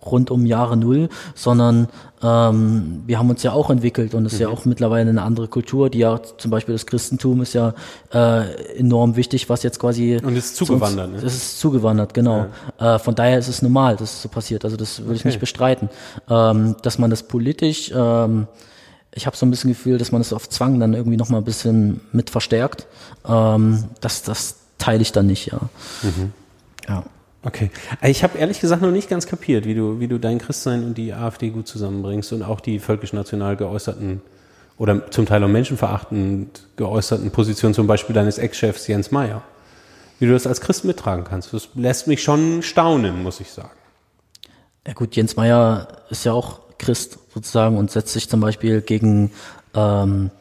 [0.06, 1.88] rund um Jahre Null, sondern
[2.22, 5.48] ähm, wir haben uns ja auch entwickelt und es ist ja auch mittlerweile eine andere
[5.48, 7.74] Kultur, die ja zum Beispiel das Christentum ist ja
[8.14, 11.28] äh, enorm wichtig, was jetzt quasi Und ist zu zugewandert, Uns, ne?
[11.28, 12.48] Es ist zugewandert, genau.
[12.80, 14.66] Äh, von daher ist es normal, dass es so passiert.
[14.66, 15.30] Also das würde ich Okay.
[15.30, 15.90] nicht bestreiten.
[16.30, 18.48] Ähm, dass man das politisch, ähm,
[19.14, 21.38] ich habe so ein bisschen Gefühl, dass man das auf Zwang dann irgendwie noch mal
[21.38, 22.88] ein bisschen mit verstärkt.
[23.26, 25.60] Ähm, das, das teile ich dann nicht, ja.
[26.88, 27.04] Ja.
[27.46, 27.70] Okay.
[28.02, 30.98] Ich habe ehrlich gesagt noch nicht ganz kapiert, wie du, wie du dein Christsein und
[30.98, 34.22] die AfD gut zusammenbringst und auch die völkisch-national geäußerten
[34.78, 39.44] oder zum Teil auch menschenverachtend geäußerten Positionen, zum Beispiel deines Ex-Chefs Jens Meyer.
[40.20, 41.54] Wie du das als Christ mittragen kannst.
[41.54, 43.72] Das lässt mich schon staunen, muss ich sagen.
[44.88, 49.32] Ja gut, Jens Meyer ist ja auch Christ sozusagen und setzt sich zum Beispiel gegen
[49.74, 50.32] ähm,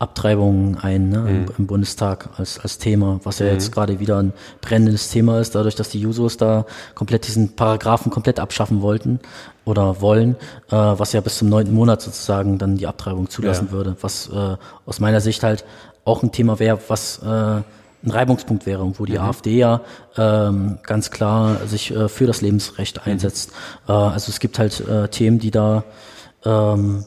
[0.00, 4.32] Abtreibungen ein ne, im, im Bundestag als, als Thema, was ja jetzt gerade wieder ein
[4.60, 9.18] brennendes Thema ist, dadurch, dass die Jusos da komplett diesen Paragraphen komplett abschaffen wollten
[9.64, 10.36] oder wollen,
[10.70, 13.72] äh, was ja bis zum neunten Monat sozusagen dann die Abtreibung zulassen Ja.
[13.72, 15.64] würde, was äh, aus meiner Sicht halt
[16.04, 19.80] auch ein Thema wäre, was äh, ein Reibungspunkt wäre und wo die AfD ja
[20.16, 23.50] ähm, ganz klar sich äh, für das Lebensrecht einsetzt.
[23.88, 25.82] Äh, also es gibt halt äh, Themen, die da
[26.44, 27.04] ähm,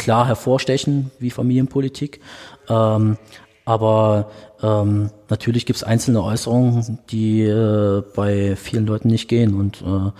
[0.00, 2.20] klar hervorstechen, wie Familienpolitik.
[2.68, 3.18] Ähm,
[3.66, 4.30] aber
[4.62, 9.54] ähm, natürlich gibt es einzelne Äußerungen, die äh, bei vielen Leuten nicht gehen.
[9.54, 10.10] Und äh,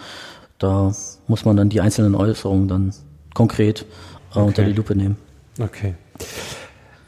[0.59, 0.93] da
[1.27, 2.95] muss man dann die einzelnen Äußerungen dann
[3.35, 3.87] konkret
[4.35, 5.17] äh, unter die Lupe nehmen.
[5.59, 5.95] Okay.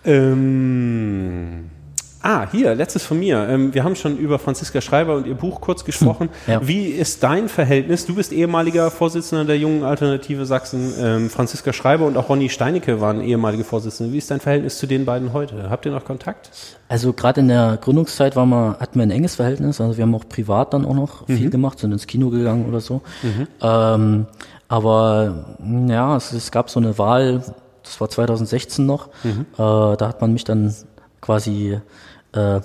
[0.05, 1.71] Ähm,
[2.23, 3.47] ah, hier, letztes von mir.
[3.49, 6.31] Ähm, wir haben schon über Franziska Schreiber und ihr Buch kurz gesprochen.
[6.47, 6.67] Hm, ja.
[6.67, 8.07] Wie ist dein Verhältnis?
[8.07, 10.93] Du bist ehemaliger Vorsitzender der Jungen Alternative Sachsen.
[10.99, 14.13] Ähm, Franziska Schreiber und auch Ronny Steinecke waren ehemalige Vorsitzende.
[14.13, 15.69] Wie ist dein Verhältnis zu den beiden heute?
[15.71, 16.51] Habt ihr noch Kontakt?
[16.89, 19.81] Also gerade in der Gründungszeit war man, hatten wir ein enges Verhältnis.
[19.81, 22.81] Also wir haben auch privat dann auch noch viel gemacht, sind ins Kino gegangen oder
[22.81, 23.03] so.
[23.61, 24.27] Ähm,
[24.69, 25.57] aber
[25.89, 27.43] ja, es, es gab so eine Wahl,
[27.83, 29.09] das war 2016 noch.
[29.25, 30.75] Äh, da hat man mich dann
[31.21, 31.79] quasi
[32.33, 32.61] äh,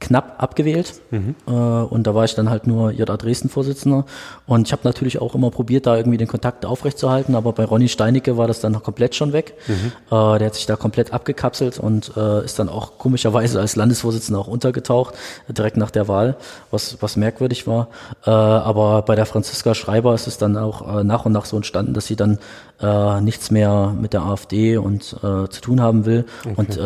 [0.00, 1.34] knapp abgewählt mhm.
[1.46, 4.06] äh, und da war ich dann halt nur JA Dresden-Vorsitzender
[4.46, 7.88] und ich habe natürlich auch immer probiert, da irgendwie den Kontakt aufrechtzuerhalten, aber bei Ronny
[7.88, 9.54] Steinicke war das dann noch komplett schon weg.
[9.68, 9.92] Mhm.
[10.06, 14.40] Äh, der hat sich da komplett abgekapselt und äh, ist dann auch komischerweise als Landesvorsitzender
[14.40, 15.14] auch untergetaucht,
[15.48, 16.36] direkt nach der Wahl,
[16.70, 17.88] was, was merkwürdig war.
[18.24, 21.56] Äh, aber bei der Franziska Schreiber ist es dann auch äh, nach und nach so
[21.56, 22.38] entstanden, dass sie dann
[22.80, 26.54] äh, nichts mehr mit der AfD und zu tun haben will okay.
[26.56, 26.78] und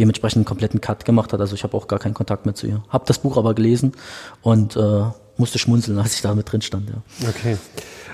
[0.00, 1.40] dementsprechend einen kompletten Cut gemacht hat.
[1.40, 2.82] Also ich habe auch gar keinen Kontakt mehr zu ihr.
[2.88, 3.92] Hab das Buch aber gelesen
[4.42, 5.02] und äh,
[5.36, 6.90] musste schmunzeln, als ich da mit drin stand.
[6.90, 7.28] Ja.
[7.28, 7.56] Okay.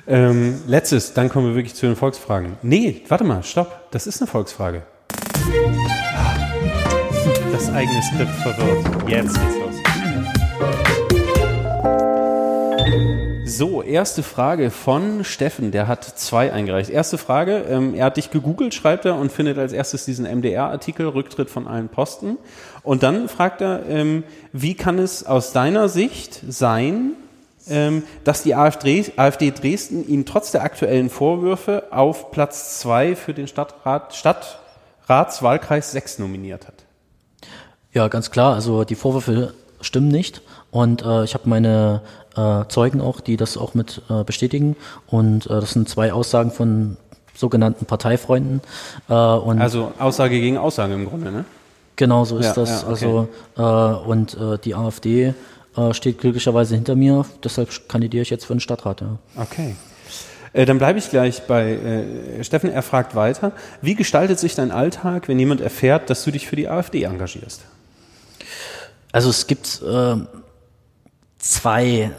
[0.07, 2.57] Ähm, letztes, dann kommen wir wirklich zu den Volksfragen.
[2.63, 3.91] Nee, warte mal, stopp.
[3.91, 4.83] Das ist eine Volksfrage.
[7.53, 9.09] Das eigene Skript verwirrt.
[9.09, 9.66] Jetzt geht's los.
[13.57, 16.91] So, erste Frage von Steffen, der hat zwei eingereicht.
[16.91, 21.09] Erste Frage, ähm, er hat dich gegoogelt, schreibt er, und findet als erstes diesen MDR-Artikel,
[21.09, 22.37] Rücktritt von allen Posten.
[22.83, 27.13] Und dann fragt er, ähm, wie kann es aus deiner Sicht sein,
[27.67, 33.33] ähm, dass die AfD, AfD Dresden ihn trotz der aktuellen Vorwürfe auf Platz zwei für
[33.33, 36.85] den Stadtrat, Stadtratswahlkreis 6 nominiert hat?
[37.95, 38.55] Ja, ganz klar.
[38.55, 40.43] Also die Vorwürfe stimmen nicht.
[40.71, 42.03] Und äh, ich habe meine
[42.37, 44.77] äh, Zeugen auch, die das auch mit äh, bestätigen.
[45.07, 46.97] Und äh, das sind zwei Aussagen von
[47.35, 48.61] sogenannten Parteifreunden.
[49.09, 51.45] Äh, und also Aussage gegen Aussage im Grunde, ne?
[51.97, 52.71] Genau so ist ja, das.
[52.71, 52.89] Ja, okay.
[52.89, 55.35] Also äh, und äh, die AfD
[55.91, 57.27] steht glücklicherweise hinter mir.
[57.45, 59.03] Deshalb kandidiere ich jetzt für den Stadtrat.
[59.03, 59.19] Ja.
[59.37, 59.77] Okay.
[60.55, 62.03] Dann bleibe ich gleich bei
[62.41, 62.71] Steffen.
[62.71, 63.53] Er fragt weiter:
[63.83, 67.61] Wie gestaltet sich dein Alltag, wenn jemand erfährt, dass du dich für die AfD engagierst?
[69.13, 69.83] Also es gibt
[71.39, 72.11] zwei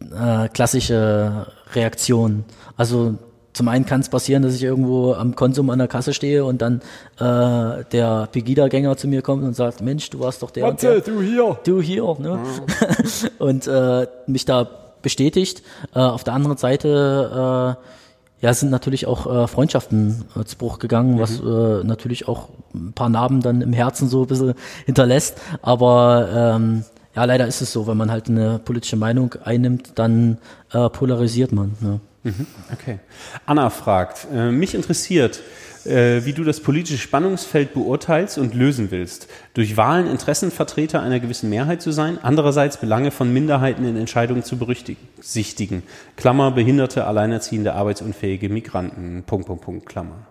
[0.00, 2.44] äh, klassische Reaktionen.
[2.76, 3.14] Also
[3.52, 6.62] zum einen kann es passieren, dass ich irgendwo am Konsum an der Kasse stehe und
[6.62, 6.80] dann
[7.18, 11.06] äh, der Pegida-Gänger zu mir kommt und sagt, Mensch, du warst doch der Matze, und
[11.06, 11.14] der.
[11.14, 11.58] du hier.
[11.64, 12.16] Du hier.
[12.18, 12.38] Ne?
[12.38, 13.28] Ja.
[13.38, 14.68] und äh, mich da
[15.02, 15.62] bestätigt.
[15.94, 20.78] Äh, auf der anderen Seite äh, ja, sind natürlich auch äh, Freundschaften äh, zu Bruch
[20.78, 21.20] gegangen, mhm.
[21.20, 24.54] was äh, natürlich auch ein paar Narben dann im Herzen so ein bisschen
[24.86, 25.38] hinterlässt.
[25.60, 30.38] Aber ähm, ja, leider ist es so, wenn man halt eine politische Meinung einnimmt, dann
[30.72, 31.76] äh, polarisiert man.
[31.80, 32.00] Ja.
[32.22, 32.98] Mhm, okay.
[33.46, 35.40] Anna fragt, äh, mich interessiert,
[35.84, 39.28] äh, wie du das politische Spannungsfeld beurteilst und lösen willst.
[39.54, 44.58] Durch Wahlen Interessenvertreter einer gewissen Mehrheit zu sein, andererseits Belange von Minderheiten in Entscheidungen zu
[44.58, 45.82] berücksichtigen.
[46.16, 50.26] Klammer, Behinderte, Alleinerziehende, arbeitsunfähige Migranten, Punkt, Punkt, Punkt, Klammer.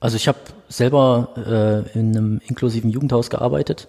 [0.00, 3.86] Also ich habe selber äh, in einem inklusiven Jugendhaus gearbeitet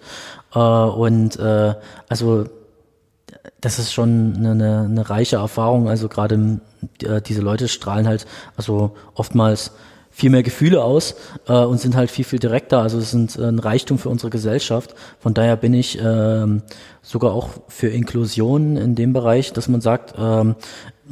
[0.54, 1.74] äh, und äh,
[2.08, 2.46] also
[3.60, 5.88] das ist schon eine, eine reiche Erfahrung.
[5.88, 6.60] Also gerade
[7.02, 8.26] äh, diese Leute strahlen halt
[8.56, 9.72] also oftmals
[10.10, 11.14] viel mehr Gefühle aus
[11.48, 12.82] äh, und sind halt viel, viel direkter.
[12.82, 14.94] Also es sind ein Reichtum für unsere Gesellschaft.
[15.18, 16.62] Von daher bin ich ähm,
[17.00, 20.56] sogar auch für Inklusion in dem Bereich, dass man sagt, ähm,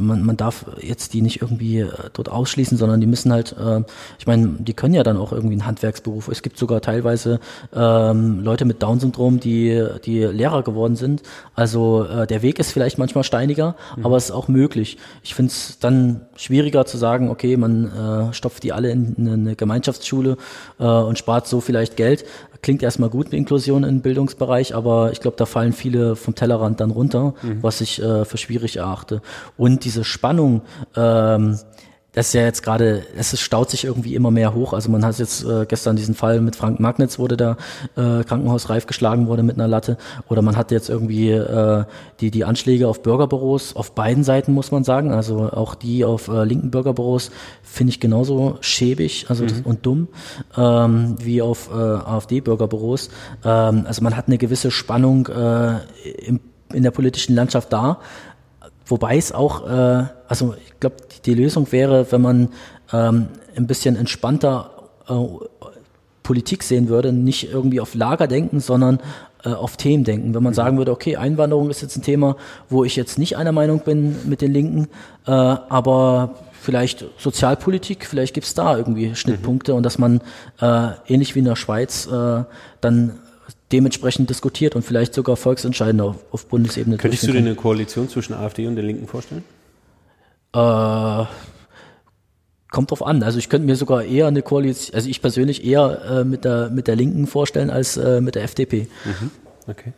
[0.00, 3.82] man, man darf jetzt die nicht irgendwie äh, dort ausschließen, sondern die müssen halt, äh,
[4.18, 6.28] ich meine, die können ja dann auch irgendwie einen Handwerksberuf.
[6.28, 7.40] Es gibt sogar teilweise
[7.74, 11.22] ähm, Leute mit Down-Syndrom, die, die Lehrer geworden sind.
[11.54, 14.06] Also äh, der Weg ist vielleicht manchmal steiniger, mhm.
[14.06, 14.98] aber es ist auch möglich.
[15.22, 19.56] Ich finde es dann schwieriger zu sagen, okay, man äh, stopft die alle in eine
[19.56, 20.36] Gemeinschaftsschule
[20.78, 22.24] äh, und spart so vielleicht Geld.
[22.62, 26.80] Klingt erstmal gut mit Inklusion im Bildungsbereich, aber ich glaube, da fallen viele vom Tellerrand
[26.80, 27.62] dann runter, mhm.
[27.62, 29.22] was ich äh, für schwierig erachte.
[29.56, 30.62] Und diese Spannung,
[30.94, 31.58] ähm,
[32.12, 34.72] das ist ja jetzt gerade, es staut sich irgendwie immer mehr hoch.
[34.72, 37.56] Also man hat jetzt äh, gestern diesen Fall mit Frank Magnitz, wurde da
[37.96, 39.96] äh, krankenhausreif geschlagen wurde mit einer Latte.
[40.28, 41.84] Oder man hat jetzt irgendwie äh,
[42.20, 45.12] die, die Anschläge auf Bürgerbüros auf beiden Seiten, muss man sagen.
[45.12, 47.30] Also auch die auf äh, linken Bürgerbüros
[47.62, 49.62] finde ich genauso schäbig also mhm.
[49.64, 50.08] und dumm
[50.56, 53.10] ähm, wie auf äh, AfD-Bürgerbüros.
[53.44, 55.76] Ähm, also man hat eine gewisse Spannung äh,
[56.26, 56.40] im,
[56.72, 58.00] in der politischen Landschaft da.
[58.90, 62.48] Wobei es auch, äh, also ich glaube, die Lösung wäre, wenn man
[62.92, 64.70] ähm, ein bisschen entspannter
[65.08, 65.14] äh,
[66.24, 69.00] Politik sehen würde, nicht irgendwie auf Lager denken, sondern
[69.44, 70.34] äh, auf Themen denken.
[70.34, 72.36] Wenn man sagen würde, okay, Einwanderung ist jetzt ein Thema,
[72.68, 74.88] wo ich jetzt nicht einer Meinung bin mit den Linken,
[75.26, 79.78] äh, aber vielleicht Sozialpolitik, vielleicht gibt's da irgendwie Schnittpunkte mhm.
[79.78, 80.20] und dass man
[80.60, 82.44] äh, ähnlich wie in der Schweiz äh,
[82.80, 83.18] dann
[83.72, 86.96] dementsprechend diskutiert und vielleicht sogar Volksentscheidende auf, auf Bundesebene.
[86.96, 89.44] Könntest du dir eine Koalition zwischen AfD und den Linken vorstellen?
[90.52, 91.24] Äh,
[92.70, 93.22] kommt drauf an.
[93.22, 96.70] Also ich könnte mir sogar eher eine Koalition, also ich persönlich eher äh, mit der
[96.70, 98.88] mit der Linken vorstellen als äh, mit der FDP.
[99.04, 99.30] Mhm.
[99.66, 99.92] Okay.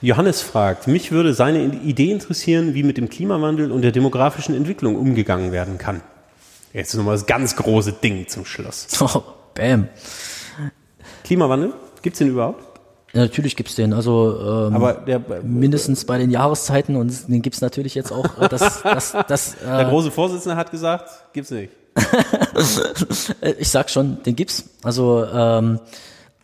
[0.00, 4.96] Johannes fragt, mich würde seine Idee interessieren, wie mit dem Klimawandel und der demografischen Entwicklung
[4.96, 6.00] umgegangen werden kann.
[6.72, 8.86] Jetzt nochmal das ganz große Ding zum Schluss.
[9.00, 9.22] Oh,
[9.54, 9.88] bam.
[11.24, 12.71] Klimawandel, gibt es den überhaupt?
[13.12, 13.92] Ja, natürlich gibt's den.
[13.92, 18.38] Also ähm, Aber der, mindestens bei den Jahreszeiten und den gibt's natürlich jetzt auch.
[18.40, 21.72] Äh, das, das, das, der äh, große Vorsitzende hat gesagt, gibt's nicht.
[23.40, 24.64] Äh, ich sag schon, den gibt's.
[24.82, 25.80] Also ähm,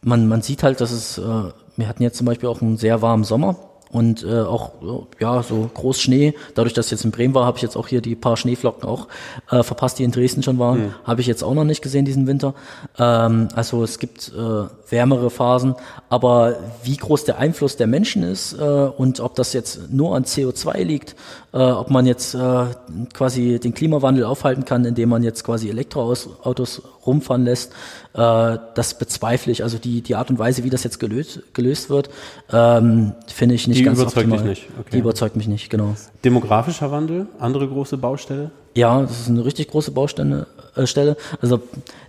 [0.03, 3.03] man, man sieht halt, dass es, äh, wir hatten jetzt zum Beispiel auch einen sehr
[3.03, 3.57] warmen Sommer
[3.91, 4.73] und äh, auch
[5.19, 6.35] ja so groß Schnee.
[6.55, 8.89] Dadurch, dass ich jetzt in Bremen war, habe ich jetzt auch hier die paar Schneeflocken
[8.89, 9.09] auch
[9.51, 10.79] äh, verpasst, die in Dresden schon waren.
[10.81, 10.95] Mhm.
[11.05, 12.55] Habe ich jetzt auch noch nicht gesehen diesen Winter.
[12.99, 15.75] Ähm, also es gibt äh, wärmere Phasen,
[16.09, 20.25] aber wie groß der Einfluss der Menschen ist äh, und ob das jetzt nur an
[20.25, 21.17] CO2 liegt,
[21.53, 22.67] äh, ob man jetzt äh,
[23.13, 27.73] quasi den Klimawandel aufhalten kann, indem man jetzt quasi Elektroautos rumfahren lässt,
[28.15, 29.65] äh, das bezweifle ich.
[29.65, 32.11] Also die, die Art und Weise, wie das jetzt gelöst, gelöst wird,
[32.53, 34.49] ähm, finde ich nicht Die ganz überzeugt dich optimal.
[34.51, 34.91] nicht, okay.
[34.93, 35.97] Die überzeugt mich nicht, genau.
[36.25, 38.51] Demografischer Wandel, andere große Baustelle.
[38.75, 40.47] Ja, das ist eine richtig große Baustelle.
[40.79, 41.17] Äh, Stelle.
[41.43, 41.61] Also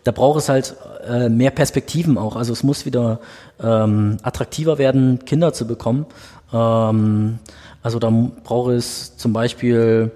[0.03, 0.75] da braucht es halt
[1.07, 2.35] äh, mehr Perspektiven auch.
[2.35, 3.19] Also es muss wieder
[3.61, 6.05] ähm, attraktiver werden, Kinder zu bekommen.
[6.53, 7.39] Ähm,
[7.81, 8.11] also da
[8.43, 10.11] braucht es zum Beispiel,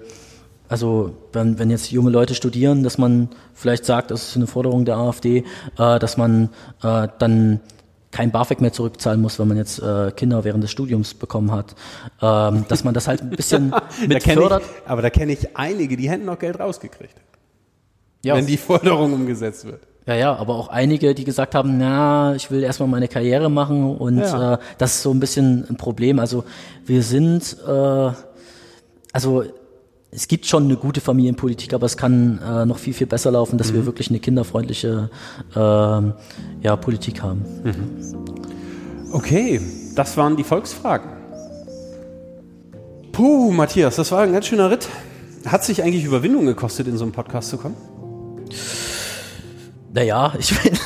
[0.74, 4.84] also wenn, wenn jetzt junge Leute studieren, dass man vielleicht sagt, das ist eine Forderung
[4.84, 5.44] der AfD,
[5.78, 6.48] äh, dass man
[6.82, 7.60] äh, dann
[8.10, 11.76] kein BAföG mehr zurückzahlen muss, wenn man jetzt äh, Kinder während des Studiums bekommen hat.
[12.20, 13.72] Ähm, dass man das halt ein bisschen
[14.08, 14.64] mit fördert.
[14.64, 17.14] ich, aber da kenne ich einige, die hätten noch Geld rausgekriegt,
[18.24, 19.80] Ja, wenn die Forderung umgesetzt wird.
[20.06, 23.96] Ja, ja, aber auch einige, die gesagt haben, na, ich will erstmal meine Karriere machen
[23.96, 24.54] und Ja.
[24.54, 26.18] äh, das ist so ein bisschen ein Problem.
[26.18, 26.42] Also
[26.84, 28.10] wir sind, äh,
[29.12, 29.44] also
[30.14, 33.58] es gibt schon eine gute Familienpolitik, aber es kann äh, noch viel, viel besser laufen,
[33.58, 35.10] dass wir wirklich eine kinderfreundliche
[35.56, 36.12] ähm,
[36.62, 37.44] ja, Politik haben.
[39.12, 39.60] Okay,
[39.96, 41.10] das waren die Volksfragen.
[43.10, 44.88] Puh, Matthias, das war ein ganz schöner Ritt.
[45.46, 47.76] Hat sich eigentlich Überwindung gekostet, in so einen Podcast zu kommen?
[49.92, 50.78] Naja, ich bin,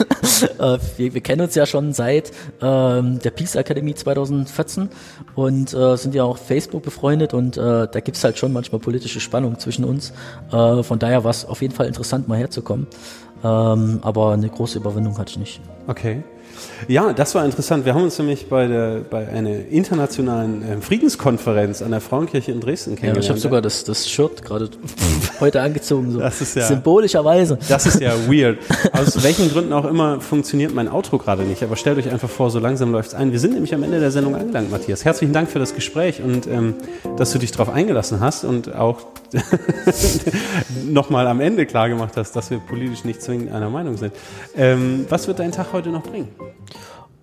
[0.42, 4.88] äh, wir, wir kennen uns ja schon seit ähm, der Peace Akademie 2014
[5.34, 9.20] und äh, sind ja auch Facebook befreundet und äh, da gibt's halt schon manchmal politische
[9.20, 10.12] Spannung zwischen uns.
[10.52, 12.86] Äh, von daher war es auf jeden Fall interessant, mal herzukommen.
[13.44, 15.60] Ähm, aber eine große Überwindung hatte ich nicht.
[15.86, 16.22] Okay.
[16.86, 17.84] Ja, das war interessant.
[17.84, 22.60] Wir haben uns nämlich bei, der, bei einer internationalen äh, Friedenskonferenz an der Frauenkirche in
[22.60, 23.28] Dresden Ja, ich kennengelernt.
[23.30, 24.70] habe sogar das, das Shirt gerade
[25.40, 27.58] heute angezogen, so Das ist ja- symbolischerweise.
[27.68, 28.58] Das ist ja weird.
[28.92, 31.62] Aus welchen Gründen auch immer funktioniert mein Outro gerade nicht.
[31.62, 33.32] Aber stellt euch einfach vor, so langsam läuft's ein.
[33.32, 35.04] Wir sind nämlich am Ende der Sendung angelangt, Matthias.
[35.04, 36.74] Herzlichen Dank für das Gespräch und ähm,
[37.16, 39.00] dass du dich darauf eingelassen hast und auch
[40.86, 44.12] nochmal am Ende klar gemacht hast, dass wir politisch nicht zwingend einer Meinung sind.
[44.56, 46.28] Ähm, was wird dein Tag heute noch bringen?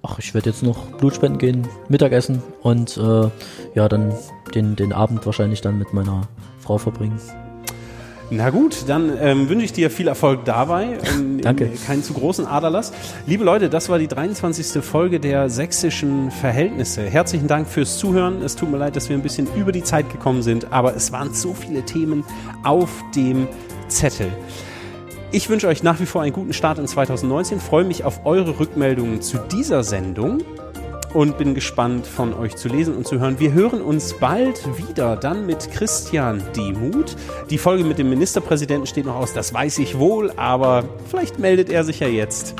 [0.03, 3.29] Ach, ich werde jetzt noch Blutspenden gehen, Mittagessen und äh,
[3.73, 4.13] ja, dann
[4.53, 6.27] den, den Abend wahrscheinlich dann mit meiner
[6.59, 7.19] Frau verbringen.
[8.31, 10.97] Na gut, dann ähm, wünsche ich dir viel Erfolg dabei.
[11.15, 11.71] Ähm, Danke.
[11.85, 12.91] Keinen zu großen Aderlass.
[13.27, 14.83] Liebe Leute, das war die 23.
[14.83, 17.03] Folge der sächsischen Verhältnisse.
[17.03, 18.41] Herzlichen Dank fürs Zuhören.
[18.41, 21.11] Es tut mir leid, dass wir ein bisschen über die Zeit gekommen sind, aber es
[21.11, 22.23] waren so viele Themen
[22.63, 23.47] auf dem
[23.87, 24.31] Zettel.
[25.35, 28.57] Ich wünsche euch nach wie vor einen guten Start in 2019, freue mich auf eure
[28.57, 30.41] Rückmeldungen zu dieser Sendung
[31.13, 33.37] und bin gespannt von euch zu lesen und zu hören.
[33.37, 37.17] Wir hören uns bald wieder, dann mit Christian Demuth.
[37.49, 41.69] Die Folge mit dem Ministerpräsidenten steht noch aus, das weiß ich wohl, aber vielleicht meldet
[41.69, 42.55] er sich ja jetzt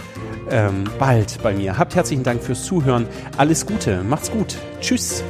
[0.51, 1.77] ähm, bald bei mir.
[1.77, 3.07] Habt herzlichen Dank fürs Zuhören.
[3.37, 4.57] Alles Gute, macht's gut.
[4.81, 5.23] Tschüss.